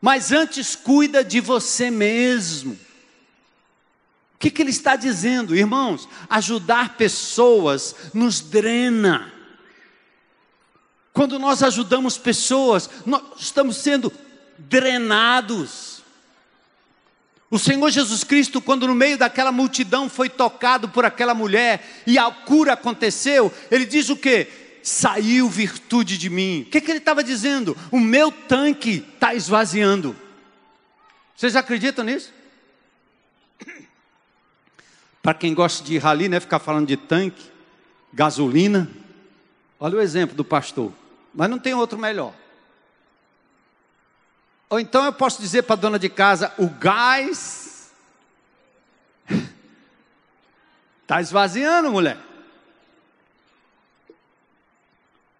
mas 0.00 0.32
antes 0.32 0.76
cuida 0.76 1.24
de 1.24 1.40
você 1.40 1.90
mesmo. 1.90 2.78
O 4.34 4.38
que, 4.38 4.50
que 4.50 4.60
ele 4.60 4.70
está 4.70 4.96
dizendo, 4.96 5.56
irmãos? 5.56 6.08
Ajudar 6.28 6.96
pessoas 6.96 7.94
nos 8.12 8.40
drena. 8.40 9.32
Quando 11.12 11.38
nós 11.38 11.62
ajudamos 11.62 12.18
pessoas, 12.18 12.90
nós 13.06 13.22
estamos 13.38 13.76
sendo 13.76 14.12
drenados. 14.58 16.02
O 17.50 17.58
Senhor 17.58 17.88
Jesus 17.88 18.24
Cristo, 18.24 18.60
quando 18.60 18.86
no 18.86 18.94
meio 18.94 19.16
daquela 19.16 19.52
multidão 19.52 20.10
foi 20.10 20.28
tocado 20.28 20.88
por 20.88 21.04
aquela 21.04 21.32
mulher 21.32 22.02
e 22.06 22.18
a 22.18 22.30
cura 22.30 22.72
aconteceu, 22.72 23.54
ele 23.70 23.86
diz 23.86 24.10
o 24.10 24.16
que? 24.16 24.63
Saiu 24.84 25.48
virtude 25.48 26.18
de 26.18 26.28
mim. 26.28 26.64
O 26.66 26.70
que, 26.70 26.78
que 26.78 26.90
ele 26.90 26.98
estava 26.98 27.24
dizendo? 27.24 27.74
O 27.90 27.98
meu 27.98 28.30
tanque 28.30 29.02
está 29.14 29.34
esvaziando. 29.34 30.14
Vocês 31.34 31.56
acreditam 31.56 32.04
nisso? 32.04 32.32
Para 35.22 35.32
quem 35.32 35.54
gosta 35.54 35.82
de 35.82 35.96
rali, 35.96 36.28
né, 36.28 36.38
ficar 36.38 36.58
falando 36.58 36.86
de 36.86 36.98
tanque, 36.98 37.50
gasolina. 38.12 38.90
Olha 39.80 39.96
o 39.96 40.00
exemplo 40.02 40.36
do 40.36 40.44
pastor. 40.44 40.92
Mas 41.34 41.48
não 41.48 41.58
tem 41.58 41.72
outro 41.72 41.98
melhor. 41.98 42.34
Ou 44.68 44.78
então 44.78 45.02
eu 45.06 45.14
posso 45.14 45.40
dizer 45.40 45.62
para 45.62 45.76
a 45.76 45.78
dona 45.78 45.98
de 45.98 46.10
casa: 46.10 46.52
o 46.58 46.68
gás 46.68 47.90
está 51.02 51.20
esvaziando, 51.22 51.90
mulher. 51.90 52.18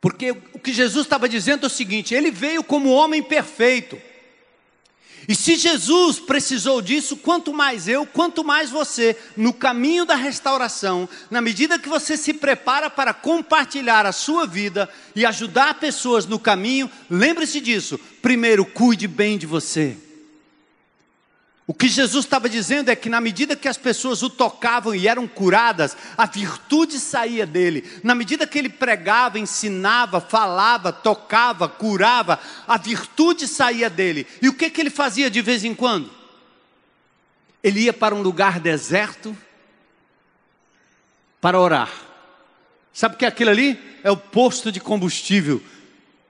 Porque 0.05 0.33
o 0.53 0.59
que 0.59 0.71
Jesus 0.71 1.07
estava 1.07 1.27
dizendo 1.27 1.65
é 1.65 1.67
o 1.67 1.71
seguinte: 1.71 2.15
ele 2.15 2.31
veio 2.31 2.63
como 2.63 2.91
homem 2.91 3.23
perfeito. 3.23 3.99
E 5.27 5.35
se 5.35 5.57
Jesus 5.57 6.21
precisou 6.21 6.83
disso, 6.83 7.17
quanto 7.17 7.55
mais 7.55 7.89
eu, 7.89 8.05
quanto 8.05 8.45
mais 8.45 8.69
você, 8.69 9.17
no 9.35 9.51
caminho 9.51 10.05
da 10.05 10.15
restauração, 10.15 11.09
na 11.31 11.41
medida 11.41 11.79
que 11.79 11.89
você 11.89 12.19
se 12.19 12.35
prepara 12.35 12.91
para 12.91 13.15
compartilhar 13.15 14.05
a 14.05 14.13
sua 14.13 14.47
vida 14.47 14.91
e 15.17 15.25
ajudar 15.25 15.81
pessoas 15.81 16.27
no 16.27 16.39
caminho, 16.39 16.91
lembre-se 17.09 17.59
disso. 17.59 17.99
Primeiro, 18.21 18.67
cuide 18.67 19.09
bem 19.09 19.39
de 19.39 19.47
você. 19.47 19.97
O 21.67 21.73
que 21.73 21.89
Jesus 21.89 22.27
estava 22.27 22.47
dizendo 22.47 22.91
é 22.91 22.97
que, 22.97 23.09
na 23.09 23.23
medida 23.23 23.57
que 23.57 23.69
as 23.69 23.79
pessoas 23.79 24.23
o 24.23 24.29
tocavam 24.29 24.95
e 24.95 25.09
eram 25.09 25.27
curadas, 25.27 25.97
a 26.17 26.27
virtude 26.27 26.99
saía 26.99 27.47
dele. 27.47 27.91
Na 28.03 28.15
medida 28.15 28.47
que 28.47 28.59
ele 28.59 28.69
pregava, 28.69 29.39
ensinava, 29.39 30.21
falava, 30.21 30.93
tocava, 30.93 31.67
curava, 31.67 32.39
a 32.69 32.77
virtude 32.77 33.49
saía 33.49 33.89
dele. 33.89 34.27
E 34.43 34.49
o 34.49 34.53
que, 34.53 34.69
que 34.69 34.81
ele 34.81 34.91
fazia 34.91 35.31
de 35.31 35.41
vez 35.41 35.65
em 35.65 35.75
quando? 35.75 36.11
Ele 37.63 37.81
ia 37.81 37.95
para 37.95 38.15
um 38.15 38.21
lugar 38.21 38.61
deserto 38.61 39.35
para 41.41 41.59
orar. 41.59 41.91
Sabe 42.93 43.15
o 43.15 43.19
que 43.19 43.25
é 43.25 43.29
aquilo 43.29 43.51
ali? 43.51 43.81
É 44.03 44.11
o 44.11 44.19
posto 44.19 44.71
de 44.71 44.81
combustível 44.81 45.63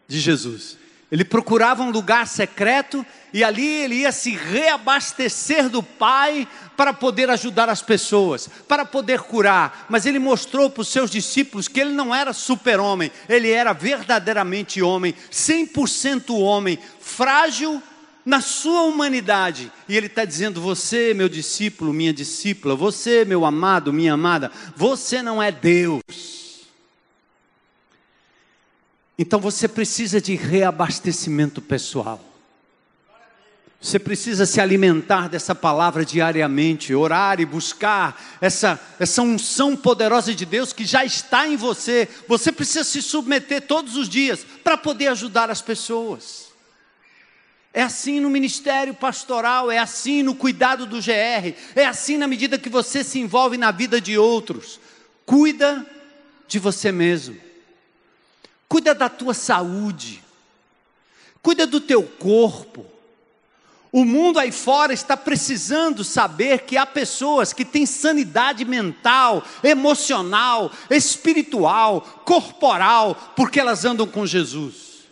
de 0.07 0.21
Jesus. 0.21 0.79
Ele 1.15 1.25
procurava 1.25 1.81
um 1.85 1.93
lugar 1.93 2.27
secreto 2.27 3.07
e 3.33 3.45
ali 3.45 3.65
ele 3.65 3.95
ia 4.01 4.11
se 4.11 4.35
reabastecer 4.35 5.69
do 5.69 5.81
Pai 5.81 6.49
para 6.77 6.93
poder 6.93 7.31
ajudar 7.31 7.69
as 7.69 7.81
pessoas, 7.81 8.51
para 8.67 8.85
poder 8.85 9.21
curar. 9.21 9.87
Mas 9.89 10.07
ele 10.07 10.19
mostrou 10.19 10.69
para 10.69 10.81
os 10.81 10.89
seus 10.89 11.13
discípulos 11.13 11.69
que 11.69 11.79
ele 11.79 11.93
não 11.93 12.13
era 12.13 12.33
super-homem, 12.33 13.13
ele 13.29 13.49
era 13.49 13.73
verdadeiramente 13.73 14.83
homem, 14.83 15.15
100% 15.31 16.37
homem, 16.37 16.81
frágil 16.99 17.81
na 18.27 18.41
sua 18.41 18.83
humanidade. 18.83 19.71
E 19.89 19.97
ele 19.97 20.07
está 20.07 20.25
dizendo: 20.25 20.61
Você, 20.61 21.15
meu 21.15 21.29
discípulo, 21.29 21.93
minha 21.93 22.13
discípula, 22.13 22.75
você, 22.75 23.25
meu 23.25 23.45
amado, 23.45 23.93
minha 23.93 24.15
amada, 24.15 24.51
você 24.75 25.23
não 25.23 25.41
é 25.41 25.53
Deus. 25.53 26.44
Então 29.19 29.39
você 29.39 29.69
precisa 29.69 30.21
de 30.21 30.35
reabastecimento 30.35 31.63
pessoal. 31.63 32.21
Você 33.81 33.99
precisa 33.99 34.47
se 34.47 34.61
alimentar 34.63 35.29
dessa 35.29 35.55
palavra 35.55 36.07
diariamente, 36.07 36.95
orar 36.95 37.39
e 37.39 37.45
buscar 37.45 38.39
essa, 38.41 38.81
essa 38.99 39.21
unção 39.21 39.77
poderosa 39.77 40.35
de 40.35 40.47
Deus 40.47 40.73
que 40.73 40.87
já 40.87 41.05
está 41.05 41.47
em 41.47 41.55
você. 41.55 42.09
Você 42.27 42.51
precisa 42.51 42.83
se 42.83 43.03
submeter 43.03 43.61
todos 43.61 43.95
os 43.97 44.09
dias 44.09 44.45
para 44.65 44.79
poder 44.79 45.09
ajudar 45.09 45.51
as 45.51 45.61
pessoas. 45.61 46.47
É 47.75 47.83
assim 47.83 48.21
no 48.21 48.31
ministério 48.31 48.95
pastoral, 48.95 49.71
é 49.71 49.79
assim 49.79 50.23
no 50.23 50.35
cuidado 50.35 50.87
do 50.87 50.97
GR, 50.97 51.55
é 51.77 51.85
assim 51.85 52.17
na 52.17 52.27
medida 52.27 52.59
que 52.59 52.71
você 52.71 53.05
se 53.05 53.19
envolve 53.19 53.59
na 53.59 53.71
vida 53.71 54.01
de 54.01 54.17
outros. 54.17 54.81
Cuida 55.27 55.85
de 56.49 56.59
você 56.59 56.91
mesmo 56.91 57.44
cuida 58.75 58.93
da 58.93 59.09
tua 59.09 59.33
saúde, 59.35 60.21
cuida 61.41 61.65
do 61.65 61.81
teu 61.81 62.03
corpo. 62.03 62.85
O 63.93 64.05
mundo 64.05 64.41
aí 64.41 64.51
fora 64.51 64.93
está 64.93 65.17
precisando 65.17 66.03
saber 66.03 66.63
que 66.63 66.77
há 66.77 66.85
pessoas 66.85 67.53
que 67.53 67.65
têm 67.65 67.87
sanidade 67.87 68.65
mental, 68.65 69.45
emocional, 69.63 70.73
espiritual, 70.91 72.01
corporal, 72.25 73.15
porque 73.37 73.61
elas 73.61 73.85
andam 73.85 74.09
com 74.09 74.27
Jesus. 74.27 75.05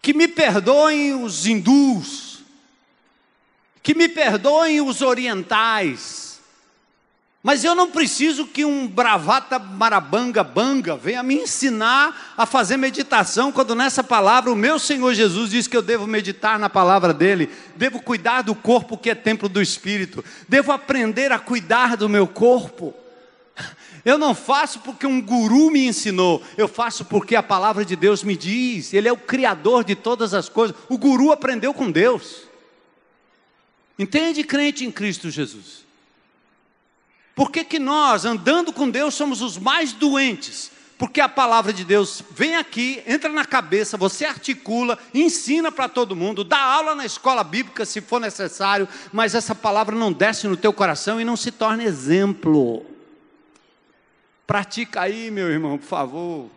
Que 0.00 0.14
me 0.14 0.28
perdoem 0.28 1.20
os 1.20 1.46
hindus, 1.46 2.44
que 3.82 3.92
me 3.92 4.08
perdoem 4.08 4.80
os 4.80 5.02
orientais, 5.02 6.33
Mas 7.44 7.62
eu 7.62 7.74
não 7.74 7.90
preciso 7.90 8.46
que 8.46 8.64
um 8.64 8.88
bravata 8.88 9.58
marabanga 9.58 10.42
banga 10.42 10.96
venha 10.96 11.22
me 11.22 11.34
ensinar 11.34 12.32
a 12.38 12.46
fazer 12.46 12.78
meditação, 12.78 13.52
quando 13.52 13.74
nessa 13.74 14.02
palavra 14.02 14.50
o 14.50 14.56
meu 14.56 14.78
Senhor 14.78 15.12
Jesus 15.12 15.50
diz 15.50 15.66
que 15.66 15.76
eu 15.76 15.82
devo 15.82 16.06
meditar 16.06 16.58
na 16.58 16.70
palavra 16.70 17.12
dele, 17.12 17.50
devo 17.76 18.00
cuidar 18.00 18.40
do 18.40 18.54
corpo 18.54 18.96
que 18.96 19.10
é 19.10 19.14
templo 19.14 19.46
do 19.46 19.60
Espírito, 19.60 20.24
devo 20.48 20.72
aprender 20.72 21.32
a 21.32 21.38
cuidar 21.38 21.98
do 21.98 22.08
meu 22.08 22.26
corpo. 22.26 22.94
Eu 24.06 24.16
não 24.16 24.34
faço 24.34 24.80
porque 24.80 25.06
um 25.06 25.20
guru 25.20 25.70
me 25.70 25.86
ensinou, 25.86 26.42
eu 26.56 26.66
faço 26.66 27.04
porque 27.04 27.36
a 27.36 27.42
palavra 27.42 27.84
de 27.84 27.94
Deus 27.94 28.24
me 28.24 28.38
diz, 28.38 28.94
ele 28.94 29.06
é 29.06 29.12
o 29.12 29.18
criador 29.18 29.84
de 29.84 29.94
todas 29.94 30.32
as 30.32 30.48
coisas. 30.48 30.74
O 30.88 30.96
guru 30.96 31.30
aprendeu 31.30 31.74
com 31.74 31.90
Deus. 31.90 32.44
Entende, 33.98 34.42
crente 34.42 34.82
em 34.82 34.90
Cristo 34.90 35.30
Jesus? 35.30 35.83
Por 37.34 37.50
que, 37.50 37.64
que 37.64 37.78
nós, 37.78 38.24
andando 38.24 38.72
com 38.72 38.88
Deus, 38.88 39.14
somos 39.14 39.42
os 39.42 39.58
mais 39.58 39.92
doentes? 39.92 40.70
Porque 40.96 41.20
a 41.20 41.28
palavra 41.28 41.72
de 41.72 41.84
Deus 41.84 42.22
vem 42.30 42.54
aqui, 42.54 43.02
entra 43.04 43.28
na 43.28 43.44
cabeça, 43.44 43.96
você 43.96 44.24
articula, 44.24 44.96
ensina 45.12 45.72
para 45.72 45.88
todo 45.88 46.14
mundo, 46.14 46.44
dá 46.44 46.58
aula 46.58 46.94
na 46.94 47.04
escola 47.04 47.42
bíblica 47.42 47.84
se 47.84 48.00
for 48.00 48.20
necessário, 48.20 48.88
mas 49.12 49.34
essa 49.34 49.54
palavra 49.54 49.96
não 49.96 50.12
desce 50.12 50.46
no 50.46 50.56
teu 50.56 50.72
coração 50.72 51.20
e 51.20 51.24
não 51.24 51.36
se 51.36 51.50
torna 51.50 51.82
exemplo. 51.82 52.86
Pratica 54.46 55.00
aí, 55.00 55.32
meu 55.32 55.50
irmão, 55.50 55.76
por 55.76 55.86
favor. 55.86 56.50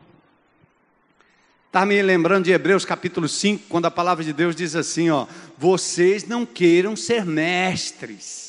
Está 1.66 1.84
me 1.84 2.00
lembrando 2.02 2.46
de 2.46 2.52
Hebreus 2.52 2.86
capítulo 2.86 3.28
5, 3.28 3.66
quando 3.68 3.88
a 3.88 3.92
palavra 3.92 4.24
de 4.24 4.34
Deus 4.34 4.56
diz 4.56 4.76
assim: 4.76 5.10
ó, 5.10 5.26
vocês 5.58 6.28
não 6.28 6.46
queiram 6.46 6.96
ser 6.96 7.26
mestres 7.26 8.47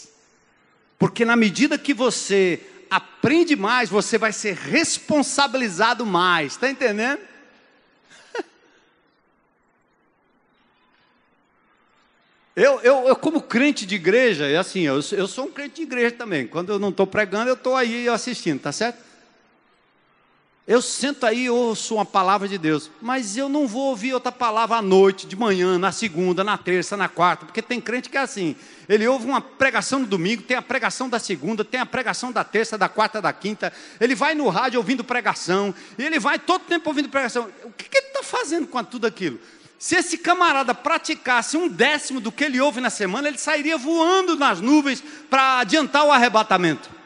porque 0.98 1.24
na 1.24 1.36
medida 1.36 1.78
que 1.78 1.94
você 1.94 2.60
aprende 2.90 3.54
mais, 3.54 3.88
você 3.88 4.18
vai 4.18 4.32
ser 4.32 4.54
responsabilizado 4.54 6.04
mais. 6.04 6.52
Está 6.52 6.68
entendendo? 6.68 7.20
Eu, 12.56 12.80
eu, 12.80 13.06
eu, 13.06 13.14
como 13.14 13.40
crente 13.40 13.86
de 13.86 13.94
igreja, 13.94 14.44
é 14.48 14.56
assim, 14.56 14.80
eu, 14.80 14.96
eu 15.12 15.28
sou 15.28 15.44
um 15.44 15.52
crente 15.52 15.76
de 15.76 15.82
igreja 15.82 16.10
também. 16.16 16.44
Quando 16.44 16.72
eu 16.72 16.78
não 16.80 16.88
estou 16.88 17.06
pregando, 17.06 17.48
eu 17.48 17.54
estou 17.54 17.76
aí 17.76 18.08
assistindo, 18.08 18.58
tá 18.58 18.72
certo? 18.72 18.98
Eu 20.68 20.82
sento 20.82 21.24
aí 21.24 21.44
e 21.44 21.50
ouço 21.50 21.94
uma 21.94 22.04
palavra 22.04 22.46
de 22.46 22.58
Deus, 22.58 22.90
mas 23.00 23.38
eu 23.38 23.48
não 23.48 23.66
vou 23.66 23.84
ouvir 23.84 24.12
outra 24.12 24.30
palavra 24.30 24.76
à 24.76 24.82
noite, 24.82 25.26
de 25.26 25.34
manhã, 25.34 25.78
na 25.78 25.90
segunda, 25.90 26.44
na 26.44 26.58
terça, 26.58 26.94
na 26.94 27.08
quarta, 27.08 27.46
porque 27.46 27.62
tem 27.62 27.80
crente 27.80 28.10
que 28.10 28.18
é 28.18 28.20
assim. 28.20 28.54
Ele 28.86 29.08
ouve 29.08 29.24
uma 29.24 29.40
pregação 29.40 30.00
no 30.00 30.06
domingo, 30.06 30.42
tem 30.42 30.58
a 30.58 30.60
pregação 30.60 31.08
da 31.08 31.18
segunda, 31.18 31.64
tem 31.64 31.80
a 31.80 31.86
pregação 31.86 32.30
da 32.30 32.44
terça, 32.44 32.76
da 32.76 32.86
quarta, 32.86 33.22
da 33.22 33.32
quinta. 33.32 33.72
Ele 33.98 34.14
vai 34.14 34.34
no 34.34 34.46
rádio 34.50 34.78
ouvindo 34.78 35.02
pregação, 35.02 35.74
e 35.96 36.04
ele 36.04 36.18
vai 36.18 36.38
todo 36.38 36.60
tempo 36.60 36.90
ouvindo 36.90 37.08
pregação. 37.08 37.48
O 37.64 37.70
que, 37.72 37.88
que 37.88 37.96
ele 37.96 38.08
está 38.08 38.22
fazendo 38.22 38.66
com 38.66 38.84
tudo 38.84 39.06
aquilo? 39.06 39.40
Se 39.78 39.96
esse 39.96 40.18
camarada 40.18 40.74
praticasse 40.74 41.56
um 41.56 41.66
décimo 41.66 42.20
do 42.20 42.30
que 42.30 42.44
ele 42.44 42.60
ouve 42.60 42.78
na 42.82 42.90
semana, 42.90 43.26
ele 43.26 43.38
sairia 43.38 43.78
voando 43.78 44.36
nas 44.36 44.60
nuvens 44.60 45.02
para 45.30 45.60
adiantar 45.60 46.04
o 46.04 46.12
arrebatamento. 46.12 46.97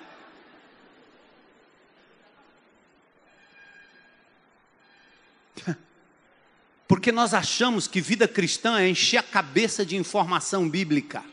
Porque 6.93 7.11
nós 7.11 7.33
achamos 7.33 7.89
que 7.89 8.03
vida 8.03 8.29
cristã 8.29 8.79
é 8.79 8.87
encher 8.87 9.17
a 9.17 9.23
cabeça 9.23 9.83
de 9.83 9.97
informação 9.97 10.69
bíblica. 10.69 11.25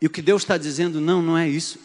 E 0.00 0.06
o 0.08 0.10
que 0.10 0.20
Deus 0.20 0.42
está 0.42 0.58
dizendo, 0.58 1.00
não, 1.00 1.22
não 1.22 1.38
é 1.38 1.48
isso. 1.48 1.78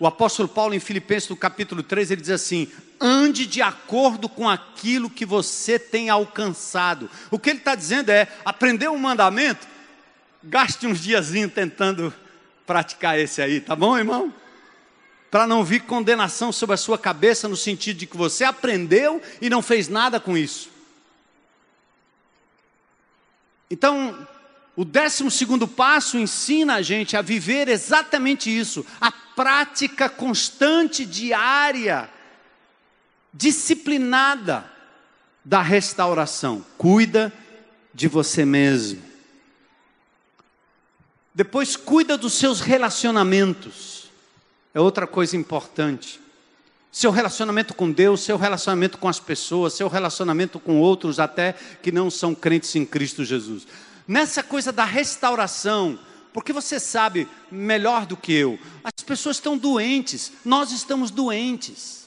O 0.00 0.06
apóstolo 0.08 0.48
Paulo, 0.48 0.74
em 0.74 0.80
Filipenses, 0.80 1.28
no 1.28 1.36
capítulo 1.36 1.80
3, 1.84 2.10
ele 2.10 2.20
diz 2.22 2.30
assim: 2.30 2.66
ande 3.00 3.46
de 3.46 3.62
acordo 3.62 4.28
com 4.28 4.48
aquilo 4.48 5.08
que 5.08 5.24
você 5.24 5.78
tem 5.78 6.10
alcançado. 6.10 7.08
O 7.30 7.38
que 7.38 7.50
ele 7.50 7.60
está 7.60 7.76
dizendo 7.76 8.10
é: 8.10 8.26
aprender 8.44 8.88
um 8.88 8.98
mandamento, 8.98 9.64
gaste 10.42 10.88
uns 10.88 10.98
diazinhos 10.98 11.52
tentando 11.52 12.12
praticar 12.66 13.16
esse 13.16 13.40
aí, 13.40 13.60
tá 13.60 13.76
bom, 13.76 13.96
irmão? 13.96 14.34
Para 15.30 15.46
não 15.46 15.62
vir 15.62 15.82
condenação 15.82 16.50
sobre 16.50 16.74
a 16.74 16.76
sua 16.76 16.98
cabeça, 16.98 17.46
no 17.46 17.56
sentido 17.56 17.96
de 17.96 18.06
que 18.06 18.16
você 18.16 18.42
aprendeu 18.42 19.22
e 19.40 19.48
não 19.48 19.62
fez 19.62 19.86
nada 19.86 20.18
com 20.18 20.36
isso. 20.36 20.74
Então, 23.70 24.26
o 24.76 24.84
décimo 24.84 25.30
segundo 25.30 25.66
passo 25.66 26.18
ensina 26.18 26.74
a 26.74 26.82
gente 26.82 27.16
a 27.16 27.22
viver 27.22 27.68
exatamente 27.68 28.54
isso, 28.54 28.84
a 29.00 29.10
prática 29.10 30.08
constante, 30.08 31.04
diária, 31.04 32.10
disciplinada 33.32 34.70
da 35.44 35.62
restauração. 35.62 36.64
Cuida 36.76 37.32
de 37.92 38.08
você 38.08 38.44
mesmo. 38.44 39.02
Depois, 41.34 41.76
cuida 41.76 42.16
dos 42.16 42.34
seus 42.34 42.60
relacionamentos. 42.60 44.10
É 44.72 44.80
outra 44.80 45.06
coisa 45.06 45.36
importante. 45.36 46.20
Seu 46.96 47.10
relacionamento 47.10 47.74
com 47.74 47.92
Deus, 47.92 48.22
seu 48.22 48.38
relacionamento 48.38 48.96
com 48.96 49.06
as 49.06 49.20
pessoas, 49.20 49.74
seu 49.74 49.86
relacionamento 49.86 50.58
com 50.58 50.80
outros, 50.80 51.20
até 51.20 51.54
que 51.82 51.92
não 51.92 52.10
são 52.10 52.34
crentes 52.34 52.74
em 52.74 52.86
Cristo 52.86 53.22
Jesus. 53.22 53.66
Nessa 54.08 54.42
coisa 54.42 54.72
da 54.72 54.86
restauração, 54.86 55.98
porque 56.32 56.54
você 56.54 56.80
sabe 56.80 57.28
melhor 57.50 58.06
do 58.06 58.16
que 58.16 58.32
eu, 58.32 58.58
as 58.82 59.04
pessoas 59.04 59.36
estão 59.36 59.58
doentes, 59.58 60.32
nós 60.42 60.72
estamos 60.72 61.10
doentes. 61.10 62.06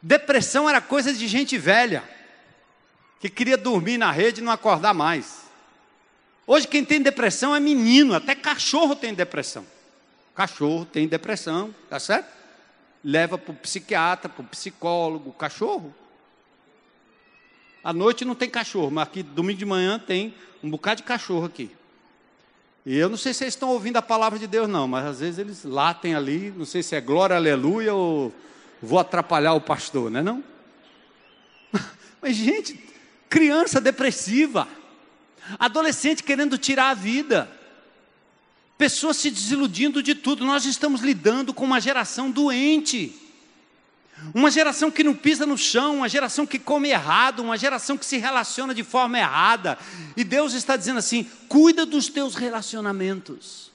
Depressão 0.00 0.70
era 0.70 0.80
coisa 0.80 1.12
de 1.12 1.26
gente 1.26 1.58
velha, 1.58 2.08
que 3.18 3.28
queria 3.28 3.56
dormir 3.56 3.98
na 3.98 4.12
rede 4.12 4.40
e 4.40 4.44
não 4.44 4.52
acordar 4.52 4.94
mais. 4.94 5.38
Hoje 6.46 6.68
quem 6.68 6.84
tem 6.84 7.02
depressão 7.02 7.52
é 7.52 7.58
menino, 7.58 8.14
até 8.14 8.36
cachorro 8.36 8.94
tem 8.94 9.12
depressão. 9.12 9.66
Cachorro 10.36 10.84
tem 10.84 11.08
depressão, 11.08 11.74
tá 11.90 11.98
certo? 11.98 12.37
Leva 13.04 13.38
para 13.38 13.52
o 13.52 13.56
psiquiatra, 13.56 14.28
para 14.28 14.42
o 14.42 14.46
psicólogo, 14.46 15.32
cachorro. 15.32 15.94
À 17.82 17.92
noite 17.92 18.24
não 18.24 18.34
tem 18.34 18.50
cachorro, 18.50 18.90
mas 18.90 19.08
aqui 19.08 19.22
domingo 19.22 19.58
de 19.58 19.64
manhã 19.64 19.98
tem 19.98 20.34
um 20.62 20.70
bocado 20.70 21.02
de 21.02 21.02
cachorro 21.04 21.46
aqui. 21.46 21.70
E 22.84 22.96
eu 22.96 23.08
não 23.08 23.16
sei 23.16 23.34
se 23.34 23.44
eles 23.44 23.54
estão 23.54 23.70
ouvindo 23.70 23.96
a 23.98 24.02
palavra 24.02 24.38
de 24.38 24.46
Deus, 24.46 24.68
não, 24.68 24.88
mas 24.88 25.04
às 25.04 25.20
vezes 25.20 25.38
eles 25.38 25.64
latem 25.64 26.14
ali, 26.14 26.52
não 26.56 26.64
sei 26.64 26.82
se 26.82 26.96
é 26.96 27.00
glória, 27.00 27.36
aleluia 27.36 27.94
ou 27.94 28.32
vou 28.82 28.98
atrapalhar 28.98 29.54
o 29.54 29.60
pastor, 29.60 30.10
não 30.10 30.20
é 30.20 30.22
não? 30.24 30.44
Mas, 32.20 32.34
gente, 32.34 32.82
criança 33.28 33.80
depressiva, 33.80 34.66
adolescente 35.58 36.22
querendo 36.22 36.58
tirar 36.58 36.90
a 36.90 36.94
vida 36.94 37.48
pessoas 38.78 39.16
se 39.16 39.30
desiludindo 39.30 40.02
de 40.02 40.14
tudo. 40.14 40.46
Nós 40.46 40.64
estamos 40.64 41.02
lidando 41.02 41.52
com 41.52 41.64
uma 41.64 41.80
geração 41.80 42.30
doente. 42.30 43.12
Uma 44.32 44.50
geração 44.50 44.90
que 44.90 45.04
não 45.04 45.14
pisa 45.14 45.44
no 45.44 45.58
chão, 45.58 45.96
uma 45.96 46.08
geração 46.08 46.46
que 46.46 46.58
come 46.58 46.88
errado, 46.88 47.40
uma 47.40 47.56
geração 47.56 47.96
que 47.96 48.06
se 48.06 48.16
relaciona 48.16 48.74
de 48.74 48.82
forma 48.82 49.18
errada. 49.18 49.78
E 50.16 50.24
Deus 50.24 50.54
está 50.54 50.76
dizendo 50.76 50.98
assim: 50.98 51.28
cuida 51.48 51.84
dos 51.84 52.08
teus 52.08 52.34
relacionamentos. 52.34 53.70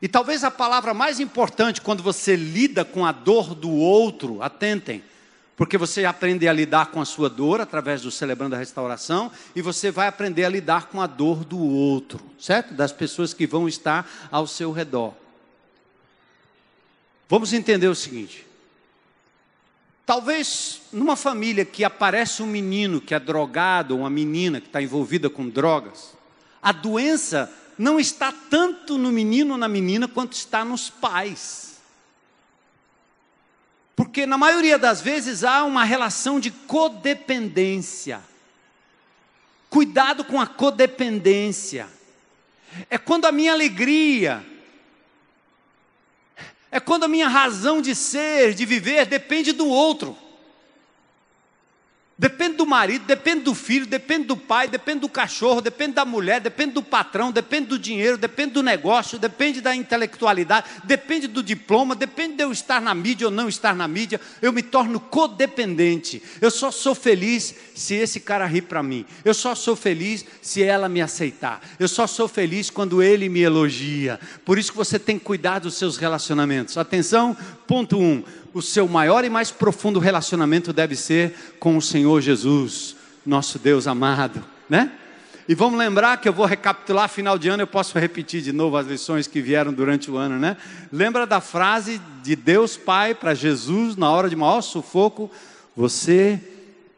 E 0.00 0.06
talvez 0.06 0.44
a 0.44 0.50
palavra 0.50 0.92
mais 0.92 1.18
importante 1.18 1.80
quando 1.80 2.02
você 2.02 2.36
lida 2.36 2.84
com 2.84 3.06
a 3.06 3.12
dor 3.12 3.54
do 3.54 3.70
outro, 3.70 4.42
atentem, 4.42 5.02
porque 5.56 5.78
você 5.78 6.04
aprende 6.04 6.46
a 6.46 6.52
lidar 6.52 6.86
com 6.86 7.00
a 7.00 7.04
sua 7.04 7.30
dor 7.30 7.62
através 7.62 8.02
do 8.02 8.10
celebrando 8.10 8.54
a 8.54 8.58
restauração 8.58 9.32
e 9.54 9.62
você 9.62 9.90
vai 9.90 10.06
aprender 10.06 10.44
a 10.44 10.50
lidar 10.50 10.88
com 10.88 11.00
a 11.00 11.06
dor 11.06 11.44
do 11.44 11.58
outro, 11.58 12.20
certo? 12.38 12.74
Das 12.74 12.92
pessoas 12.92 13.32
que 13.32 13.46
vão 13.46 13.66
estar 13.66 14.08
ao 14.30 14.46
seu 14.46 14.70
redor. 14.70 15.14
Vamos 17.26 17.54
entender 17.54 17.88
o 17.88 17.94
seguinte: 17.94 18.46
talvez 20.04 20.82
numa 20.92 21.16
família 21.16 21.64
que 21.64 21.84
aparece 21.84 22.42
um 22.42 22.46
menino 22.46 23.00
que 23.00 23.14
é 23.14 23.18
drogado, 23.18 23.94
ou 23.94 24.00
uma 24.00 24.10
menina 24.10 24.60
que 24.60 24.66
está 24.66 24.82
envolvida 24.82 25.30
com 25.30 25.48
drogas, 25.48 26.12
a 26.62 26.70
doença 26.70 27.50
não 27.78 27.98
está 27.98 28.30
tanto 28.30 28.98
no 28.98 29.10
menino 29.10 29.52
ou 29.52 29.58
na 29.58 29.68
menina 29.68 30.06
quanto 30.06 30.34
está 30.34 30.64
nos 30.66 30.90
pais. 30.90 31.65
Porque 33.96 34.26
na 34.26 34.36
maioria 34.36 34.78
das 34.78 35.00
vezes 35.00 35.42
há 35.42 35.64
uma 35.64 35.82
relação 35.82 36.38
de 36.38 36.50
codependência. 36.50 38.22
Cuidado 39.70 40.22
com 40.22 40.38
a 40.38 40.46
codependência. 40.46 41.88
É 42.90 42.98
quando 42.98 43.24
a 43.24 43.32
minha 43.32 43.54
alegria, 43.54 44.44
é 46.70 46.78
quando 46.78 47.04
a 47.04 47.08
minha 47.08 47.26
razão 47.26 47.80
de 47.80 47.94
ser, 47.94 48.52
de 48.52 48.66
viver, 48.66 49.06
depende 49.06 49.52
do 49.52 49.66
outro. 49.66 50.16
Depende 52.18 52.56
do 52.56 52.64
marido, 52.64 53.04
depende 53.04 53.42
do 53.42 53.54
filho, 53.54 53.86
depende 53.86 54.24
do 54.24 54.38
pai, 54.38 54.68
depende 54.68 55.00
do 55.00 55.08
cachorro, 55.08 55.60
depende 55.60 55.96
da 55.96 56.04
mulher, 56.06 56.40
depende 56.40 56.72
do 56.72 56.82
patrão, 56.82 57.30
depende 57.30 57.66
do 57.66 57.78
dinheiro, 57.78 58.16
depende 58.16 58.54
do 58.54 58.62
negócio, 58.62 59.18
depende 59.18 59.60
da 59.60 59.76
intelectualidade, 59.76 60.66
depende 60.84 61.26
do 61.26 61.42
diploma, 61.42 61.94
depende 61.94 62.36
de 62.36 62.42
eu 62.42 62.50
estar 62.50 62.80
na 62.80 62.94
mídia 62.94 63.26
ou 63.26 63.30
não 63.30 63.50
estar 63.50 63.76
na 63.76 63.86
mídia. 63.86 64.18
Eu 64.40 64.50
me 64.50 64.62
torno 64.62 64.98
codependente. 64.98 66.22
Eu 66.40 66.50
só 66.50 66.70
sou 66.70 66.94
feliz 66.94 67.54
se 67.74 67.94
esse 67.94 68.18
cara 68.18 68.46
rir 68.46 68.62
para 68.62 68.82
mim. 68.82 69.04
Eu 69.22 69.34
só 69.34 69.54
sou 69.54 69.76
feliz 69.76 70.24
se 70.40 70.62
ela 70.62 70.88
me 70.88 71.02
aceitar. 71.02 71.60
Eu 71.78 71.86
só 71.86 72.06
sou 72.06 72.26
feliz 72.26 72.70
quando 72.70 73.02
ele 73.02 73.28
me 73.28 73.40
elogia. 73.40 74.18
Por 74.42 74.58
isso 74.58 74.72
que 74.72 74.78
você 74.78 74.98
tem 74.98 75.18
que 75.18 75.24
cuidar 75.26 75.58
dos 75.58 75.74
seus 75.74 75.98
relacionamentos. 75.98 76.78
Atenção, 76.78 77.36
ponto 77.66 77.98
1. 77.98 78.02
Um 78.02 78.24
o 78.56 78.62
seu 78.62 78.88
maior 78.88 79.22
e 79.22 79.28
mais 79.28 79.50
profundo 79.50 79.98
relacionamento 79.98 80.72
deve 80.72 80.96
ser 80.96 81.54
com 81.60 81.76
o 81.76 81.82
Senhor 81.82 82.22
Jesus, 82.22 82.96
nosso 83.24 83.58
Deus 83.58 83.86
amado, 83.86 84.42
né? 84.66 84.92
E 85.46 85.54
vamos 85.54 85.78
lembrar 85.78 86.16
que 86.16 86.26
eu 86.26 86.32
vou 86.32 86.46
recapitular 86.46 87.06
final 87.06 87.38
de 87.38 87.50
ano, 87.50 87.62
eu 87.62 87.66
posso 87.66 87.98
repetir 87.98 88.40
de 88.40 88.52
novo 88.52 88.78
as 88.78 88.86
lições 88.86 89.26
que 89.26 89.42
vieram 89.42 89.74
durante 89.74 90.10
o 90.10 90.16
ano, 90.16 90.38
né? 90.38 90.56
Lembra 90.90 91.26
da 91.26 91.38
frase 91.38 92.00
de 92.22 92.34
Deus 92.34 92.78
Pai 92.78 93.14
para 93.14 93.34
Jesus 93.34 93.94
na 93.94 94.10
hora 94.10 94.30
de 94.30 94.34
maior 94.34 94.62
sufoco: 94.62 95.30
Você 95.76 96.40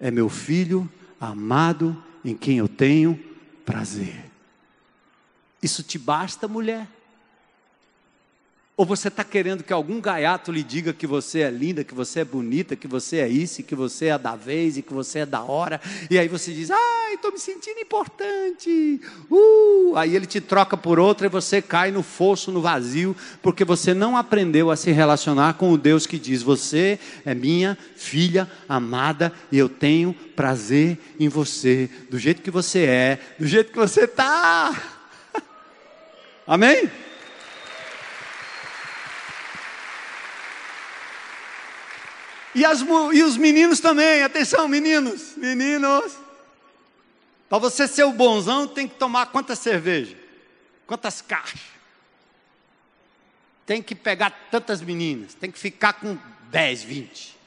é 0.01 0.13
meu 0.13 0.29
filho 0.29 0.89
amado 1.21 2.01
em 2.25 2.37
quem 2.37 2.59
eu 2.59 2.69
tenho 2.69 3.19
prazer. 3.67 4.27
Isso 5.61 5.83
te 5.83 5.99
basta, 5.99 6.47
mulher? 6.47 6.87
Ou 8.79 8.87
você 8.87 9.09
está 9.09 9.25
querendo 9.25 9.65
que 9.65 9.73
algum 9.73 10.01
gaiato 10.01 10.53
lhe 10.53 10.63
diga 10.63 10.93
que 10.93 11.05
você 11.05 11.41
é 11.41 11.51
linda, 11.51 11.83
que 11.83 11.93
você 11.93 12.21
é 12.21 12.25
bonita, 12.25 12.77
que 12.77 12.87
você 12.87 13.17
é 13.17 13.29
isso, 13.29 13.61
que 13.65 13.75
você 13.75 14.07
é 14.07 14.17
da 14.17 14.37
vez 14.37 14.77
e 14.79 14.83
que 14.83 14.95
você 14.95 15.19
é 15.19 15.27
da 15.27 15.43
hora, 15.43 15.81
e 16.09 16.17
aí 16.17 16.29
você 16.29 16.53
diz, 16.53 16.71
ai, 16.71 17.15
estou 17.15 17.33
me 17.33 17.41
sentindo 17.41 17.81
importante, 17.81 19.01
uh! 19.29 19.97
aí 19.97 20.15
ele 20.15 20.27
te 20.27 20.41
troca 20.41 20.77
por 20.77 21.01
outra 21.01 21.27
e 21.27 21.29
você 21.29 21.61
cai 21.61 21.91
no 21.91 22.05
fosso, 22.05 22.53
no 22.53 22.61
vazio, 22.61 23.17
porque 23.43 23.65
você 23.65 23.93
não 23.93 24.17
aprendeu 24.17 24.71
a 24.71 24.77
se 24.77 24.93
relacionar 24.93 25.55
com 25.55 25.73
o 25.73 25.77
Deus 25.77 26.07
que 26.07 26.17
diz: 26.17 26.41
Você 26.45 27.01
é 27.25 27.35
minha 27.35 27.77
filha 27.97 28.49
amada 28.69 29.33
e 29.51 29.59
eu 29.59 29.69
tenho 29.69 30.15
prazer 30.37 30.99
em 31.19 31.29
você, 31.29 31.91
do 32.09 32.17
jeito 32.17 32.43
que 32.43 32.51
você 32.51 32.85
é, 32.85 33.19
do 33.41 33.47
jeito 33.47 33.73
que 33.73 33.79
você 33.79 34.05
está. 34.05 34.81
Amém? 36.47 37.08
E, 42.59 42.65
as, 42.65 42.81
e 43.13 43.23
os 43.23 43.37
meninos 43.37 43.79
também, 43.79 44.21
atenção, 44.25 44.67
meninos, 44.67 45.37
meninos. 45.37 46.13
Para 47.49 47.59
você 47.59 47.87
ser 47.87 48.03
o 48.03 48.11
bonzão, 48.11 48.67
tem 48.67 48.89
que 48.89 48.97
tomar 48.97 49.27
quantas 49.27 49.61
cervejas? 49.61 50.17
Quantas 50.85 51.21
caixas? 51.23 51.61
Tem 53.65 53.81
que 53.81 53.95
pegar 53.95 54.49
tantas 54.51 54.81
meninas, 54.81 55.35
tem 55.35 55.53
que 55.53 55.59
ficar 55.59 55.93
com 55.93 56.19
10, 56.51 56.83
20. 56.83 57.39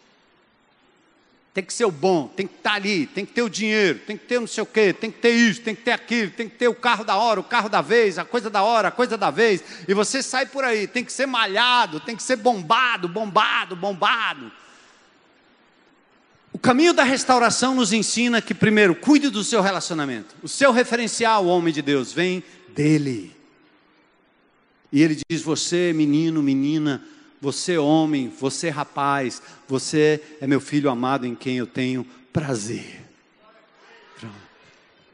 Tem 1.54 1.62
que 1.66 1.74
ser 1.74 1.84
o 1.84 1.92
bom, 1.92 2.30
tem 2.30 2.48
que 2.48 2.56
estar 2.56 2.76
ali, 2.76 3.06
tem 3.06 3.26
que 3.26 3.34
ter 3.34 3.42
o 3.42 3.50
dinheiro, 3.50 4.00
tem 4.00 4.16
que 4.16 4.26
ter 4.26 4.40
não 4.40 4.48
sei 4.48 4.64
o 4.64 4.66
quê, 4.66 4.94
tem 4.94 5.12
que 5.12 5.20
ter 5.20 5.32
isso, 5.32 5.62
tem 5.62 5.76
que 5.76 5.82
ter 5.82 5.92
aquilo, 5.92 6.32
tem 6.32 6.48
que 6.48 6.56
ter 6.56 6.70
o 6.70 6.76
carro 6.76 7.04
da 7.04 7.18
hora, 7.18 7.38
o 7.38 7.44
carro 7.44 7.68
da 7.68 7.82
vez, 7.82 8.18
a 8.18 8.24
coisa 8.24 8.50
da 8.50 8.64
hora, 8.64 8.88
a 8.88 8.92
coisa 8.92 9.18
da 9.18 9.30
vez. 9.30 9.62
E 9.90 9.94
você 9.94 10.24
sai 10.24 10.46
por 10.46 10.64
aí, 10.64 10.88
tem 10.88 11.04
que 11.04 11.12
ser 11.12 11.26
malhado, 11.26 12.00
tem 12.00 12.16
que 12.16 12.24
ser 12.24 12.38
bombado, 12.38 13.10
bombado, 13.10 13.76
bombado. 13.76 14.61
Caminho 16.62 16.94
da 16.94 17.04
restauração 17.04 17.74
nos 17.74 17.92
ensina 17.92 18.40
que, 18.40 18.54
primeiro, 18.54 18.94
cuide 18.94 19.30
do 19.30 19.44
seu 19.44 19.62
relacionamento. 19.62 20.36
O 20.44 20.48
seu 20.48 20.72
referencial, 20.72 21.48
homem 21.48 21.74
de 21.74 21.82
Deus, 21.82 22.14
vem 22.14 22.44
dele. 22.70 23.36
E 24.92 25.02
ele 25.02 25.20
diz: 25.28 25.42
Você, 25.42 25.92
menino, 25.92 26.44
menina, 26.44 27.04
você, 27.42 27.80
homem, 27.80 28.30
você, 28.30 28.70
rapaz, 28.70 29.42
você 29.68 30.22
é 30.40 30.46
meu 30.46 30.62
filho 30.62 30.90
amado 30.90 31.26
em 31.26 31.34
quem 31.34 31.58
eu 31.58 31.66
tenho 31.66 32.06
prazer. 32.32 33.02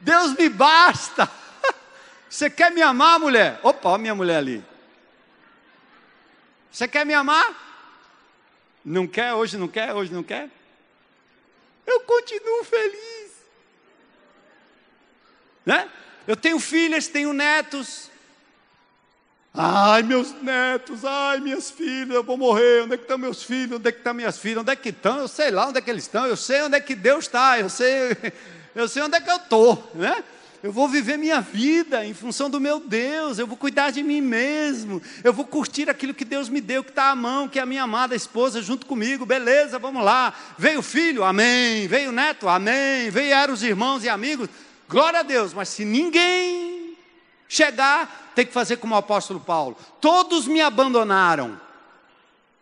Deus 0.00 0.34
me 0.34 0.48
basta. 0.48 1.28
Você 2.30 2.48
quer 2.48 2.70
me 2.70 2.80
amar, 2.80 3.18
mulher? 3.18 3.58
Opa, 3.64 3.88
olha 3.88 3.98
minha 3.98 4.14
mulher 4.14 4.36
ali. 4.36 4.64
Você 6.70 6.86
quer 6.86 7.04
me 7.04 7.14
amar? 7.14 7.52
Não 8.84 9.08
quer? 9.08 9.34
Hoje 9.34 9.56
não 9.56 9.66
quer? 9.66 9.92
Hoje 9.92 10.12
não 10.12 10.22
quer? 10.22 10.48
Eu 11.88 12.00
continuo 12.00 12.64
feliz. 12.64 13.32
Né? 15.64 15.88
Eu 16.26 16.36
tenho 16.36 16.58
filhas, 16.58 17.08
tenho 17.08 17.32
netos. 17.32 18.10
Ai, 19.54 20.02
meus 20.02 20.32
netos, 20.42 21.04
ai, 21.04 21.40
minhas 21.40 21.70
filhas, 21.70 22.14
eu 22.14 22.22
vou 22.22 22.36
morrer. 22.36 22.82
Onde 22.82 22.94
é 22.94 22.96
que 22.96 23.04
estão 23.04 23.18
meus 23.18 23.42
filhos? 23.42 23.78
Onde 23.78 23.88
é 23.88 23.92
que 23.92 23.98
estão 23.98 24.14
minhas 24.14 24.38
filhas? 24.38 24.58
Onde 24.58 24.70
é 24.70 24.76
que 24.76 24.90
estão? 24.90 25.18
Eu 25.18 25.28
sei 25.28 25.50
lá 25.50 25.66
onde 25.66 25.78
é 25.78 25.80
que 25.80 25.90
eles 25.90 26.04
estão. 26.04 26.26
Eu 26.26 26.36
sei 26.36 26.62
onde 26.62 26.76
é 26.76 26.80
que 26.80 26.94
Deus 26.94 27.24
está. 27.24 27.58
Eu 27.58 27.68
sei, 27.68 28.16
eu 28.74 28.86
sei 28.86 29.02
onde 29.02 29.16
é 29.16 29.20
que 29.20 29.30
eu 29.30 29.36
estou, 29.36 29.90
né? 29.94 30.22
Eu 30.60 30.72
vou 30.72 30.88
viver 30.88 31.16
minha 31.16 31.40
vida 31.40 32.04
em 32.04 32.12
função 32.12 32.50
do 32.50 32.60
meu 32.60 32.80
Deus, 32.80 33.38
eu 33.38 33.46
vou 33.46 33.56
cuidar 33.56 33.90
de 33.90 34.02
mim 34.02 34.20
mesmo, 34.20 35.00
eu 35.22 35.32
vou 35.32 35.44
curtir 35.44 35.88
aquilo 35.88 36.12
que 36.12 36.24
Deus 36.24 36.48
me 36.48 36.60
deu, 36.60 36.82
que 36.82 36.90
está 36.90 37.10
à 37.10 37.14
mão, 37.14 37.48
que 37.48 37.60
é 37.60 37.62
a 37.62 37.66
minha 37.66 37.84
amada 37.84 38.16
esposa 38.16 38.60
junto 38.60 38.84
comigo, 38.84 39.24
beleza, 39.24 39.78
vamos 39.78 40.02
lá. 40.02 40.34
Veio 40.58 40.80
o 40.80 40.82
filho, 40.82 41.22
amém. 41.22 41.86
Veio 41.86 42.10
o 42.10 42.12
neto, 42.12 42.48
amém. 42.48 43.08
Vieram 43.08 43.54
os 43.54 43.62
irmãos 43.62 44.02
e 44.02 44.08
amigos, 44.08 44.48
glória 44.88 45.20
a 45.20 45.22
Deus, 45.22 45.54
mas 45.54 45.68
se 45.68 45.84
ninguém 45.84 46.96
chegar, 47.48 48.32
tem 48.34 48.44
que 48.44 48.52
fazer 48.52 48.78
como 48.78 48.96
o 48.96 48.98
apóstolo 48.98 49.38
Paulo: 49.38 49.76
todos 50.00 50.48
me 50.48 50.60
abandonaram, 50.60 51.58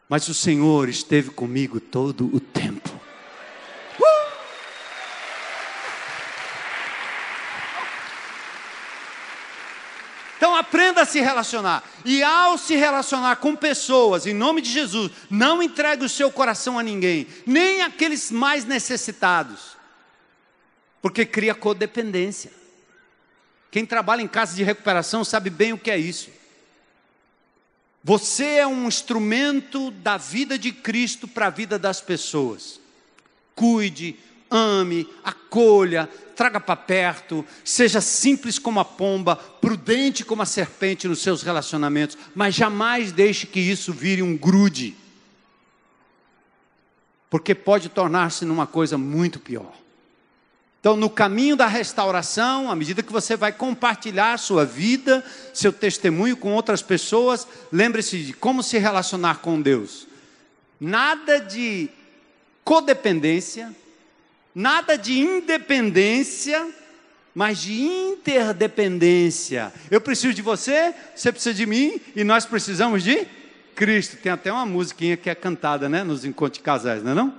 mas 0.07 0.29
o 0.29 0.35
Senhor 0.35 0.91
esteve 0.91 1.31
comigo 1.31 1.81
todo 1.81 2.31
o 2.31 2.39
tempo. 2.39 2.97
Então 10.37 10.55
aprenda 10.97 11.03
a 11.03 11.07
se 11.07 11.21
relacionar. 11.21 11.85
E 12.05 12.23
ao 12.23 12.57
se 12.57 12.75
relacionar 12.75 13.37
com 13.37 13.55
pessoas, 13.55 14.27
em 14.27 14.33
nome 14.33 14.63
de 14.63 14.71
Jesus, 14.71 15.13
não 15.29 15.63
entregue 15.63 16.05
o 16.05 16.09
seu 16.09 16.31
coração 16.33 16.79
a 16.79 16.83
ninguém, 16.83 17.27
nem 17.47 17.83
aqueles 17.83 18.31
mais 18.31 18.65
necessitados. 18.65 19.77
Porque 21.03 21.27
cria 21.27 21.55
codependência. 21.55 22.51
Quem 23.71 23.85
trabalha 23.85 24.23
em 24.23 24.29
casa 24.29 24.57
de 24.57 24.65
recuperação 24.65 25.23
sabe 25.23 25.51
bem 25.51 25.73
o 25.73 25.79
que 25.79 25.91
é 25.91 25.99
isso. 25.99 26.31
Você 28.03 28.45
é 28.45 28.67
um 28.67 28.87
instrumento 28.87 29.91
da 29.91 30.17
vida 30.17 30.59
de 30.59 30.73
Cristo 30.73 31.29
para 31.29 31.49
a 31.49 31.51
vida 31.51 31.79
das 31.79 32.01
pessoas. 32.01 32.81
Cuide, 33.55 34.17
ame, 34.51 35.09
acolha, 35.25 36.09
traga 36.35 36.61
para 36.61 36.77
perto, 36.77 37.45
seja 37.65 38.01
simples 38.01 38.59
como 38.59 38.79
a 38.79 38.85
pomba, 38.85 39.37
prudente 39.37 40.25
como 40.25 40.43
a 40.43 40.47
serpente 40.47 41.09
nos 41.09 41.23
seus 41.23 41.43
relacionamentos, 41.43 42.17
mas 42.35 42.55
jamais 42.55 43.11
deixe 43.11 43.47
que 43.47 43.59
isso 43.59 43.93
vire 43.93 44.23
um 44.23 44.37
grude, 44.37 44.95
porque 47.31 47.55
pode 47.55 47.89
tornar-se 47.89 48.45
numa 48.45 48.67
coisa 48.67 48.99
muito 48.99 49.41
pior. 49.41 49.73
Então, 50.79 50.97
no 50.97 51.11
caminho 51.11 51.57
da 51.57 51.67
restauração, 51.67 52.71
à 52.71 52.77
medida 52.77 53.03
que 53.03 53.13
você 53.13 53.37
vai 53.37 53.51
compartilhar 53.51 54.39
sua 54.39 54.65
vida, 54.65 55.25
seu 55.53 55.73
testemunho 55.73 56.37
com 56.37 56.53
outras 56.53 56.81
pessoas, 56.81 57.45
lembre-se 57.73 58.23
de 58.23 58.33
como 58.33 58.63
se 58.63 58.79
relacionar 58.79 59.39
com 59.39 59.61
Deus. 59.61 60.07
Nada 60.79 61.41
de 61.41 61.89
codependência, 62.63 63.75
nada 64.57 64.97
de 64.97 65.21
independência, 65.21 66.67
mas 67.35 67.59
de 67.59 67.83
interdependência. 67.83 69.71
Eu 69.91 70.01
preciso 70.01 70.33
de 70.33 70.41
você, 70.41 70.95
você 71.15 71.31
precisa 71.31 71.55
de 71.55 71.67
mim 71.67 72.01
e 72.17 72.25
nós 72.25 72.47
precisamos 72.47 73.03
de 73.05 73.27
Cristo. 73.75 74.17
Tem 74.17 74.33
até 74.33 74.51
uma 74.51 74.65
musiquinha 74.65 75.15
que 75.15 75.29
é 75.29 75.35
cantada, 75.35 75.91
né, 75.91 76.03
nos 76.03 76.25
encontros 76.25 76.57
de 76.57 76.65
casais, 76.65 77.03
não 77.03 77.13
é 77.13 77.15
não? 77.15 77.35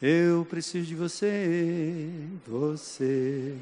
Eu 0.00 0.46
preciso 0.48 0.86
de 0.86 0.94
você, 0.94 2.08
você 2.46 3.56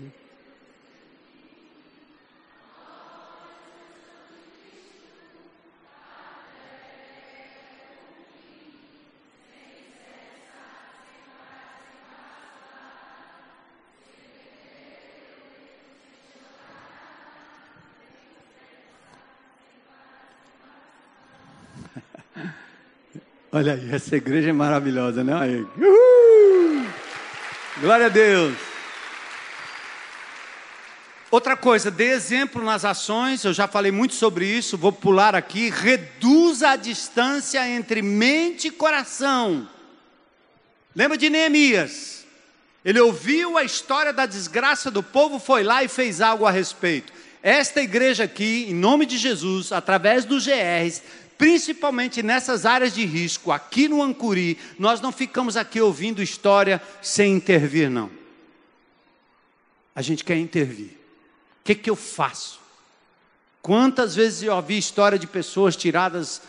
Olha 23.56 23.72
aí, 23.72 23.88
essa 23.90 24.14
igreja 24.14 24.50
é 24.50 24.52
maravilhosa, 24.52 25.24
né? 25.24 25.32
Aí. 25.34 25.66
Uhul! 25.78 26.86
Glória 27.80 28.04
a 28.04 28.08
Deus. 28.10 28.54
Outra 31.30 31.56
coisa, 31.56 31.90
dê 31.90 32.10
exemplo 32.10 32.62
nas 32.62 32.84
ações, 32.84 33.42
eu 33.44 33.54
já 33.54 33.66
falei 33.66 33.90
muito 33.90 34.12
sobre 34.12 34.46
isso, 34.46 34.76
vou 34.76 34.92
pular 34.92 35.34
aqui. 35.34 35.70
Reduza 35.70 36.68
a 36.68 36.76
distância 36.76 37.66
entre 37.66 38.02
mente 38.02 38.68
e 38.68 38.70
coração. 38.70 39.66
Lembra 40.94 41.16
de 41.16 41.30
Neemias? 41.30 42.26
Ele 42.84 43.00
ouviu 43.00 43.56
a 43.56 43.64
história 43.64 44.12
da 44.12 44.26
desgraça 44.26 44.90
do 44.90 45.02
povo, 45.02 45.38
foi 45.38 45.62
lá 45.62 45.82
e 45.82 45.88
fez 45.88 46.20
algo 46.20 46.44
a 46.44 46.50
respeito. 46.50 47.10
Esta 47.42 47.80
igreja 47.80 48.24
aqui, 48.24 48.66
em 48.68 48.74
nome 48.74 49.06
de 49.06 49.16
Jesus, 49.16 49.72
através 49.72 50.26
dos 50.26 50.44
GRs, 50.44 51.00
principalmente 51.38 52.22
nessas 52.22 52.64
áreas 52.64 52.94
de 52.94 53.04
risco, 53.04 53.52
aqui 53.52 53.88
no 53.88 54.02
Ancuri, 54.02 54.58
nós 54.78 55.00
não 55.00 55.12
ficamos 55.12 55.56
aqui 55.56 55.80
ouvindo 55.80 56.22
história 56.22 56.82
sem 57.02 57.34
intervir, 57.34 57.90
não. 57.90 58.10
A 59.94 60.02
gente 60.02 60.24
quer 60.24 60.36
intervir. 60.36 60.90
O 61.60 61.64
que, 61.64 61.74
que 61.74 61.90
eu 61.90 61.96
faço? 61.96 62.60
Quantas 63.62 64.14
vezes 64.14 64.42
eu 64.42 64.54
ouvi 64.54 64.78
história 64.78 65.18
de 65.18 65.26
pessoas 65.26 65.76
tiradas 65.76 66.40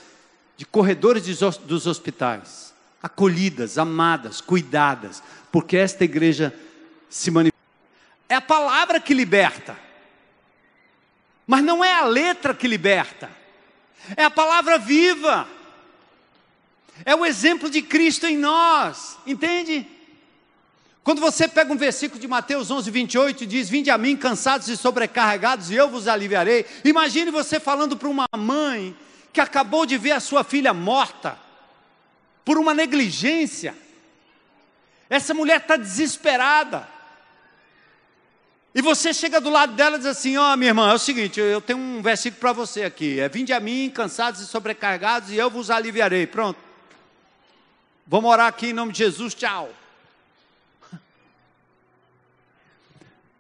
de 0.55 0.65
corredores 0.65 1.23
dos 1.65 1.87
hospitais, 1.87 2.73
acolhidas, 3.01 3.77
amadas, 3.77 4.41
cuidadas, 4.41 5.23
porque 5.51 5.77
esta 5.77 6.03
igreja 6.03 6.53
se 7.09 7.31
manifesta. 7.31 7.57
É 8.29 8.35
a 8.35 8.41
palavra 8.41 8.99
que 8.99 9.13
liberta, 9.13 9.77
mas 11.45 11.63
não 11.63 11.83
é 11.83 11.93
a 11.93 12.05
letra 12.05 12.53
que 12.53 12.67
liberta 12.67 13.29
é 14.15 14.23
a 14.23 14.31
palavra 14.31 14.77
viva, 14.77 15.47
é 17.05 17.15
o 17.15 17.25
exemplo 17.25 17.69
de 17.69 17.81
Cristo 17.81 18.25
em 18.25 18.37
nós, 18.37 19.17
entende? 19.25 19.85
Quando 21.03 21.21
você 21.21 21.47
pega 21.47 21.71
um 21.71 21.77
versículo 21.77 22.19
de 22.19 22.27
Mateus 22.27 22.69
11, 22.69 22.91
28 22.91 23.43
e 23.43 23.47
diz: 23.47 23.69
Vinde 23.69 23.89
a 23.89 23.97
mim 23.97 24.17
cansados 24.17 24.67
e 24.67 24.75
sobrecarregados, 24.75 25.71
e 25.71 25.75
eu 25.75 25.89
vos 25.89 26.05
aliviarei. 26.05 26.65
Imagine 26.83 27.31
você 27.31 27.61
falando 27.61 27.95
para 27.95 28.09
uma 28.09 28.25
mãe 28.35 28.93
que 29.31 29.39
acabou 29.39 29.85
de 29.85 29.97
ver 29.97 30.11
a 30.11 30.19
sua 30.19 30.43
filha 30.43 30.73
morta 30.73 31.39
por 32.43 32.57
uma 32.57 32.73
negligência. 32.73 33.73
Essa 35.09 35.33
mulher 35.33 35.61
está 35.61 35.77
desesperada. 35.77 36.87
E 38.77 38.81
você 38.81 39.11
chega 39.11 39.41
do 39.41 39.49
lado 39.49 39.73
dela 39.73 39.95
e 39.95 39.97
diz 39.97 40.05
assim: 40.05 40.37
Ó, 40.37 40.53
oh, 40.53 40.55
minha 40.55 40.69
irmã, 40.69 40.91
é 40.91 40.93
o 40.93 40.99
seguinte, 40.99 41.39
eu 41.39 41.59
tenho 41.59 41.79
um 41.79 41.99
versículo 41.99 42.39
para 42.39 42.53
você 42.53 42.83
aqui. 42.83 43.19
É: 43.19 43.27
Vinde 43.27 43.51
a 43.51 43.59
mim, 43.59 43.89
cansados 43.91 44.39
e 44.39 44.45
sobrecarregados, 44.45 45.31
e 45.31 45.35
eu 45.35 45.49
vos 45.49 45.71
aliviarei. 45.71 46.27
Pronto. 46.27 46.59
Vamos 48.05 48.29
orar 48.29 48.45
aqui 48.45 48.67
em 48.67 48.73
nome 48.73 48.91
de 48.91 48.99
Jesus, 48.99 49.33
tchau. 49.33 49.73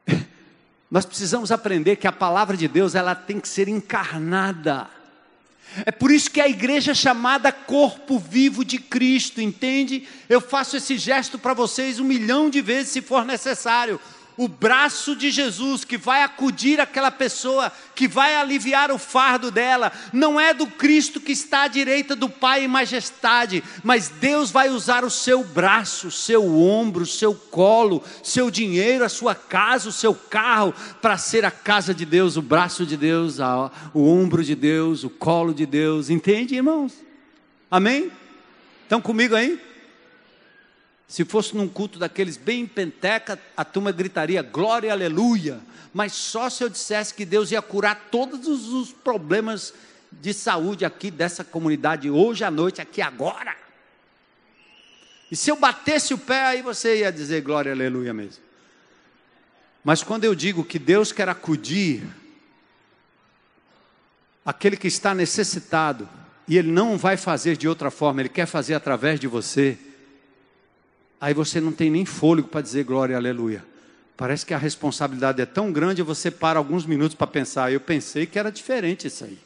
Nós 0.89 1.05
precisamos 1.05 1.51
aprender 1.51 1.97
que 1.97 2.07
a 2.07 2.11
palavra 2.11 2.57
de 2.57 2.67
Deus 2.67 2.95
ela 2.95 3.13
tem 3.13 3.39
que 3.39 3.47
ser 3.47 3.67
encarnada. 3.67 4.89
É 5.85 5.91
por 5.91 6.09
isso 6.09 6.31
que 6.31 6.41
a 6.41 6.47
igreja 6.47 6.93
é 6.93 6.95
chamada 6.95 7.51
corpo 7.51 8.17
vivo 8.17 8.65
de 8.65 8.79
Cristo, 8.79 9.39
entende? 9.39 10.07
Eu 10.27 10.41
faço 10.41 10.77
esse 10.77 10.97
gesto 10.97 11.37
para 11.37 11.53
vocês 11.53 11.99
um 11.99 12.05
milhão 12.05 12.49
de 12.49 12.59
vezes 12.59 12.91
se 12.91 13.03
for 13.03 13.23
necessário 13.23 14.01
o 14.37 14.47
braço 14.47 15.15
de 15.15 15.31
Jesus 15.31 15.83
que 15.83 15.97
vai 15.97 16.21
acudir 16.21 16.79
aquela 16.79 17.09
pessoa, 17.09 17.71
que 17.95 18.07
vai 18.07 18.35
aliviar 18.35 18.91
o 18.91 18.99
fardo 18.99 19.49
dela, 19.49 19.91
não 20.13 20.39
é 20.39 20.53
do 20.53 20.67
Cristo 20.67 21.19
que 21.19 21.31
está 21.31 21.63
à 21.63 21.67
direita 21.67 22.15
do 22.15 22.29
Pai 22.29 22.63
em 22.63 22.67
majestade, 22.67 23.63
mas 23.83 24.09
Deus 24.09 24.51
vai 24.51 24.69
usar 24.69 25.03
o 25.03 25.09
seu 25.09 25.43
braço, 25.43 26.11
seu 26.11 26.55
ombro, 26.55 27.05
seu 27.05 27.33
colo, 27.33 28.03
seu 28.21 28.51
dinheiro, 28.51 29.03
a 29.03 29.09
sua 29.09 29.33
casa, 29.33 29.89
o 29.89 29.93
seu 29.93 30.13
carro, 30.13 30.73
para 31.01 31.17
ser 31.17 31.43
a 31.43 31.51
casa 31.51 31.93
de 31.93 32.05
Deus, 32.05 32.37
o 32.37 32.41
braço 32.41 32.85
de 32.85 32.95
Deus, 32.95 33.39
o 33.93 34.05
ombro 34.07 34.43
de 34.43 34.53
Deus, 34.53 35.03
o 35.03 35.09
colo 35.09 35.53
de 35.53 35.65
Deus, 35.65 36.09
entende, 36.09 36.55
irmãos? 36.55 36.93
Amém? 37.71 38.11
Estão 38.83 39.01
comigo 39.01 39.35
aí? 39.35 39.66
Se 41.07 41.23
fosse 41.23 41.55
num 41.55 41.69
culto 41.69 41.97
daqueles 41.97 42.35
bem 42.35 42.67
penteca, 42.67 43.39
a 43.55 43.63
turma 43.63 43.91
gritaria 43.93 44.41
glória, 44.41 44.91
aleluia. 44.91 45.59
Mas 45.93 46.13
só 46.13 46.49
se 46.49 46.63
eu 46.63 46.69
dissesse 46.69 47.13
que 47.13 47.25
Deus 47.25 47.49
ia 47.51 47.61
curar 47.61 48.09
todos 48.11 48.67
os 48.67 48.91
problemas 48.91 49.73
de 50.11 50.33
saúde 50.33 50.83
aqui 50.83 51.09
dessa 51.09 51.43
comunidade 51.43 52.09
hoje 52.09 52.43
à 52.43 52.51
noite, 52.51 52.81
aqui 52.81 53.01
agora. 53.01 53.55
E 55.31 55.35
se 55.35 55.49
eu 55.49 55.55
batesse 55.55 56.13
o 56.13 56.17
pé, 56.17 56.45
aí 56.45 56.61
você 56.61 56.99
ia 56.99 57.11
dizer 57.11 57.41
glória, 57.41 57.71
aleluia 57.71 58.13
mesmo. 58.13 58.43
Mas 59.83 60.03
quando 60.03 60.25
eu 60.25 60.35
digo 60.35 60.65
que 60.65 60.77
Deus 60.77 61.13
quer 61.13 61.29
acudir 61.29 62.03
aquele 64.45 64.75
que 64.75 64.87
está 64.87 65.15
necessitado, 65.15 66.07
e 66.47 66.57
Ele 66.57 66.71
não 66.71 66.97
vai 66.97 67.15
fazer 67.15 67.55
de 67.55 67.67
outra 67.67 67.89
forma, 67.89 68.21
Ele 68.21 68.29
quer 68.29 68.45
fazer 68.45 68.73
através 68.73 69.19
de 69.19 69.27
você 69.27 69.77
aí 71.19 71.33
você 71.33 71.59
não 71.59 71.71
tem 71.71 71.89
nem 71.89 72.05
fôlego 72.05 72.47
para 72.47 72.61
dizer 72.61 72.83
glória 72.83 73.13
e 73.13 73.15
aleluia. 73.15 73.63
Parece 74.17 74.45
que 74.45 74.53
a 74.53 74.57
responsabilidade 74.57 75.41
é 75.41 75.45
tão 75.45 75.71
grande, 75.71 76.01
você 76.01 76.31
para 76.31 76.57
alguns 76.57 76.85
minutos 76.85 77.15
para 77.15 77.27
pensar. 77.27 77.71
Eu 77.71 77.79
pensei 77.79 78.25
que 78.25 78.39
era 78.39 78.51
diferente 78.51 79.05
isso 79.07 79.23
aí. 79.23 79.37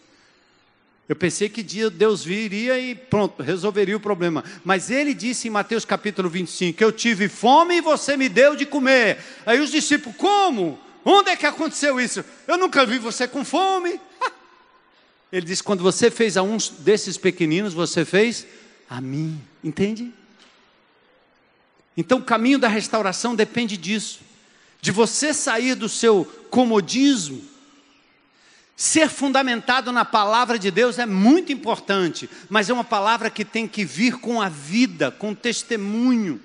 Eu 1.10 1.16
pensei 1.16 1.50
que 1.50 1.62
dia 1.62 1.90
Deus 1.90 2.24
viria 2.24 2.80
e 2.80 2.96
pronto, 2.96 3.44
resolveria 3.44 3.98
o 3.98 4.00
problema. 4.00 4.46
Mas 4.64 4.90
ele 4.90 5.14
disse 5.14 5.50
em 5.50 5.52
Mateus 5.52 5.84
capítulo 5.84 6.30
25: 6.30 6.82
Eu 6.82 6.90
tive 6.90 7.28
fome 7.28 7.76
e 7.76 7.82
você 7.82 8.16
me 8.16 8.30
deu 8.30 8.56
de 8.56 8.66
comer. 8.66 9.18
Aí 9.46 9.60
os 9.60 9.72
discípulos, 9.72 10.16
como? 10.16 10.80
Onde 11.04 11.32
é 11.32 11.36
que 11.36 11.46
aconteceu 11.46 12.00
isso? 12.00 12.24
Eu 12.48 12.58
nunca 12.58 12.86
vi 12.86 12.98
você 12.98 13.28
com 13.28 13.44
fome. 13.44 14.00
Ele 15.34 15.46
disse: 15.46 15.62
Quando 15.62 15.84
você 15.84 16.10
fez 16.10 16.38
a 16.38 16.44
uns 16.44 16.70
desses 16.70 17.18
pequeninos, 17.18 17.74
você 17.74 18.06
fez 18.06 18.48
a 18.90 19.02
mim. 19.02 19.38
Entende? 19.62 20.14
Então, 21.96 22.20
o 22.20 22.24
caminho 22.24 22.58
da 22.58 22.68
restauração 22.68 23.36
depende 23.36 23.76
disso, 23.78 24.22
de 24.82 24.92
você 24.92 25.34
sair 25.34 25.76
do 25.76 25.90
seu 25.90 26.26
comodismo. 26.50 27.50
Ser 28.76 29.10
fundamentado 29.10 29.92
na 29.92 30.04
palavra 30.04 30.58
de 30.58 30.72
Deus 30.72 30.98
é 30.98 31.06
muito 31.06 31.52
importante, 31.52 32.30
mas 32.50 32.70
é 32.70 32.74
uma 32.74 32.84
palavra 32.84 33.30
que 33.30 33.46
tem 33.46 33.68
que 33.68 33.86
vir 33.86 34.18
com 34.18 34.42
a 34.42 34.50
vida, 34.50 35.12
com 35.12 35.36
testemunho. 35.36 36.42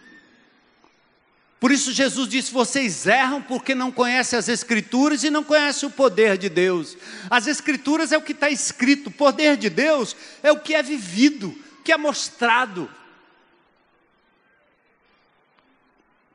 Por 1.59 1.73
isso 1.73 1.93
Jesus 1.93 2.29
disse: 2.29 2.53
vocês 2.53 3.07
erram 3.07 3.41
porque 3.41 3.75
não 3.75 3.91
conhecem 3.91 4.39
as 4.39 4.49
Escrituras 4.49 5.25
e 5.25 5.31
não 5.31 5.43
conhecem 5.43 5.89
o 5.89 5.93
poder 5.93 6.37
de 6.37 6.49
Deus. 6.49 6.97
As 7.31 7.47
Escrituras 7.47 8.13
é 8.13 8.19
o 8.19 8.23
que 8.23 8.33
está 8.33 8.51
escrito, 8.51 9.07
o 9.07 9.13
poder 9.13 9.57
de 9.57 9.71
Deus 9.71 10.15
é 10.43 10.53
o 10.53 10.61
que 10.61 10.75
é 10.75 10.83
vivido, 10.83 11.57
que 11.83 11.91
é 11.91 11.97
mostrado. 11.97 12.91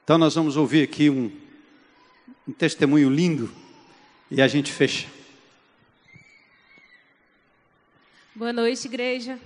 Então 0.03 0.17
nós 0.17 0.33
vamos 0.33 0.57
ouvir 0.57 0.81
aqui 0.81 1.11
um, 1.11 1.31
um 2.47 2.51
testemunho 2.51 3.07
lindo 3.07 3.51
e 4.31 4.41
a 4.41 4.47
gente 4.47 4.71
fecha. 4.71 5.07
Boa 8.33 8.51
noite, 8.51 8.85
igreja. 8.87 9.37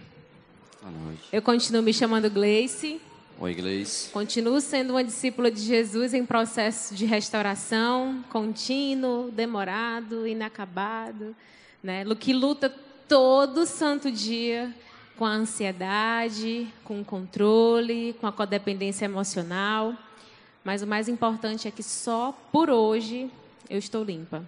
Boa 0.82 0.94
noite. 0.94 1.24
Eu 1.32 1.42
continuo 1.42 1.82
me 1.82 1.94
chamando 1.94 2.30
Gleice. 2.30 3.02
Oi, 3.38 3.54
Gleice. 3.54 4.10
Continuo 4.12 4.62
sendo 4.62 4.92
uma 4.92 5.04
discípula 5.04 5.52
de 5.52 5.60
Jesus 5.60 6.14
em 6.14 6.26
processo 6.26 6.96
de 6.96 7.06
restauração, 7.06 8.24
contínuo, 8.30 9.30
demorado, 9.32 10.26
inacabado, 10.26 11.36
né? 11.84 12.06
Que 12.18 12.32
luta 12.32 12.74
todo 13.10 13.66
santo 13.66 14.10
dia 14.10 14.74
com 15.18 15.26
a 15.26 15.32
ansiedade, 15.32 16.68
com 16.86 17.02
o 17.02 17.06
controle, 17.06 18.16
com 18.22 18.28
a 18.28 18.32
codependência 18.32 19.04
emocional. 19.04 19.94
Mas 20.66 20.82
o 20.82 20.88
mais 20.88 21.08
importante 21.08 21.68
é 21.68 21.72
que 21.72 21.84
só 21.84 22.36
por 22.52 22.72
hoje 22.72 23.30
eu 23.70 23.78
estou 23.78 24.04
limpa. 24.04 24.44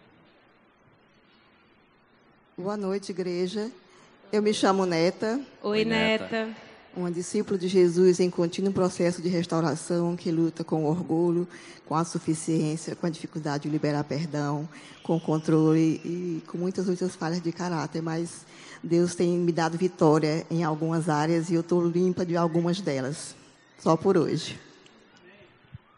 Boa 2.58 2.76
noite, 2.76 3.12
igreja. 3.12 3.70
Eu 4.34 4.42
me 4.42 4.52
chamo 4.52 4.84
Neta. 4.84 5.40
Oi, 5.62 5.78
Oi 5.78 5.86
Neta. 5.86 6.24
Neta. 6.24 6.58
Uma 6.96 7.12
discípula 7.12 7.56
de 7.60 7.68
Jesus 7.68 8.20
em 8.20 8.32
contínuo 8.32 8.74
processo 8.74 9.22
de 9.22 9.30
restauração, 9.30 10.16
que 10.16 10.32
luta 10.32 10.64
com 10.64 10.86
o 10.86 10.90
orgulho, 10.90 11.48
com 11.86 11.94
a 11.94 12.04
suficiência, 12.04 12.96
com 12.96 13.06
a 13.06 13.12
dificuldade 13.12 13.66
de 13.66 13.70
liberar 13.70 14.04
perdão, 14.04 14.68
com 15.04 15.18
o 15.18 15.22
controle 15.22 16.02
e 16.04 16.42
com 16.48 16.58
muitas 16.58 16.90
outras 16.90 17.16
falhas 17.16 17.44
de 17.44 17.52
caráter. 17.52 18.02
Mas 18.02 18.44
Deus 18.82 19.14
tem 19.14 19.38
me 19.38 19.52
dado 19.52 19.78
vitória 19.78 20.48
em 20.50 20.64
algumas 20.64 21.10
áreas 21.10 21.52
e 21.52 21.54
eu 21.54 21.62
estou 21.62 21.88
limpa 21.88 22.26
de 22.26 22.36
algumas 22.36 22.82
delas. 22.82 23.36
Só 23.78 23.96
por 23.96 24.18
hoje. 24.18 24.66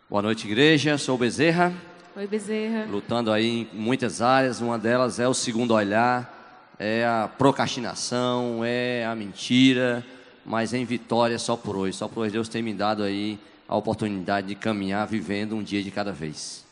Boa 0.10 0.24
noite, 0.24 0.48
igreja. 0.48 0.98
Sou 0.98 1.20
Bezerra. 1.20 1.72
Oi, 2.16 2.26
Bezerra. 2.26 2.88
Lutando 2.90 3.32
aí 3.32 3.46
em 3.46 3.70
muitas 3.72 4.24
áreas. 4.24 4.60
Uma 4.60 4.76
delas 4.76 5.20
é 5.20 5.28
o 5.28 5.36
segundo 5.36 5.76
olhar, 5.76 6.74
é 6.80 7.06
a 7.06 7.28
procrastinação, 7.28 8.66
é 8.66 9.06
a 9.06 9.14
mentira, 9.14 10.04
mas 10.44 10.74
em 10.74 10.84
vitória 10.84 11.38
só 11.38 11.56
por 11.56 11.76
hoje. 11.78 11.96
Só 11.96 12.08
por 12.08 12.22
hoje 12.22 12.34
Deus 12.34 12.50
tem 12.50 12.64
me 12.64 12.74
dado 12.74 13.04
aí 13.04 13.38
a 13.68 13.78
oportunidade 13.78 14.48
de 14.48 14.56
caminhar 14.56 15.06
vivendo 15.06 15.56
um 15.56 15.62
dia 15.62 15.84
de 15.84 15.92
cada 15.92 16.12
vez. 16.12 16.66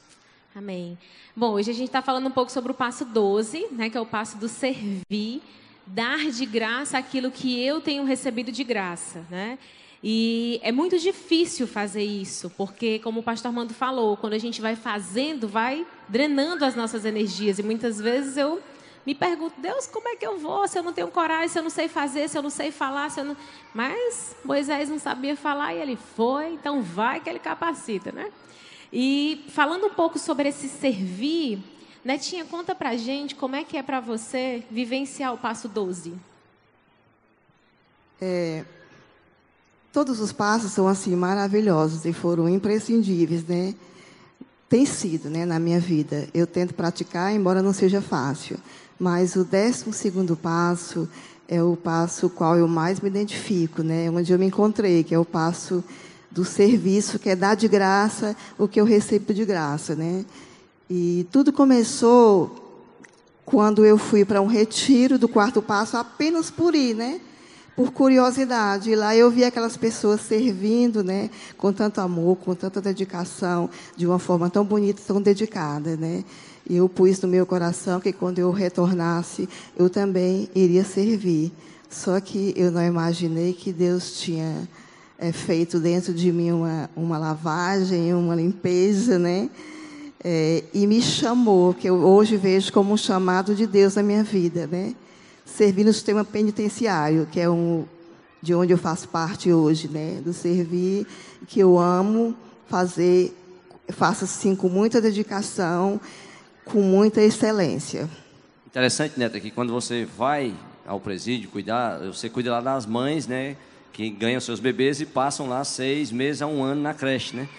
Amém. 0.56 0.98
Bom, 1.36 1.52
hoje 1.52 1.70
a 1.70 1.76
gente 1.76 1.90
está 1.90 2.02
falando 2.02 2.26
um 2.26 2.32
pouco 2.32 2.52
sobre 2.52 2.72
o 2.72 2.74
passo 2.76 3.06
12, 3.06 3.68
né, 3.72 3.88
que 3.88 3.98
é 4.00 4.02
o 4.02 4.06
passo 4.08 4.40
do 4.40 4.48
servir, 4.48 5.44
dar 5.86 6.32
de 6.32 6.44
graça 6.44 6.98
aquilo 6.98 7.30
que 7.30 7.64
eu 7.64 7.82
tenho 7.82 8.04
recebido 8.04 8.52
de 8.52 8.64
graça, 8.64 9.24
né? 9.30 9.60
E 10.04 10.60
é 10.64 10.72
muito 10.72 11.00
difícil 11.00 11.66
fazer 11.68 12.04
isso, 12.04 12.52
porque, 12.52 13.00
como 13.00 13.22
o 13.22 13.24
pastor 13.24 13.50
Armando 13.50 13.74
falou, 13.74 14.16
quando 14.16 14.34
a 14.34 14.38
gente 14.38 14.62
vai 14.62 14.76
fazendo, 14.76 15.48
vai 15.48 15.86
drenando 16.08 16.64
as 16.64 16.76
nossas 16.76 17.04
energias. 17.04 17.58
E 17.58 17.64
muitas 17.64 18.00
vezes 18.00 18.38
eu 18.38 18.62
me 19.06 19.16
pergunto, 19.16 19.60
Deus, 19.60 19.88
como 19.88 20.08
é 20.10 20.16
que 20.16 20.26
eu 20.26 20.38
vou 20.38 20.68
se 20.68 20.78
eu 20.78 20.84
não 20.84 20.94
tenho 20.94 21.08
coragem, 21.08 21.48
se 21.48 21.58
eu 21.58 21.64
não 21.64 21.70
sei 21.70 21.88
fazer, 21.88 22.28
se 22.28 22.38
eu 22.38 22.44
não 22.44 22.50
sei 22.50 22.72
falar, 22.72 23.10
se 23.10 23.22
eu 23.22 23.24
não... 23.24 23.38
Mas 23.74 24.36
Moisés 24.44 24.90
não 24.90 25.00
sabia 25.00 25.36
falar 25.36 25.74
e 25.74 25.82
ele 25.82 25.96
foi, 25.96 26.54
então 26.54 26.82
vai 26.82 27.20
que 27.20 27.30
ele 27.30 27.40
capacita, 27.40 28.12
né? 28.12 28.32
E 28.92 29.46
falando 29.50 29.88
um 29.88 29.94
pouco 29.94 30.20
sobre 30.20 30.50
esse 30.50 30.68
servir, 30.70 31.60
Netinha, 32.04 32.46
conta 32.46 32.76
pra 32.76 32.96
gente 32.96 33.34
como 33.34 33.56
é 33.56 33.64
que 33.64 33.78
é 33.78 33.84
para 33.84 34.00
você 34.00 34.64
vivenciar 34.70 35.34
o 35.34 35.38
passo 35.38 35.68
12. 35.68 36.14
É, 38.22 38.64
todos 39.98 40.20
os 40.20 40.32
passos 40.32 40.74
são 40.74 40.88
assim 40.88 41.16
maravilhosos 41.16 42.06
e 42.06 42.14
foram 42.14 42.48
imprescindíveis, 42.48 43.44
né? 43.48 43.74
Tem 44.70 44.86
sido, 44.86 45.28
né, 45.28 45.44
na 45.44 45.58
minha 45.58 45.80
vida. 45.80 46.28
Eu 46.36 46.46
tento 46.46 46.76
praticar, 46.76 47.34
embora 47.34 47.64
não 47.64 47.74
seja 47.74 48.00
fácil. 48.00 48.60
Mas 49.00 49.36
o 49.36 49.44
décimo 49.44 49.92
segundo 49.92 50.36
passo 50.36 51.10
é 51.48 51.64
o 51.64 51.76
passo 51.76 52.30
qual 52.30 52.56
eu 52.56 52.68
mais 52.68 53.00
me 53.00 53.10
identifico, 53.10 53.82
né? 53.82 54.08
Onde 54.12 54.32
eu 54.32 54.38
me 54.38 54.46
encontrei, 54.46 55.04
que 55.04 55.16
é 55.16 55.18
o 55.18 55.26
passo 55.26 55.84
do 56.30 56.46
serviço, 56.46 57.18
que 57.18 57.32
é 57.32 57.36
dar 57.36 57.56
de 57.56 57.68
graça 57.68 58.36
o 58.56 58.68
que 58.68 58.80
eu 58.80 58.86
recebo 58.86 59.34
de 59.34 59.46
graça, 59.46 59.96
né? 59.96 60.24
E 60.88 61.26
tudo 61.32 61.52
começou 61.52 62.86
quando 63.44 63.84
eu 63.84 63.98
fui 63.98 64.24
para 64.24 64.44
um 64.44 64.48
retiro 64.48 65.18
do 65.18 65.28
quarto 65.28 65.60
passo 65.60 65.98
apenas 65.98 66.52
por 66.52 66.76
ir, 66.76 66.94
né? 66.94 67.20
Por 67.78 67.92
curiosidade. 67.92 68.90
E 68.90 68.96
lá 68.96 69.16
eu 69.16 69.30
vi 69.30 69.44
aquelas 69.44 69.78
pessoas 69.78 70.22
servindo, 70.22 71.04
né, 71.04 71.30
com 71.56 71.72
tanto 71.72 72.02
amor, 72.02 72.38
com 72.38 72.56
tanta 72.56 72.82
dedicação, 72.82 73.70
de 73.96 74.08
uma 74.08 74.18
forma 74.18 74.50
tão 74.50 74.66
bonita, 74.66 75.00
tão 75.06 75.22
dedicada, 75.22 75.96
né? 75.96 76.24
E 76.68 76.76
eu 76.76 76.90
pus 76.90 77.22
no 77.22 77.28
meu 77.30 77.46
coração 77.46 78.00
que 78.00 78.12
quando 78.12 78.40
eu 78.40 78.50
retornasse, 78.52 79.48
eu 79.78 79.90
também 79.92 80.50
iria 80.56 80.84
servir. 80.84 81.54
Só 81.88 82.20
que 82.20 82.52
eu 82.58 82.72
não 82.72 82.84
imaginei 82.84 83.54
que 83.54 83.72
Deus 83.72 84.20
tinha 84.20 84.68
é, 85.18 85.32
feito 85.32 85.80
dentro 85.80 86.14
de 86.14 86.32
mim 86.32 86.52
uma, 86.52 86.90
uma 86.96 87.18
lavagem, 87.18 88.14
uma 88.14 88.36
limpeza, 88.36 89.20
né? 89.20 89.50
É, 90.24 90.64
e 90.74 90.88
me 90.88 91.00
chamou, 91.00 91.76
que 91.76 91.88
eu 91.88 91.96
hoje 91.96 92.38
vejo 92.38 92.74
como 92.74 92.92
um 92.92 92.98
chamado 92.98 93.54
de 93.54 93.68
Deus 93.68 93.96
na 93.96 94.04
minha 94.04 94.24
vida, 94.24 94.66
né? 94.66 94.96
Servir 95.48 95.86
no 95.86 95.94
sistema 95.94 96.24
penitenciário, 96.24 97.26
que 97.32 97.40
é 97.40 97.50
um 97.50 97.86
de 98.42 98.54
onde 98.54 98.72
eu 98.72 98.78
faço 98.78 99.08
parte 99.10 99.52
hoje, 99.52 99.88
né? 99.88 100.22
Do 100.24 100.34
servir 100.34 101.08
que 101.48 101.60
eu 101.60 101.80
amo 101.80 102.36
fazer, 102.68 103.36
faço 103.90 104.26
assim 104.26 104.56
com 104.56 104.70
muita 104.70 105.02
dedicação, 105.02 106.00
com 106.64 106.82
muita 106.82 107.22
excelência. 107.22 108.08
Interessante, 108.66 109.18
Neta, 109.18 109.40
que 109.40 109.50
quando 109.50 109.74
você 109.74 110.06
vai 110.06 110.54
ao 110.86 111.00
presídio 111.00 111.50
cuidar, 111.50 112.00
você 112.00 112.30
cuida 112.30 112.52
lá 112.52 112.62
das 112.62 112.86
mães, 112.86 113.26
né? 113.26 113.56
Que 113.92 114.10
ganham 114.10 114.40
seus 114.40 114.60
bebês 114.60 115.02
e 115.02 115.06
passam 115.06 115.50
lá 115.50 115.64
seis 115.64 116.12
meses 116.12 116.42
a 116.42 116.48
um 116.48 116.64
ano 116.64 116.82
na 116.82 116.94
creche, 116.94 117.36
né? 117.36 117.50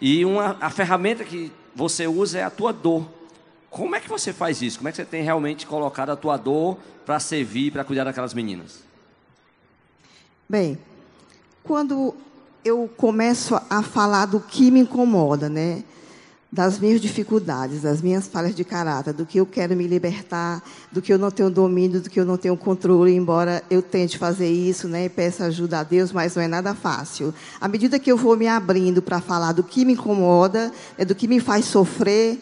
E 0.00 0.24
uma, 0.24 0.56
a 0.60 0.68
ferramenta 0.68 1.24
que 1.24 1.50
você 1.74 2.06
usa 2.06 2.38
é 2.38 2.42
a 2.42 2.50
tua 2.50 2.72
dor. 2.72 3.08
Como 3.76 3.94
é 3.94 4.00
que 4.00 4.08
você 4.08 4.32
faz 4.32 4.62
isso? 4.62 4.78
Como 4.78 4.88
é 4.88 4.90
que 4.90 4.96
você 4.96 5.04
tem 5.04 5.22
realmente 5.22 5.66
colocado 5.66 6.08
a 6.08 6.16
tua 6.16 6.38
dor 6.38 6.78
para 7.04 7.20
servir, 7.20 7.70
para 7.70 7.84
cuidar 7.84 8.04
daquelas 8.04 8.32
meninas? 8.32 8.78
Bem, 10.48 10.78
quando 11.62 12.14
eu 12.64 12.90
começo 12.96 13.54
a 13.68 13.82
falar 13.82 14.24
do 14.24 14.40
que 14.40 14.70
me 14.70 14.80
incomoda, 14.80 15.50
né? 15.50 15.84
Das 16.50 16.78
minhas 16.78 17.02
dificuldades, 17.02 17.82
das 17.82 18.00
minhas 18.00 18.26
falhas 18.26 18.54
de 18.54 18.64
caráter, 18.64 19.12
do 19.12 19.26
que 19.26 19.36
eu 19.36 19.44
quero 19.44 19.76
me 19.76 19.86
libertar, 19.86 20.62
do 20.90 21.02
que 21.02 21.12
eu 21.12 21.18
não 21.18 21.30
tenho 21.30 21.50
domínio, 21.50 22.00
do 22.00 22.08
que 22.08 22.18
eu 22.18 22.24
não 22.24 22.38
tenho 22.38 22.56
controle, 22.56 23.14
embora 23.14 23.62
eu 23.68 23.82
tente 23.82 24.16
fazer 24.16 24.48
isso, 24.48 24.88
né? 24.88 25.04
E 25.04 25.10
peça 25.10 25.44
ajuda 25.44 25.80
a 25.80 25.82
Deus, 25.82 26.12
mas 26.12 26.34
não 26.34 26.42
é 26.42 26.48
nada 26.48 26.74
fácil. 26.74 27.34
À 27.60 27.68
medida 27.68 27.98
que 27.98 28.10
eu 28.10 28.16
vou 28.16 28.38
me 28.38 28.48
abrindo 28.48 29.02
para 29.02 29.20
falar 29.20 29.52
do 29.52 29.62
que 29.62 29.84
me 29.84 29.92
incomoda, 29.92 30.72
é 30.96 31.04
do 31.04 31.14
que 31.14 31.28
me 31.28 31.40
faz 31.40 31.66
sofrer, 31.66 32.40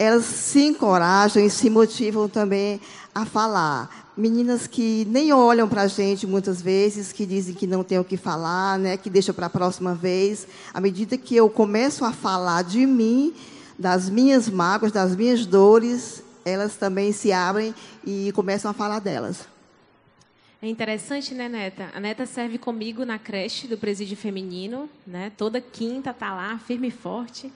elas 0.00 0.24
se 0.24 0.60
encorajam 0.60 1.44
e 1.44 1.50
se 1.50 1.68
motivam 1.68 2.26
também 2.26 2.80
a 3.14 3.26
falar. 3.26 4.10
Meninas 4.16 4.66
que 4.66 5.06
nem 5.10 5.30
olham 5.30 5.68
para 5.68 5.82
a 5.82 5.86
gente 5.86 6.26
muitas 6.26 6.62
vezes, 6.62 7.12
que 7.12 7.26
dizem 7.26 7.54
que 7.54 7.66
não 7.66 7.84
tem 7.84 7.98
o 7.98 8.04
que 8.04 8.16
falar, 8.16 8.78
né, 8.78 8.96
que 8.96 9.10
deixam 9.10 9.34
para 9.34 9.44
a 9.44 9.50
próxima 9.50 9.94
vez. 9.94 10.48
À 10.72 10.80
medida 10.80 11.18
que 11.18 11.36
eu 11.36 11.50
começo 11.50 12.02
a 12.02 12.12
falar 12.12 12.62
de 12.62 12.86
mim, 12.86 13.34
das 13.78 14.08
minhas 14.08 14.48
mágoas, 14.48 14.90
das 14.90 15.14
minhas 15.14 15.44
dores, 15.44 16.22
elas 16.46 16.76
também 16.76 17.12
se 17.12 17.30
abrem 17.30 17.74
e 18.02 18.32
começam 18.32 18.70
a 18.70 18.74
falar 18.74 19.00
delas. 19.00 19.46
É 20.62 20.68
interessante, 20.68 21.34
né, 21.34 21.46
Neta? 21.46 21.90
A 21.94 22.00
Neta 22.00 22.24
serve 22.24 22.56
comigo 22.56 23.04
na 23.04 23.18
creche 23.18 23.68
do 23.68 23.76
presídio 23.76 24.16
feminino, 24.16 24.88
né? 25.06 25.30
Toda 25.36 25.60
quinta 25.60 26.14
tá 26.14 26.34
lá, 26.34 26.58
firme 26.58 26.88
e 26.88 26.90
forte. 26.90 27.52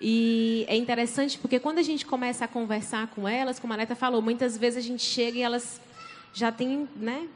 E 0.00 0.64
é 0.66 0.76
interessante 0.76 1.38
porque 1.38 1.60
quando 1.60 1.78
a 1.78 1.82
gente 1.82 2.06
começa 2.06 2.46
a 2.46 2.48
conversar 2.48 3.08
com 3.08 3.28
elas, 3.28 3.58
como 3.58 3.74
a 3.74 3.76
Neta 3.76 3.94
falou, 3.94 4.22
muitas 4.22 4.56
vezes 4.56 4.82
a 4.82 4.86
gente 4.86 5.02
chega 5.02 5.38
e 5.38 5.42
elas 5.42 5.78
já 6.32 6.50
têm, 6.50 6.88
né? 6.96 7.28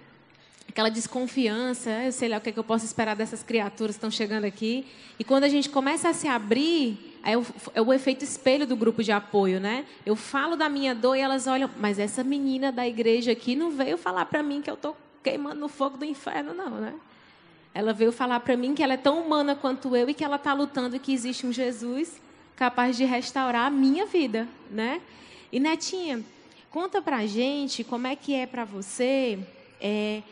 Aquela 0.67 0.89
desconfiança, 0.89 1.91
eu 1.91 2.11
sei 2.11 2.29
lá 2.29 2.39
o 2.39 2.41
que, 2.41 2.49
é 2.49 2.53
que 2.53 2.59
eu 2.59 2.65
posso 2.65 2.87
esperar 2.87 3.15
dessas 3.15 3.43
criaturas 3.43 3.97
que 3.97 3.99
estão 3.99 4.11
chegando 4.11 4.45
aqui. 4.45 4.87
E 5.19 5.25
quando 5.25 5.45
a 5.45 5.49
gente 5.49 5.69
começa 5.69 6.09
a 6.09 6.15
se 6.15 6.27
abrir, 6.27 7.19
é 7.23 7.37
o, 7.37 7.45
é 7.75 7.83
o 7.83 7.93
efeito 7.93 8.25
espelho 8.25 8.67
do 8.67 8.75
grupo 8.75 9.03
de 9.03 9.13
apoio, 9.13 9.61
né? 9.61 9.85
Eu 10.07 10.17
falo 10.17 10.57
da 10.57 10.69
minha 10.69 10.95
dor 10.95 11.17
e 11.17 11.21
elas 11.21 11.47
olham, 11.47 11.71
mas 11.79 11.99
essa 11.99 12.25
menina 12.25 12.73
da 12.73 12.89
igreja 12.89 13.33
aqui 13.33 13.55
não 13.55 13.71
veio 13.71 13.99
falar 13.99 14.25
para 14.25 14.43
mim 14.43 14.63
que 14.63 14.71
eu 14.71 14.75
estou 14.75 14.97
queimando 15.23 15.61
no 15.61 15.69
fogo 15.69 15.99
do 15.99 16.05
inferno, 16.05 16.55
não, 16.55 16.71
né? 16.71 16.95
Ela 17.75 17.93
veio 17.93 18.11
falar 18.11 18.41
para 18.41 18.57
mim 18.57 18.75
que 18.75 18.83
ela 18.83 18.95
é 18.95 18.97
tão 18.97 19.21
humana 19.21 19.55
quanto 19.55 19.95
eu 19.95 20.09
e 20.09 20.15
que 20.15 20.25
ela 20.25 20.37
está 20.37 20.55
lutando 20.55 20.97
e 20.97 20.99
que 20.99 21.13
existe 21.13 21.47
um 21.47 21.53
Jesus 21.53 22.24
capaz 22.57 22.97
de 22.97 23.05
restaurar 23.05 23.67
a 23.67 23.71
minha 23.71 24.07
vida, 24.07 24.49
né? 24.71 25.01
E 25.53 25.59
Netinha, 25.61 26.23
conta 26.71 27.01
pra 27.01 27.27
gente 27.27 27.85
como 27.85 28.07
é 28.07 28.17
que 28.17 28.35
é 28.35 28.47
para 28.47 28.65
você 28.65 29.39
é, 29.81 30.23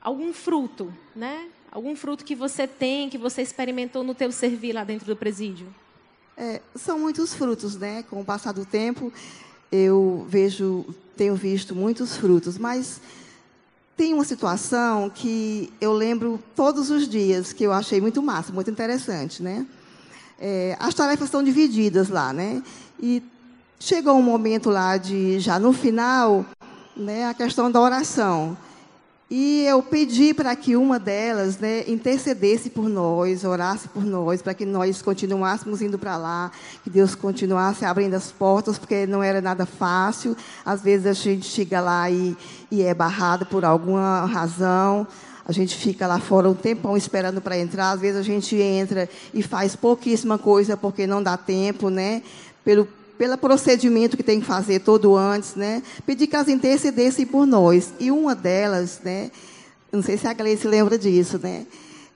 algum 0.00 0.32
fruto, 0.32 0.92
né? 1.14 1.48
Algum 1.70 1.94
fruto 1.94 2.24
que 2.24 2.34
você 2.34 2.66
tem, 2.66 3.08
que 3.08 3.18
você 3.18 3.42
experimentou 3.42 4.02
no 4.02 4.14
teu 4.14 4.32
servir 4.32 4.72
lá 4.72 4.84
dentro 4.84 5.06
do 5.06 5.16
presídio? 5.16 5.66
É, 6.36 6.60
são 6.74 6.98
muitos 6.98 7.34
frutos, 7.34 7.76
né? 7.76 8.04
Com 8.08 8.20
o 8.20 8.24
passar 8.24 8.52
do 8.52 8.64
tempo, 8.64 9.12
eu 9.70 10.26
vejo, 10.28 10.84
tenho 11.16 11.34
visto 11.36 11.74
muitos 11.74 12.16
frutos, 12.16 12.58
mas 12.58 13.00
tem 13.96 14.14
uma 14.14 14.24
situação 14.24 15.10
que 15.10 15.72
eu 15.80 15.92
lembro 15.92 16.42
todos 16.56 16.90
os 16.90 17.08
dias 17.08 17.52
que 17.52 17.62
eu 17.62 17.72
achei 17.72 18.00
muito 18.00 18.22
massa, 18.22 18.52
muito 18.52 18.70
interessante, 18.70 19.42
né? 19.42 19.66
É, 20.40 20.74
as 20.80 20.94
tarefas 20.94 21.26
estão 21.26 21.42
divididas 21.42 22.08
lá, 22.08 22.32
né? 22.32 22.62
E 22.98 23.22
chegou 23.78 24.14
um 24.14 24.22
momento 24.22 24.70
lá 24.70 24.96
de, 24.96 25.38
já 25.38 25.58
no 25.58 25.72
final, 25.72 26.46
né, 26.96 27.28
a 27.28 27.34
questão 27.34 27.70
da 27.70 27.80
oração. 27.80 28.56
E 29.30 29.64
eu 29.64 29.80
pedi 29.80 30.34
para 30.34 30.56
que 30.56 30.76
uma 30.76 30.98
delas 30.98 31.58
né, 31.58 31.84
intercedesse 31.86 32.68
por 32.68 32.88
nós, 32.88 33.44
orasse 33.44 33.86
por 33.86 34.04
nós, 34.04 34.42
para 34.42 34.54
que 34.54 34.66
nós 34.66 35.00
continuássemos 35.02 35.80
indo 35.80 35.96
para 35.96 36.16
lá, 36.16 36.50
que 36.82 36.90
Deus 36.90 37.14
continuasse 37.14 37.84
abrindo 37.84 38.14
as 38.14 38.32
portas, 38.32 38.76
porque 38.76 39.06
não 39.06 39.22
era 39.22 39.40
nada 39.40 39.64
fácil. 39.64 40.36
Às 40.64 40.82
vezes 40.82 41.06
a 41.06 41.12
gente 41.12 41.46
chega 41.46 41.80
lá 41.80 42.10
e, 42.10 42.36
e 42.72 42.82
é 42.82 42.92
barrado 42.92 43.46
por 43.46 43.64
alguma 43.64 44.24
razão. 44.24 45.06
A 45.50 45.52
gente 45.52 45.74
fica 45.74 46.06
lá 46.06 46.20
fora 46.20 46.48
um 46.48 46.54
tempão 46.54 46.96
esperando 46.96 47.40
para 47.40 47.58
entrar. 47.58 47.90
Às 47.90 48.00
vezes 48.00 48.20
a 48.20 48.22
gente 48.22 48.54
entra 48.54 49.10
e 49.34 49.42
faz 49.42 49.74
pouquíssima 49.74 50.38
coisa 50.38 50.76
porque 50.76 51.08
não 51.08 51.20
dá 51.20 51.36
tempo, 51.36 51.90
né? 51.90 52.22
Pelo, 52.64 52.86
pelo 53.18 53.36
procedimento 53.36 54.16
que 54.16 54.22
tem 54.22 54.38
que 54.38 54.46
fazer 54.46 54.78
todo 54.78 55.16
antes, 55.16 55.56
né? 55.56 55.82
Pedir 56.06 56.28
que 56.28 56.36
elas 56.36 56.48
intercedessem 56.48 57.26
por 57.26 57.48
nós. 57.48 57.92
E 57.98 58.12
uma 58.12 58.32
delas, 58.32 59.00
né? 59.02 59.32
Não 59.90 60.04
sei 60.04 60.16
se 60.16 60.28
a 60.28 60.32
Gleice 60.32 60.68
lembra 60.68 60.96
disso, 60.96 61.36
né? 61.42 61.66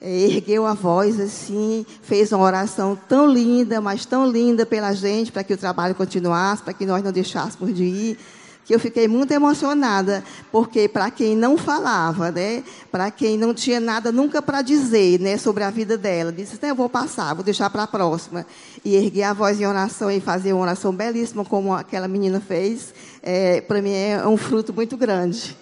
É, 0.00 0.16
ergueu 0.16 0.64
a 0.64 0.74
voz 0.74 1.18
assim, 1.18 1.84
fez 2.02 2.30
uma 2.30 2.44
oração 2.44 2.96
tão 3.08 3.26
linda, 3.26 3.80
mas 3.80 4.06
tão 4.06 4.30
linda 4.30 4.64
pela 4.64 4.92
gente, 4.92 5.32
para 5.32 5.42
que 5.42 5.54
o 5.54 5.58
trabalho 5.58 5.96
continuasse, 5.96 6.62
para 6.62 6.72
que 6.72 6.86
nós 6.86 7.02
não 7.02 7.10
deixássemos 7.10 7.74
de 7.74 7.82
ir 7.82 8.18
que 8.64 8.74
eu 8.74 8.80
fiquei 8.80 9.06
muito 9.06 9.32
emocionada, 9.32 10.24
porque 10.50 10.88
para 10.88 11.10
quem 11.10 11.36
não 11.36 11.56
falava, 11.56 12.30
né, 12.30 12.64
para 12.90 13.10
quem 13.10 13.36
não 13.36 13.52
tinha 13.52 13.78
nada 13.78 14.10
nunca 14.10 14.40
para 14.40 14.62
dizer, 14.62 15.20
né, 15.20 15.36
sobre 15.36 15.64
a 15.64 15.70
vida 15.70 15.98
dela, 15.98 16.32
disse, 16.32 16.58
eu 16.62 16.74
vou 16.74 16.88
passar, 16.88 17.34
vou 17.34 17.44
deixar 17.44 17.68
para 17.70 17.82
a 17.82 17.86
próxima. 17.86 18.46
E 18.84 18.96
erguer 18.96 19.24
a 19.24 19.32
voz 19.32 19.60
em 19.60 19.66
oração 19.66 20.10
e 20.10 20.20
fazer 20.20 20.52
uma 20.52 20.62
oração 20.62 20.94
belíssima, 20.94 21.44
como 21.44 21.74
aquela 21.74 22.08
menina 22.08 22.40
fez, 22.40 22.94
é, 23.22 23.60
para 23.60 23.82
mim 23.82 23.92
é 23.92 24.26
um 24.26 24.36
fruto 24.36 24.72
muito 24.72 24.96
grande. 24.96 25.56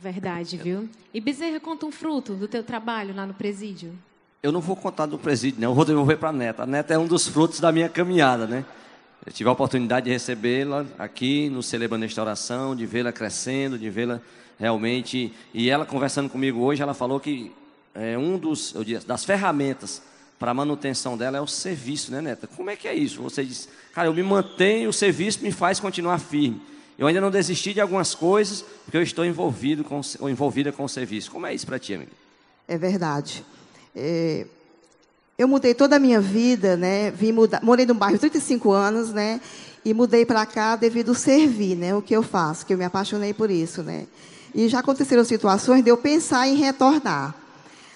Verdade, 0.00 0.56
viu? 0.56 0.88
E 1.14 1.20
Bezerra, 1.20 1.60
conta 1.60 1.86
um 1.86 1.92
fruto 1.92 2.34
do 2.34 2.48
teu 2.48 2.64
trabalho 2.64 3.14
lá 3.14 3.24
no 3.24 3.34
presídio. 3.34 3.92
Eu 4.42 4.50
não 4.50 4.60
vou 4.60 4.74
contar 4.74 5.06
do 5.06 5.16
presídio, 5.16 5.60
não. 5.60 5.70
Eu 5.70 5.74
vou 5.76 5.84
devolver 5.84 6.18
para 6.18 6.30
a 6.30 6.32
neta. 6.32 6.64
A 6.64 6.66
neta 6.66 6.92
é 6.92 6.98
um 6.98 7.06
dos 7.06 7.28
frutos 7.28 7.60
da 7.60 7.70
minha 7.70 7.88
caminhada, 7.88 8.44
né? 8.44 8.64
Eu 9.24 9.32
tive 9.32 9.48
a 9.48 9.52
oportunidade 9.52 10.06
de 10.06 10.10
recebê-la 10.10 10.84
aqui 10.98 11.48
no 11.48 11.62
Celebrando 11.62 12.02
Restauração, 12.02 12.74
de 12.74 12.84
vê-la 12.84 13.12
crescendo, 13.12 13.78
de 13.78 13.88
vê-la 13.88 14.20
realmente. 14.58 15.32
E 15.54 15.70
ela 15.70 15.86
conversando 15.86 16.28
comigo 16.28 16.60
hoje, 16.60 16.82
ela 16.82 16.92
falou 16.92 17.20
que 17.20 17.52
é 17.94 18.18
um 18.18 18.36
dos 18.36 18.74
eu 18.74 18.82
disse, 18.82 19.06
das 19.06 19.24
ferramentas 19.24 20.02
para 20.40 20.50
a 20.50 20.54
manutenção 20.54 21.16
dela 21.16 21.38
é 21.38 21.40
o 21.40 21.46
serviço, 21.46 22.10
né, 22.10 22.20
neta? 22.20 22.48
Como 22.48 22.68
é 22.68 22.74
que 22.74 22.88
é 22.88 22.94
isso? 22.94 23.22
Você 23.22 23.44
diz, 23.44 23.68
cara, 23.94 24.08
eu 24.08 24.14
me 24.14 24.24
mantenho, 24.24 24.90
o 24.90 24.92
serviço 24.92 25.40
me 25.40 25.52
faz 25.52 25.78
continuar 25.78 26.18
firme. 26.18 26.60
Eu 26.98 27.06
ainda 27.06 27.20
não 27.20 27.30
desisti 27.30 27.72
de 27.72 27.80
algumas 27.80 28.16
coisas, 28.16 28.64
porque 28.84 28.96
eu 28.96 29.02
estou 29.02 29.24
envolvido 29.24 29.84
com, 29.84 30.00
ou 30.18 30.28
envolvida 30.28 30.72
com 30.72 30.82
o 30.82 30.88
serviço. 30.88 31.30
Como 31.30 31.46
é 31.46 31.54
isso 31.54 31.64
para 31.64 31.78
ti, 31.78 31.94
amiga? 31.94 32.10
É 32.66 32.76
verdade. 32.76 33.44
É, 33.94 34.46
eu 35.42 35.48
mudei 35.48 35.74
toda 35.74 35.96
a 35.96 35.98
minha 35.98 36.20
vida, 36.20 36.76
né? 36.76 37.10
Vim 37.10 37.32
mudar, 37.32 37.60
morei 37.64 37.84
num 37.84 37.96
bairro 37.96 38.16
35 38.16 38.70
anos, 38.70 39.10
né? 39.10 39.40
E 39.84 39.92
mudei 39.92 40.24
para 40.24 40.46
cá 40.46 40.76
devido 40.76 41.16
servir, 41.16 41.74
né? 41.74 41.92
O 41.96 42.00
que 42.00 42.14
eu 42.14 42.22
faço, 42.22 42.64
que 42.64 42.72
eu 42.72 42.78
me 42.78 42.84
apaixonei 42.84 43.34
por 43.34 43.50
isso, 43.50 43.82
né? 43.82 44.06
E 44.54 44.68
já 44.68 44.78
aconteceram 44.78 45.24
situações 45.24 45.82
de 45.82 45.90
eu 45.90 45.96
pensar 45.96 46.46
em 46.46 46.54
retornar. 46.54 47.34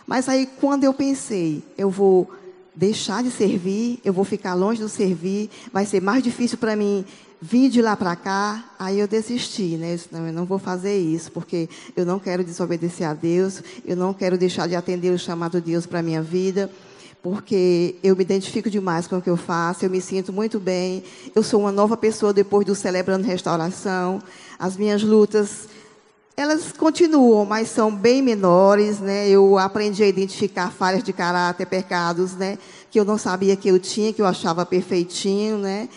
Mas 0.04 0.28
aí, 0.28 0.48
quando 0.60 0.82
eu 0.82 0.92
pensei, 0.92 1.62
eu 1.78 1.88
vou 1.88 2.28
deixar 2.74 3.22
de 3.22 3.30
servir, 3.30 4.00
eu 4.04 4.12
vou 4.12 4.24
ficar 4.24 4.54
longe 4.54 4.80
do 4.80 4.88
servir, 4.88 5.48
vai 5.72 5.86
ser 5.86 6.02
mais 6.02 6.24
difícil 6.24 6.58
para 6.58 6.74
mim 6.74 7.04
vir 7.40 7.70
de 7.70 7.80
lá 7.80 7.96
para 7.96 8.16
cá, 8.16 8.64
aí 8.76 8.98
eu 8.98 9.06
desisti, 9.06 9.76
né? 9.76 9.92
Eu 9.92 9.96
disse, 9.96 10.08
não, 10.10 10.26
eu 10.26 10.32
não 10.32 10.46
vou 10.46 10.58
fazer 10.58 10.98
isso, 10.98 11.30
porque 11.30 11.68
eu 11.96 12.04
não 12.04 12.18
quero 12.18 12.42
desobedecer 12.42 13.06
a 13.06 13.14
Deus, 13.14 13.62
eu 13.84 13.94
não 13.94 14.12
quero 14.12 14.36
deixar 14.36 14.66
de 14.66 14.74
atender 14.74 15.12
o 15.12 15.18
chamado 15.18 15.60
de 15.60 15.70
Deus 15.70 15.86
para 15.86 16.02
minha 16.02 16.20
vida 16.20 16.68
porque 17.28 17.96
eu 18.04 18.14
me 18.14 18.22
identifico 18.22 18.70
demais 18.70 19.08
com 19.08 19.18
o 19.18 19.20
que 19.20 19.28
eu 19.28 19.36
faço, 19.36 19.84
eu 19.84 19.90
me 19.90 20.00
sinto 20.00 20.32
muito 20.32 20.60
bem, 20.60 21.02
eu 21.34 21.42
sou 21.42 21.58
uma 21.58 21.72
nova 21.72 21.96
pessoa 21.96 22.32
depois 22.32 22.64
do 22.64 22.72
Celebrando 22.72 23.26
Restauração, 23.26 24.22
as 24.56 24.76
minhas 24.76 25.02
lutas, 25.02 25.68
elas 26.36 26.70
continuam, 26.70 27.44
mas 27.44 27.66
são 27.68 27.92
bem 27.92 28.22
menores, 28.22 29.00
né? 29.00 29.28
Eu 29.28 29.58
aprendi 29.58 30.04
a 30.04 30.06
identificar 30.06 30.70
falhas 30.70 31.02
de 31.02 31.12
caráter, 31.12 31.66
pecados, 31.66 32.34
né? 32.34 32.58
Que 32.92 33.00
eu 33.00 33.04
não 33.04 33.18
sabia 33.18 33.56
que 33.56 33.66
eu 33.66 33.80
tinha, 33.80 34.12
que 34.12 34.22
eu 34.22 34.26
achava 34.26 34.64
perfeitinho, 34.64 35.58
né? 35.58 35.88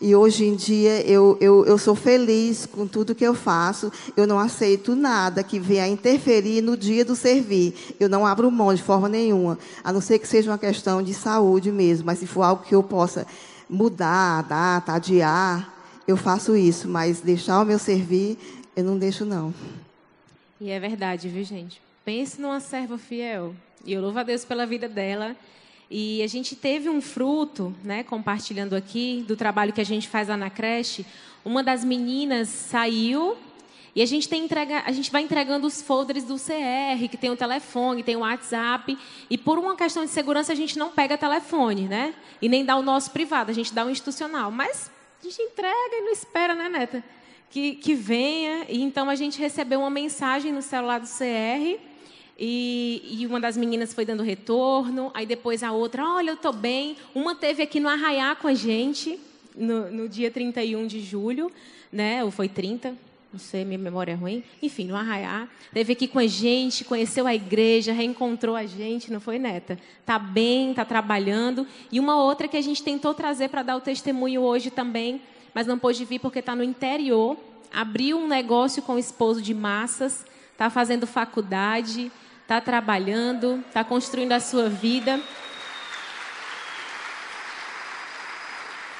E 0.00 0.14
hoje 0.14 0.46
em 0.46 0.54
dia 0.54 1.02
eu, 1.02 1.36
eu, 1.42 1.66
eu 1.66 1.76
sou 1.76 1.94
feliz 1.94 2.64
com 2.64 2.86
tudo 2.86 3.14
que 3.14 3.24
eu 3.24 3.34
faço. 3.34 3.92
Eu 4.16 4.26
não 4.26 4.38
aceito 4.38 4.96
nada 4.96 5.42
que 5.42 5.60
venha 5.60 5.86
interferir 5.86 6.62
no 6.62 6.74
dia 6.74 7.04
do 7.04 7.14
servir. 7.14 7.74
Eu 8.00 8.08
não 8.08 8.26
abro 8.26 8.50
mão 8.50 8.72
de 8.74 8.82
forma 8.82 9.10
nenhuma. 9.10 9.58
A 9.84 9.92
não 9.92 10.00
ser 10.00 10.18
que 10.18 10.26
seja 10.26 10.50
uma 10.50 10.56
questão 10.56 11.02
de 11.02 11.12
saúde 11.12 11.70
mesmo. 11.70 12.06
Mas 12.06 12.18
se 12.18 12.26
for 12.26 12.42
algo 12.42 12.64
que 12.64 12.74
eu 12.74 12.82
possa 12.82 13.26
mudar 13.68 14.42
data, 14.44 14.94
adiar, 14.94 15.70
eu 16.08 16.16
faço 16.16 16.56
isso. 16.56 16.88
Mas 16.88 17.20
deixar 17.20 17.60
o 17.60 17.66
meu 17.66 17.78
servir, 17.78 18.38
eu 18.74 18.82
não 18.82 18.98
deixo 18.98 19.26
não. 19.26 19.52
E 20.58 20.70
é 20.70 20.80
verdade, 20.80 21.28
viu, 21.28 21.44
gente? 21.44 21.80
Pense 22.06 22.40
numa 22.40 22.58
serva 22.58 22.96
fiel. 22.96 23.54
E 23.84 23.92
eu 23.92 24.00
louvo 24.00 24.18
a 24.18 24.22
Deus 24.22 24.46
pela 24.46 24.64
vida 24.64 24.88
dela. 24.88 25.36
E 25.90 26.22
a 26.22 26.26
gente 26.28 26.54
teve 26.54 26.88
um 26.88 27.00
fruto, 27.00 27.74
né, 27.82 28.04
compartilhando 28.04 28.74
aqui, 28.74 29.24
do 29.26 29.36
trabalho 29.36 29.72
que 29.72 29.80
a 29.80 29.84
gente 29.84 30.08
faz 30.08 30.28
lá 30.28 30.36
na 30.36 30.48
creche. 30.48 31.04
Uma 31.44 31.64
das 31.64 31.84
meninas 31.84 32.48
saiu 32.48 33.36
e 33.94 34.02
a 34.02 34.06
gente, 34.06 34.28
tem 34.28 34.44
entrega, 34.44 34.84
a 34.86 34.92
gente 34.92 35.10
vai 35.10 35.22
entregando 35.22 35.66
os 35.66 35.82
folders 35.82 36.22
do 36.22 36.36
CR, 36.36 37.08
que 37.10 37.16
tem 37.16 37.30
o 37.30 37.36
telefone, 37.36 38.04
tem 38.04 38.14
o 38.14 38.20
WhatsApp. 38.20 38.96
E 39.28 39.36
por 39.36 39.58
uma 39.58 39.74
questão 39.74 40.04
de 40.04 40.10
segurança, 40.10 40.52
a 40.52 40.54
gente 40.54 40.78
não 40.78 40.90
pega 40.90 41.18
telefone, 41.18 41.88
né? 41.88 42.14
E 42.40 42.48
nem 42.48 42.64
dá 42.64 42.76
o 42.76 42.82
nosso 42.82 43.10
privado, 43.10 43.50
a 43.50 43.54
gente 43.54 43.74
dá 43.74 43.84
o 43.84 43.90
institucional. 43.90 44.50
Mas 44.52 44.90
a 45.20 45.24
gente 45.24 45.42
entrega 45.42 45.96
e 45.96 46.02
não 46.02 46.12
espera, 46.12 46.54
né, 46.54 46.68
Neta? 46.68 47.02
Que, 47.50 47.74
que 47.74 47.94
venha. 47.94 48.64
E 48.68 48.80
então 48.80 49.10
a 49.10 49.16
gente 49.16 49.40
recebeu 49.40 49.80
uma 49.80 49.90
mensagem 49.90 50.52
no 50.52 50.62
celular 50.62 51.00
do 51.00 51.08
CR 51.08 51.89
e, 52.42 53.18
e, 53.20 53.26
uma 53.26 53.38
das 53.38 53.54
meninas 53.54 53.92
foi 53.92 54.06
dando 54.06 54.22
retorno, 54.22 55.10
aí 55.12 55.26
depois 55.26 55.62
a 55.62 55.72
outra, 55.72 56.02
olha, 56.02 56.30
eu 56.30 56.34
estou 56.34 56.54
bem. 56.54 56.96
Uma 57.14 57.34
teve 57.34 57.62
aqui 57.62 57.78
no 57.78 57.86
Arraiá 57.86 58.34
com 58.34 58.48
a 58.48 58.54
gente, 58.54 59.20
no, 59.54 59.90
no, 59.90 60.08
dia 60.08 60.30
31 60.30 60.86
de 60.86 61.02
julho, 61.02 61.52
né? 61.92 62.24
Ou 62.24 62.30
foi 62.30 62.48
30, 62.48 62.96
não 63.30 63.38
sei, 63.38 63.62
minha 63.62 63.78
memória 63.78 64.12
é 64.12 64.14
ruim. 64.14 64.42
Enfim, 64.62 64.86
no 64.86 64.96
Arraiá. 64.96 65.48
Teve 65.70 65.92
aqui 65.92 66.08
com 66.08 66.18
a 66.18 66.26
gente, 66.26 66.82
conheceu 66.82 67.26
a 67.26 67.34
igreja, 67.34 67.92
reencontrou 67.92 68.56
a 68.56 68.64
gente, 68.64 69.12
não 69.12 69.20
foi, 69.20 69.38
Neta? 69.38 69.78
Tá 70.06 70.18
bem, 70.18 70.72
tá 70.72 70.82
trabalhando. 70.82 71.66
E 71.92 72.00
uma 72.00 72.16
outra 72.24 72.48
que 72.48 72.56
a 72.56 72.62
gente 72.62 72.82
tentou 72.82 73.12
trazer 73.12 73.50
para 73.50 73.62
dar 73.62 73.76
o 73.76 73.82
testemunho 73.82 74.40
hoje 74.40 74.70
também, 74.70 75.20
mas 75.52 75.66
não 75.66 75.78
pôde 75.78 76.06
vir 76.06 76.18
porque 76.18 76.38
está 76.38 76.56
no 76.56 76.64
interior. 76.64 77.36
Abriu 77.70 78.16
um 78.16 78.26
negócio 78.26 78.82
com 78.82 78.94
o 78.94 78.98
esposo 78.98 79.42
de 79.42 79.52
massas, 79.52 80.24
está 80.52 80.70
fazendo 80.70 81.06
faculdade, 81.06 82.10
está 82.50 82.60
trabalhando, 82.60 83.62
está 83.68 83.84
construindo 83.84 84.32
a 84.32 84.40
sua 84.40 84.68
vida. 84.68 85.20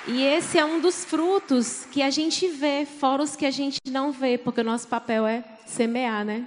E 0.07 0.23
esse 0.23 0.57
é 0.57 0.65
um 0.65 0.81
dos 0.81 1.05
frutos 1.05 1.85
que 1.91 2.01
a 2.01 2.11
gente 2.11 2.47
vê, 2.47 2.87
fora 2.87 3.25
os 3.25 3.35
que 3.35 3.45
a 3.45 3.51
gente 3.51 3.81
não 3.91 4.13
vê, 4.13 4.39
porque 4.39 4.61
o 4.61 4.65
nosso 4.65 4.87
papel 4.87 5.27
é 5.27 5.43
semear, 5.67 6.25
né? 6.25 6.47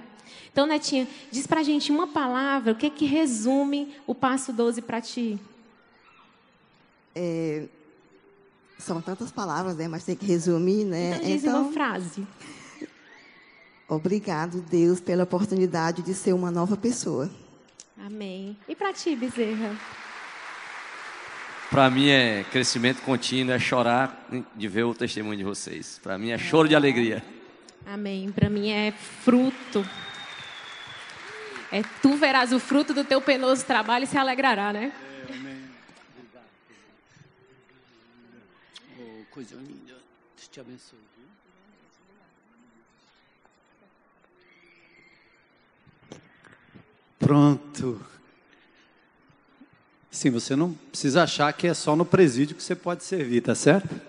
Então, 0.50 0.66
Netinha, 0.66 1.06
diz 1.30 1.46
pra 1.46 1.62
gente 1.62 1.92
uma 1.92 2.06
palavra, 2.06 2.72
o 2.72 2.74
que 2.74 2.88
que 2.88 3.04
resume 3.04 3.94
o 4.06 4.14
passo 4.14 4.50
12 4.50 4.80
para 4.80 4.98
ti? 5.02 5.38
É, 7.14 7.64
são 8.78 9.02
tantas 9.02 9.30
palavras, 9.30 9.76
né? 9.76 9.88
Mas 9.88 10.04
tem 10.04 10.16
que 10.16 10.24
resumir, 10.24 10.84
né? 10.84 11.16
Então, 11.16 11.26
diz 11.26 11.44
então, 11.44 11.62
uma 11.64 11.72
frase. 11.72 12.26
Obrigado, 13.88 14.62
Deus, 14.62 15.00
pela 15.00 15.24
oportunidade 15.24 16.02
de 16.02 16.14
ser 16.14 16.32
uma 16.32 16.50
nova 16.50 16.76
pessoa. 16.76 17.30
Amém. 17.98 18.56
E 18.68 18.74
para 18.74 18.92
ti, 18.92 19.14
Bezerra? 19.14 19.76
Para 21.70 21.90
mim 21.90 22.08
é 22.08 22.44
crescimento 22.44 23.02
contínuo, 23.02 23.54
é 23.54 23.58
chorar 23.58 24.28
de 24.54 24.68
ver 24.68 24.84
o 24.84 24.94
testemunho 24.94 25.36
de 25.36 25.44
vocês. 25.44 26.00
Para 26.02 26.16
mim 26.16 26.30
é 26.30 26.38
choro 26.38 26.68
de 26.68 26.74
alegria. 26.74 27.22
Amém. 27.86 28.30
Para 28.32 28.48
mim 28.48 28.70
é 28.70 28.92
fruto. 28.92 29.84
É 31.70 31.82
tu 32.00 32.16
verás 32.16 32.52
o 32.52 32.60
fruto 32.60 32.94
do 32.94 33.04
teu 33.04 33.20
penoso 33.20 33.64
trabalho 33.66 34.04
e 34.04 34.06
se 34.06 34.16
alegrará, 34.16 34.72
né? 34.72 34.92
É, 35.28 35.32
amém. 35.34 35.64
Oh, 38.98 39.24
coisa 39.30 39.56
linda. 39.56 39.94
Deus 40.36 40.48
te 40.48 40.60
abençoe. 40.60 40.98
Pronto. 47.18 48.00
Sim, 50.10 50.30
você 50.30 50.54
não 50.54 50.72
precisa 50.72 51.24
achar 51.24 51.52
que 51.52 51.66
é 51.66 51.74
só 51.74 51.96
no 51.96 52.04
presídio 52.04 52.54
que 52.54 52.62
você 52.62 52.74
pode 52.74 53.02
servir, 53.02 53.40
tá 53.40 53.54
certo? 53.54 54.00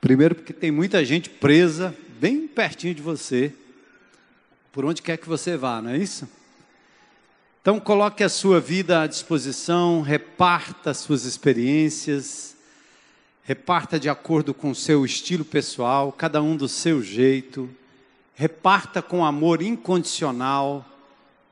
Primeiro, 0.00 0.34
porque 0.34 0.52
tem 0.52 0.70
muita 0.70 1.04
gente 1.04 1.30
presa 1.30 1.96
bem 2.18 2.46
pertinho 2.46 2.94
de 2.94 3.00
você, 3.00 3.54
por 4.72 4.84
onde 4.84 5.00
quer 5.00 5.16
que 5.16 5.28
você 5.28 5.56
vá, 5.56 5.80
não 5.80 5.90
é 5.90 5.96
isso? 5.96 6.28
Então, 7.62 7.80
coloque 7.80 8.22
a 8.22 8.28
sua 8.28 8.60
vida 8.60 9.02
à 9.02 9.06
disposição, 9.06 10.00
reparta 10.00 10.94
suas 10.94 11.24
experiências, 11.24 12.56
reparta 13.42 13.98
de 13.98 14.08
acordo 14.08 14.54
com 14.54 14.70
o 14.70 14.74
seu 14.74 15.04
estilo 15.04 15.44
pessoal, 15.44 16.12
cada 16.12 16.42
um 16.42 16.56
do 16.56 16.68
seu 16.68 17.02
jeito, 17.02 17.68
reparta 18.34 19.02
com 19.02 19.24
amor 19.24 19.60
incondicional 19.60 20.86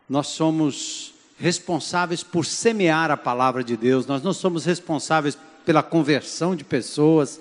nós 0.09 0.29
somos 0.29 1.13
responsáveis 1.39 2.23
por 2.23 2.45
semear 2.45 3.11
a 3.11 3.17
palavra 3.17 3.63
de 3.63 3.77
Deus, 3.77 4.07
nós 4.07 4.23
não 4.23 4.33
somos 4.33 4.65
responsáveis 4.65 5.39
pela 5.65 5.83
conversão 5.83 6.57
de 6.57 6.65
pessoas, 6.65 7.41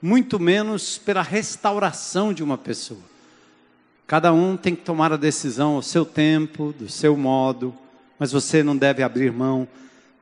muito 0.00 0.38
menos 0.38 0.96
pela 0.96 1.22
restauração 1.22 2.32
de 2.32 2.42
uma 2.42 2.56
pessoa. 2.56 3.00
Cada 4.06 4.32
um 4.32 4.56
tem 4.56 4.74
que 4.74 4.82
tomar 4.82 5.12
a 5.12 5.16
decisão 5.16 5.76
ao 5.76 5.82
seu 5.82 6.04
tempo, 6.04 6.74
do 6.78 6.88
seu 6.88 7.16
modo, 7.16 7.74
mas 8.18 8.30
você 8.30 8.62
não 8.62 8.76
deve 8.76 9.02
abrir 9.02 9.32
mão 9.32 9.66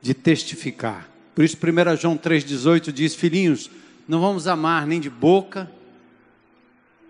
de 0.01 0.13
testificar. 0.13 1.07
Por 1.35 1.43
isso, 1.43 1.57
1 1.57 1.97
João 1.97 2.17
3,18 2.17 2.91
diz: 2.91 3.13
Filhinhos, 3.13 3.69
não 4.07 4.21
vamos 4.21 4.47
amar 4.47 4.87
nem 4.87 4.99
de 4.99 5.09
boca, 5.09 5.69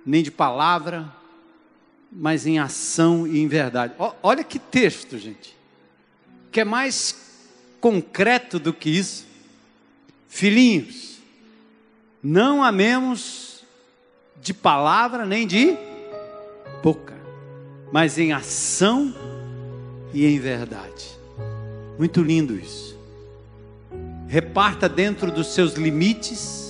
nem 0.06 0.24
de 0.24 0.32
palavra, 0.32 1.06
mas 2.16 2.46
em 2.46 2.60
ação 2.60 3.26
e 3.28 3.40
em 3.40 3.48
verdade. 3.48 3.94
olha 4.22 4.44
que 4.44 4.60
texto, 4.60 5.18
gente. 5.18 5.56
Que 6.52 6.62
é 6.62 6.66
mais 6.66 7.16
concreto 7.82 8.60
do 8.60 8.72
que 8.72 8.90
isso. 8.90 9.26
Filhinhos, 10.28 11.20
não 12.22 12.64
amemos 12.64 13.64
de 14.42 14.54
palavra 14.54 15.26
nem 15.26 15.46
de 15.46 15.78
boca, 16.82 17.16
mas 17.92 18.18
em 18.18 18.34
ação 18.34 19.14
e 20.14 20.26
em 20.26 20.40
verdade. 20.40 21.18
Muito 21.98 22.22
lindo 22.22 22.58
isso. 22.58 22.98
Reparta 24.28 24.88
dentro 24.90 25.32
dos 25.32 25.54
seus 25.54 25.74
limites. 25.74 26.63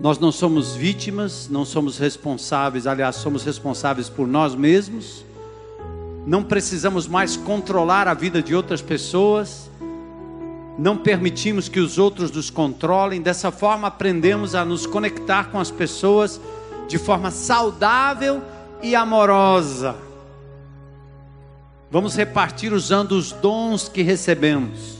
Nós 0.00 0.18
não 0.18 0.32
somos 0.32 0.74
vítimas, 0.74 1.48
não 1.48 1.64
somos 1.64 1.98
responsáveis, 1.98 2.86
aliás, 2.86 3.16
somos 3.16 3.44
responsáveis 3.44 4.08
por 4.08 4.26
nós 4.26 4.54
mesmos. 4.54 5.24
Não 6.26 6.42
precisamos 6.42 7.06
mais 7.06 7.36
controlar 7.36 8.08
a 8.08 8.14
vida 8.14 8.42
de 8.42 8.54
outras 8.54 8.80
pessoas. 8.80 9.70
Não 10.78 10.96
permitimos 10.96 11.68
que 11.68 11.80
os 11.80 11.98
outros 11.98 12.30
nos 12.30 12.50
controlem. 12.50 13.20
Dessa 13.20 13.50
forma, 13.50 13.88
aprendemos 13.88 14.54
a 14.54 14.64
nos 14.64 14.86
conectar 14.86 15.50
com 15.50 15.58
as 15.58 15.70
pessoas 15.70 16.40
de 16.88 16.98
forma 16.98 17.30
saudável 17.30 18.42
e 18.82 18.94
amorosa. 18.94 19.96
Vamos 21.90 22.16
repartir 22.16 22.72
usando 22.72 23.12
os 23.12 23.32
dons 23.32 23.88
que 23.88 24.02
recebemos. 24.02 24.96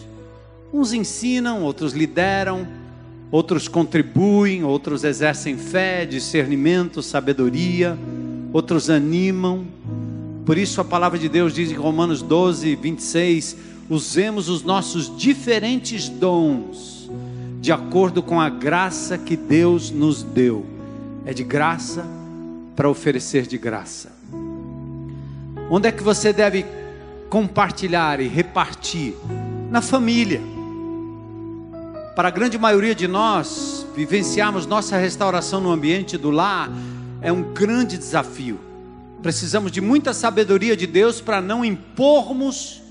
Uns 0.72 0.92
ensinam, 0.92 1.62
outros 1.62 1.92
lideram, 1.92 2.68
outros 3.32 3.66
contribuem, 3.66 4.62
outros 4.62 5.02
exercem 5.02 5.56
fé, 5.56 6.04
discernimento, 6.04 7.02
sabedoria, 7.02 7.98
outros 8.52 8.90
animam. 8.90 9.64
Por 10.44 10.58
isso 10.58 10.80
a 10.82 10.84
palavra 10.84 11.18
de 11.18 11.30
Deus 11.30 11.54
diz 11.54 11.72
em 11.72 11.74
Romanos 11.74 12.20
12, 12.20 12.76
26: 12.76 13.56
usemos 13.88 14.50
os 14.50 14.62
nossos 14.62 15.16
diferentes 15.16 16.10
dons 16.10 17.10
de 17.62 17.70
acordo 17.70 18.22
com 18.22 18.40
a 18.40 18.50
graça 18.50 19.16
que 19.16 19.36
Deus 19.36 19.90
nos 19.90 20.22
deu. 20.22 20.66
É 21.24 21.32
de 21.32 21.44
graça 21.44 22.04
para 22.74 22.88
oferecer 22.88 23.46
de 23.46 23.56
graça. 23.56 24.10
Onde 25.70 25.88
é 25.88 25.92
que 25.92 26.02
você 26.02 26.32
deve 26.32 26.66
compartilhar 27.30 28.20
e 28.20 28.26
repartir? 28.26 29.14
Na 29.70 29.80
família. 29.80 30.40
Para 32.14 32.28
a 32.28 32.30
grande 32.30 32.58
maioria 32.58 32.94
de 32.94 33.08
nós, 33.08 33.86
vivenciarmos 33.96 34.66
nossa 34.66 34.98
restauração 34.98 35.62
no 35.62 35.70
ambiente 35.70 36.18
do 36.18 36.30
lar 36.30 36.70
é 37.22 37.32
um 37.32 37.54
grande 37.54 37.96
desafio. 37.96 38.60
Precisamos 39.22 39.72
de 39.72 39.80
muita 39.80 40.12
sabedoria 40.12 40.76
de 40.76 40.86
Deus 40.86 41.22
para 41.22 41.40
não 41.40 41.64
impormos 41.64 42.82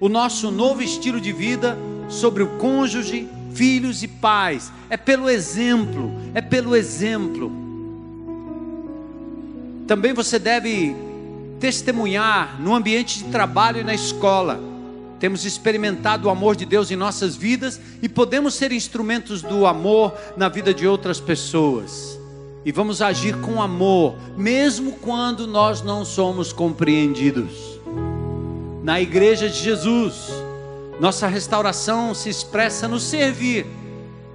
o 0.00 0.08
nosso 0.08 0.50
novo 0.50 0.82
estilo 0.82 1.20
de 1.20 1.32
vida 1.32 1.78
sobre 2.08 2.42
o 2.42 2.58
cônjuge, 2.58 3.28
filhos 3.54 4.02
e 4.02 4.08
pais. 4.08 4.72
É 4.90 4.96
pelo 4.96 5.30
exemplo, 5.30 6.10
é 6.34 6.40
pelo 6.40 6.74
exemplo. 6.74 7.52
Também 9.86 10.12
você 10.12 10.40
deve 10.40 10.96
testemunhar 11.60 12.60
no 12.60 12.74
ambiente 12.74 13.18
de 13.22 13.30
trabalho 13.30 13.80
e 13.80 13.84
na 13.84 13.94
escola. 13.94 14.58
Temos 15.18 15.44
experimentado 15.44 16.28
o 16.28 16.30
amor 16.30 16.56
de 16.56 16.66
Deus 16.66 16.90
em 16.90 16.96
nossas 16.96 17.34
vidas 17.34 17.80
e 18.02 18.08
podemos 18.08 18.54
ser 18.54 18.72
instrumentos 18.72 19.42
do 19.42 19.66
amor 19.66 20.14
na 20.36 20.48
vida 20.48 20.74
de 20.74 20.86
outras 20.86 21.20
pessoas. 21.20 22.18
E 22.64 22.72
vamos 22.72 23.00
agir 23.00 23.36
com 23.40 23.62
amor, 23.62 24.16
mesmo 24.36 24.92
quando 24.92 25.46
nós 25.46 25.82
não 25.82 26.04
somos 26.04 26.52
compreendidos. 26.52 27.80
Na 28.82 29.00
igreja 29.00 29.48
de 29.48 29.58
Jesus, 29.58 30.28
nossa 31.00 31.26
restauração 31.26 32.14
se 32.14 32.28
expressa 32.28 32.86
no 32.86 33.00
servir. 33.00 33.66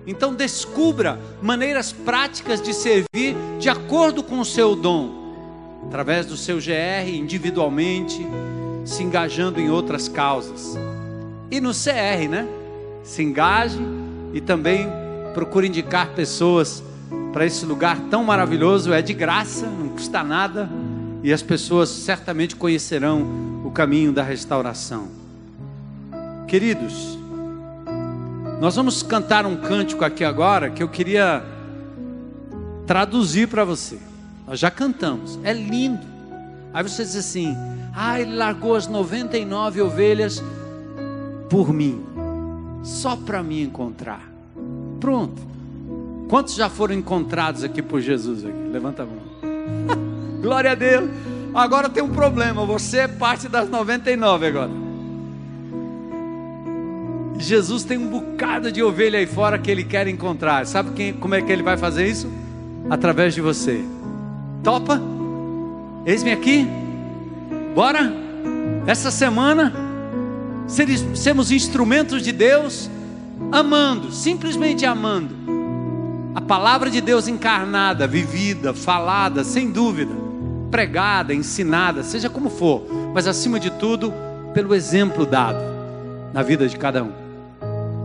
Então 0.07 0.33
descubra 0.33 1.19
maneiras 1.41 1.91
práticas 1.91 2.61
de 2.61 2.73
servir 2.73 3.35
de 3.59 3.69
acordo 3.69 4.23
com 4.23 4.39
o 4.39 4.45
seu 4.45 4.75
dom 4.75 5.21
através 5.87 6.25
do 6.25 6.37
seu 6.37 6.57
GR, 6.57 7.09
individualmente, 7.09 8.25
se 8.85 9.03
engajando 9.03 9.59
em 9.59 9.69
outras 9.69 10.07
causas. 10.07 10.77
E 11.49 11.59
no 11.59 11.71
CR, 11.71 12.29
né? 12.29 12.47
Se 13.03 13.21
engaje 13.21 13.79
e 14.33 14.41
também 14.41 14.87
procure 15.33 15.67
indicar 15.67 16.09
pessoas 16.09 16.83
para 17.33 17.45
esse 17.45 17.65
lugar 17.65 17.99
tão 18.09 18.23
maravilhoso, 18.23 18.93
é 18.93 19.01
de 19.01 19.13
graça, 19.13 19.65
não 19.65 19.89
custa 19.89 20.23
nada, 20.23 20.69
e 21.23 21.31
as 21.31 21.41
pessoas 21.41 21.89
certamente 21.89 22.55
conhecerão 22.55 23.61
o 23.63 23.71
caminho 23.71 24.11
da 24.11 24.23
restauração. 24.23 25.07
Queridos, 26.47 27.17
nós 28.59 28.75
vamos 28.75 29.01
cantar 29.01 29.45
um 29.45 29.55
cântico 29.55 30.03
aqui 30.03 30.23
agora 30.23 30.69
que 30.69 30.83
eu 30.83 30.89
queria 30.89 31.43
traduzir 32.85 33.47
para 33.47 33.63
você. 33.63 33.97
Nós 34.45 34.59
já 34.59 34.69
cantamos, 34.69 35.39
é 35.43 35.53
lindo. 35.53 36.05
Aí 36.73 36.83
você 36.83 37.03
diz 37.03 37.15
assim: 37.15 37.55
ah, 37.93 38.19
ele 38.19 38.35
largou 38.35 38.75
as 38.75 38.87
99 38.87 39.81
ovelhas 39.81 40.43
por 41.49 41.73
mim, 41.73 42.01
só 42.83 43.15
para 43.15 43.43
me 43.43 43.61
encontrar. 43.61 44.21
Pronto. 44.99 45.41
Quantos 46.29 46.55
já 46.55 46.69
foram 46.69 46.95
encontrados 46.95 47.63
aqui 47.63 47.81
por 47.81 47.99
Jesus? 47.99 48.45
Aqui? 48.45 48.69
Levanta 48.71 49.03
a 49.03 49.05
mão. 49.05 49.19
Glória 50.41 50.71
a 50.71 50.75
Deus. 50.75 51.09
Agora 51.53 51.89
tem 51.89 52.01
um 52.01 52.09
problema, 52.09 52.65
você 52.65 52.99
é 52.99 53.07
parte 53.07 53.49
das 53.49 53.69
99 53.69 54.47
agora. 54.47 54.71
Jesus 57.37 57.83
tem 57.83 57.97
um 57.97 58.07
bocado 58.07 58.71
de 58.71 58.81
ovelha 58.81 59.19
aí 59.19 59.25
fora 59.25 59.57
que 59.57 59.69
ele 59.69 59.83
quer 59.83 60.07
encontrar. 60.07 60.65
Sabe 60.65 60.91
quem, 60.91 61.11
como 61.11 61.35
é 61.35 61.41
que 61.41 61.51
ele 61.51 61.63
vai 61.63 61.75
fazer 61.75 62.07
isso? 62.07 62.31
Através 62.89 63.33
de 63.33 63.41
você. 63.41 63.83
Topa? 64.63 65.01
Eis-me 66.05 66.31
aqui. 66.31 66.80
Bora? 67.73 68.11
Essa 68.85 69.11
semana, 69.11 69.71
sermos 71.15 71.51
instrumentos 71.51 72.21
de 72.21 72.31
Deus, 72.31 72.89
amando, 73.51 74.11
simplesmente 74.11 74.85
amando. 74.85 75.35
A 76.35 76.41
palavra 76.41 76.89
de 76.89 76.99
Deus 76.99 77.27
encarnada, 77.27 78.07
vivida, 78.07 78.73
falada, 78.73 79.43
sem 79.43 79.71
dúvida, 79.71 80.13
pregada, 80.69 81.33
ensinada, 81.33 82.03
seja 82.03 82.29
como 82.29 82.49
for, 82.49 82.85
mas 83.13 83.27
acima 83.27 83.59
de 83.59 83.69
tudo, 83.69 84.13
pelo 84.53 84.73
exemplo 84.73 85.25
dado 85.25 85.59
na 86.33 86.41
vida 86.41 86.67
de 86.67 86.77
cada 86.77 87.03
um. 87.03 87.11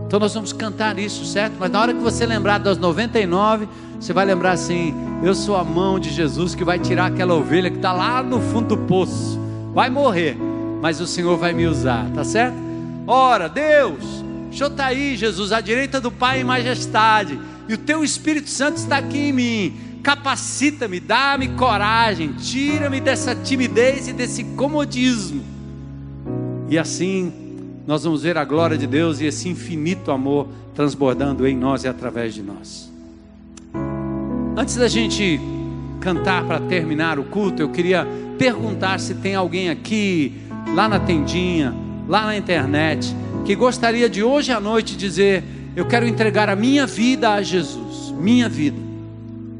Então 0.05 0.19
nós 0.19 0.33
vamos 0.33 0.53
cantar 0.53 0.97
isso, 0.97 1.25
certo? 1.25 1.55
Mas 1.59 1.69
na 1.69 1.81
hora 1.81 1.93
que 1.93 1.99
você 1.99 2.25
lembrar 2.25 2.59
das 2.59 2.77
99, 2.77 3.67
você 3.99 4.13
vai 4.13 4.25
lembrar 4.25 4.51
assim: 4.51 4.93
eu 5.21 5.35
sou 5.35 5.57
a 5.57 5.63
mão 5.63 5.99
de 5.99 6.09
Jesus 6.09 6.55
que 6.55 6.63
vai 6.63 6.79
tirar 6.79 7.07
aquela 7.07 7.33
ovelha 7.33 7.69
que 7.69 7.75
está 7.75 7.91
lá 7.91 8.23
no 8.23 8.39
fundo 8.39 8.75
do 8.75 8.77
poço. 8.77 9.46
Vai 9.77 9.91
morrer, 9.91 10.35
mas 10.81 10.99
o 10.99 11.05
Senhor 11.05 11.37
vai 11.37 11.53
me 11.53 11.67
usar, 11.67 12.09
tá 12.09 12.23
certo? 12.23 12.57
Ora, 13.05 13.47
Deus, 13.47 14.03
o 14.49 14.51
Senhor 14.51 14.71
está 14.71 14.87
aí, 14.87 15.15
Jesus, 15.15 15.51
à 15.51 15.61
direita 15.61 16.01
do 16.01 16.11
Pai 16.11 16.41
em 16.41 16.43
majestade, 16.43 17.39
e 17.69 17.75
o 17.75 17.77
Teu 17.77 18.03
Espírito 18.03 18.49
Santo 18.49 18.77
está 18.77 18.97
aqui 18.97 19.29
em 19.29 19.31
mim. 19.31 19.77
Capacita-me, 20.01 20.99
dá-me 20.99 21.49
coragem, 21.49 22.33
tira-me 22.33 22.99
dessa 22.99 23.35
timidez 23.35 24.07
e 24.07 24.13
desse 24.13 24.43
comodismo. 24.43 25.43
E 26.67 26.75
assim 26.75 27.31
nós 27.85 28.03
vamos 28.03 28.23
ver 28.23 28.35
a 28.35 28.43
glória 28.43 28.79
de 28.79 28.87
Deus 28.87 29.21
e 29.21 29.25
esse 29.25 29.47
infinito 29.47 30.09
amor 30.09 30.47
transbordando 30.73 31.45
em 31.45 31.55
nós 31.55 31.83
e 31.83 31.87
através 31.87 32.33
de 32.33 32.41
nós. 32.41 32.91
Antes 34.57 34.75
da 34.75 34.87
gente 34.87 35.39
cantar 35.99 36.45
para 36.45 36.59
terminar 36.59 37.19
o 37.19 37.23
culto, 37.25 37.61
eu 37.61 37.69
queria 37.69 38.07
perguntar 38.37 38.99
se 38.99 39.15
tem 39.15 39.35
alguém 39.35 39.69
aqui, 39.69 40.41
lá 40.73 40.87
na 40.87 40.99
tendinha, 40.99 41.73
lá 42.07 42.25
na 42.25 42.37
internet, 42.37 43.15
que 43.45 43.55
gostaria 43.55 44.09
de 44.09 44.23
hoje 44.23 44.51
à 44.51 44.59
noite 44.59 44.95
dizer: 44.95 45.43
Eu 45.75 45.85
quero 45.85 46.07
entregar 46.07 46.49
a 46.49 46.55
minha 46.55 46.85
vida 46.85 47.31
a 47.31 47.41
Jesus, 47.41 48.11
minha 48.17 48.47
vida. 48.47 48.87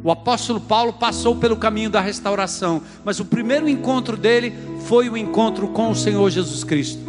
O 0.04 0.12
apóstolo 0.12 0.62
Paulo 0.62 0.94
passou 0.94 1.36
pelo 1.36 1.58
caminho 1.58 1.90
da 1.90 2.00
restauração, 2.00 2.82
mas 3.04 3.20
o 3.20 3.26
primeiro 3.26 3.68
encontro 3.68 4.16
dele 4.16 4.54
foi 4.86 5.10
o 5.10 5.18
encontro 5.18 5.68
com 5.68 5.90
o 5.90 5.96
Senhor 5.96 6.30
Jesus 6.30 6.64
Cristo. 6.64 7.08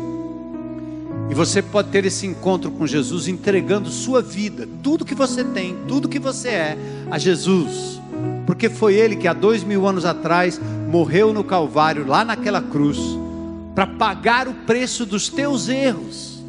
E 1.31 1.35
você 1.35 1.61
pode 1.61 1.91
ter 1.91 2.07
esse 2.07 2.27
encontro 2.27 2.71
com 2.71 2.87
Jesus 2.87 3.29
entregando 3.29 3.91
sua 3.91 4.23
vida, 4.23 4.67
tudo 4.83 5.05
que 5.05 5.15
você 5.15 5.45
tem, 5.45 5.77
tudo 5.87 6.09
que 6.09 6.19
você 6.19 6.49
é, 6.49 6.79
a 7.11 7.19
Jesus. 7.19 8.01
Porque 8.49 8.71
foi 8.71 8.95
Ele 8.95 9.15
que 9.15 9.29
há 9.29 9.35
dois 9.35 9.63
mil 9.63 9.87
anos 9.87 10.07
atrás 10.07 10.59
morreu 10.91 11.35
no 11.35 11.45
Calvário, 11.45 12.07
lá 12.07 12.25
naquela 12.25 12.63
cruz, 12.63 12.99
para 13.75 13.87
pagar 13.87 14.49
o 14.49 14.55
preço 14.55 15.05
dos 15.05 15.29
teus 15.29 15.69
erros 15.69 16.43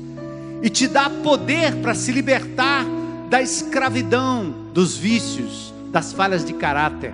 e 0.64 0.70
te 0.70 0.88
dar 0.88 1.10
poder 1.10 1.76
para 1.82 1.94
se 1.94 2.14
libertar 2.14 2.86
da 3.30 3.42
escravidão, 3.42 4.56
dos 4.74 4.96
vícios, 4.96 5.74
das 5.92 6.14
falhas 6.14 6.46
de 6.46 6.54
caráter, 6.54 7.14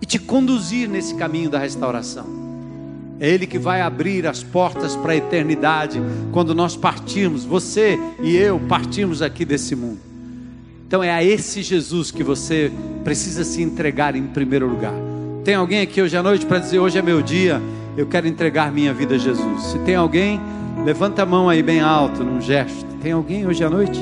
e 0.00 0.06
te 0.06 0.18
conduzir 0.18 0.88
nesse 0.88 1.14
caminho 1.14 1.50
da 1.50 1.58
restauração. 1.58 2.24
É 3.20 3.28
Ele 3.28 3.46
que 3.46 3.58
vai 3.58 3.82
abrir 3.82 4.26
as 4.26 4.42
portas 4.42 4.96
para 4.96 5.12
a 5.12 5.16
eternidade 5.16 6.00
quando 6.32 6.54
nós 6.54 6.74
partirmos, 6.74 7.44
você 7.44 7.98
e 8.22 8.34
eu 8.34 8.58
partirmos 8.60 9.20
aqui 9.20 9.44
desse 9.44 9.76
mundo. 9.76 10.11
Então 10.92 11.02
é 11.02 11.10
a 11.10 11.24
esse 11.24 11.62
Jesus 11.62 12.10
que 12.10 12.22
você 12.22 12.70
precisa 13.02 13.44
se 13.44 13.62
entregar 13.62 14.14
em 14.14 14.24
primeiro 14.24 14.68
lugar. 14.68 14.92
Tem 15.42 15.54
alguém 15.54 15.80
aqui 15.80 16.02
hoje 16.02 16.14
à 16.18 16.22
noite 16.22 16.44
para 16.44 16.58
dizer: 16.58 16.80
hoje 16.80 16.98
é 16.98 17.00
meu 17.00 17.22
dia, 17.22 17.62
eu 17.96 18.06
quero 18.06 18.28
entregar 18.28 18.70
minha 18.70 18.92
vida 18.92 19.14
a 19.14 19.18
Jesus. 19.18 19.62
Se 19.68 19.78
tem 19.78 19.94
alguém, 19.94 20.38
levanta 20.84 21.22
a 21.22 21.24
mão 21.24 21.48
aí 21.48 21.62
bem 21.62 21.80
alto, 21.80 22.22
num 22.22 22.42
gesto. 22.42 22.84
Tem 23.00 23.12
alguém 23.12 23.46
hoje 23.46 23.64
à 23.64 23.70
noite? 23.70 23.98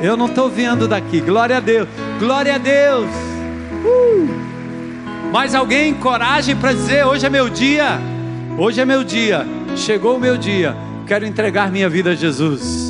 Eu 0.00 0.16
não 0.16 0.26
estou 0.26 0.48
vendo 0.48 0.86
daqui. 0.86 1.20
Glória 1.20 1.56
a 1.56 1.60
Deus. 1.60 1.88
Glória 2.20 2.54
a 2.54 2.58
Deus. 2.58 3.10
Uh! 3.84 4.28
Mais 5.32 5.52
alguém, 5.52 5.94
coragem 5.94 6.54
para 6.54 6.72
dizer: 6.72 7.04
hoje 7.04 7.26
é 7.26 7.28
meu 7.28 7.50
dia. 7.50 7.98
Hoje 8.56 8.80
é 8.80 8.84
meu 8.84 9.02
dia. 9.02 9.44
Chegou 9.74 10.16
o 10.16 10.20
meu 10.20 10.36
dia. 10.36 10.76
Quero 11.08 11.26
entregar 11.26 11.72
minha 11.72 11.88
vida 11.88 12.10
a 12.10 12.14
Jesus. 12.14 12.87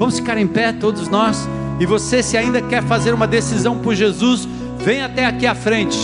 Vamos 0.00 0.18
ficar 0.18 0.38
em 0.38 0.46
pé, 0.46 0.72
todos 0.72 1.08
nós. 1.08 1.46
E 1.78 1.84
você, 1.84 2.22
se 2.22 2.34
ainda 2.34 2.62
quer 2.62 2.82
fazer 2.82 3.12
uma 3.12 3.26
decisão 3.26 3.80
por 3.80 3.94
Jesus, 3.94 4.48
vem 4.78 5.02
até 5.02 5.26
aqui 5.26 5.46
à 5.46 5.54
frente. 5.54 5.98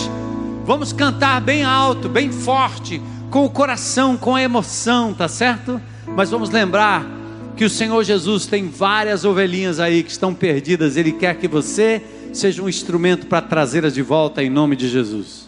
Vamos 0.63 0.93
cantar 0.93 1.41
bem 1.41 1.63
alto, 1.63 2.07
bem 2.07 2.31
forte, 2.31 3.01
com 3.31 3.43
o 3.43 3.49
coração, 3.49 4.15
com 4.15 4.35
a 4.35 4.43
emoção, 4.43 5.15
tá 5.15 5.27
certo? 5.27 5.81
Mas 6.15 6.29
vamos 6.29 6.51
lembrar 6.51 7.07
que 7.55 7.65
o 7.65 7.69
Senhor 7.71 8.03
Jesus 8.03 8.45
tem 8.45 8.69
várias 8.69 9.25
ovelhinhas 9.25 9.79
aí 9.79 10.03
que 10.03 10.11
estão 10.11 10.31
perdidas. 10.31 10.95
Ele 10.95 11.11
quer 11.11 11.35
que 11.37 11.47
você 11.47 11.99
seja 12.31 12.61
um 12.61 12.69
instrumento 12.69 13.25
para 13.25 13.41
trazê-las 13.41 13.95
de 13.95 14.03
volta 14.03 14.43
em 14.43 14.49
nome 14.51 14.75
de 14.75 14.87
Jesus. 14.87 15.46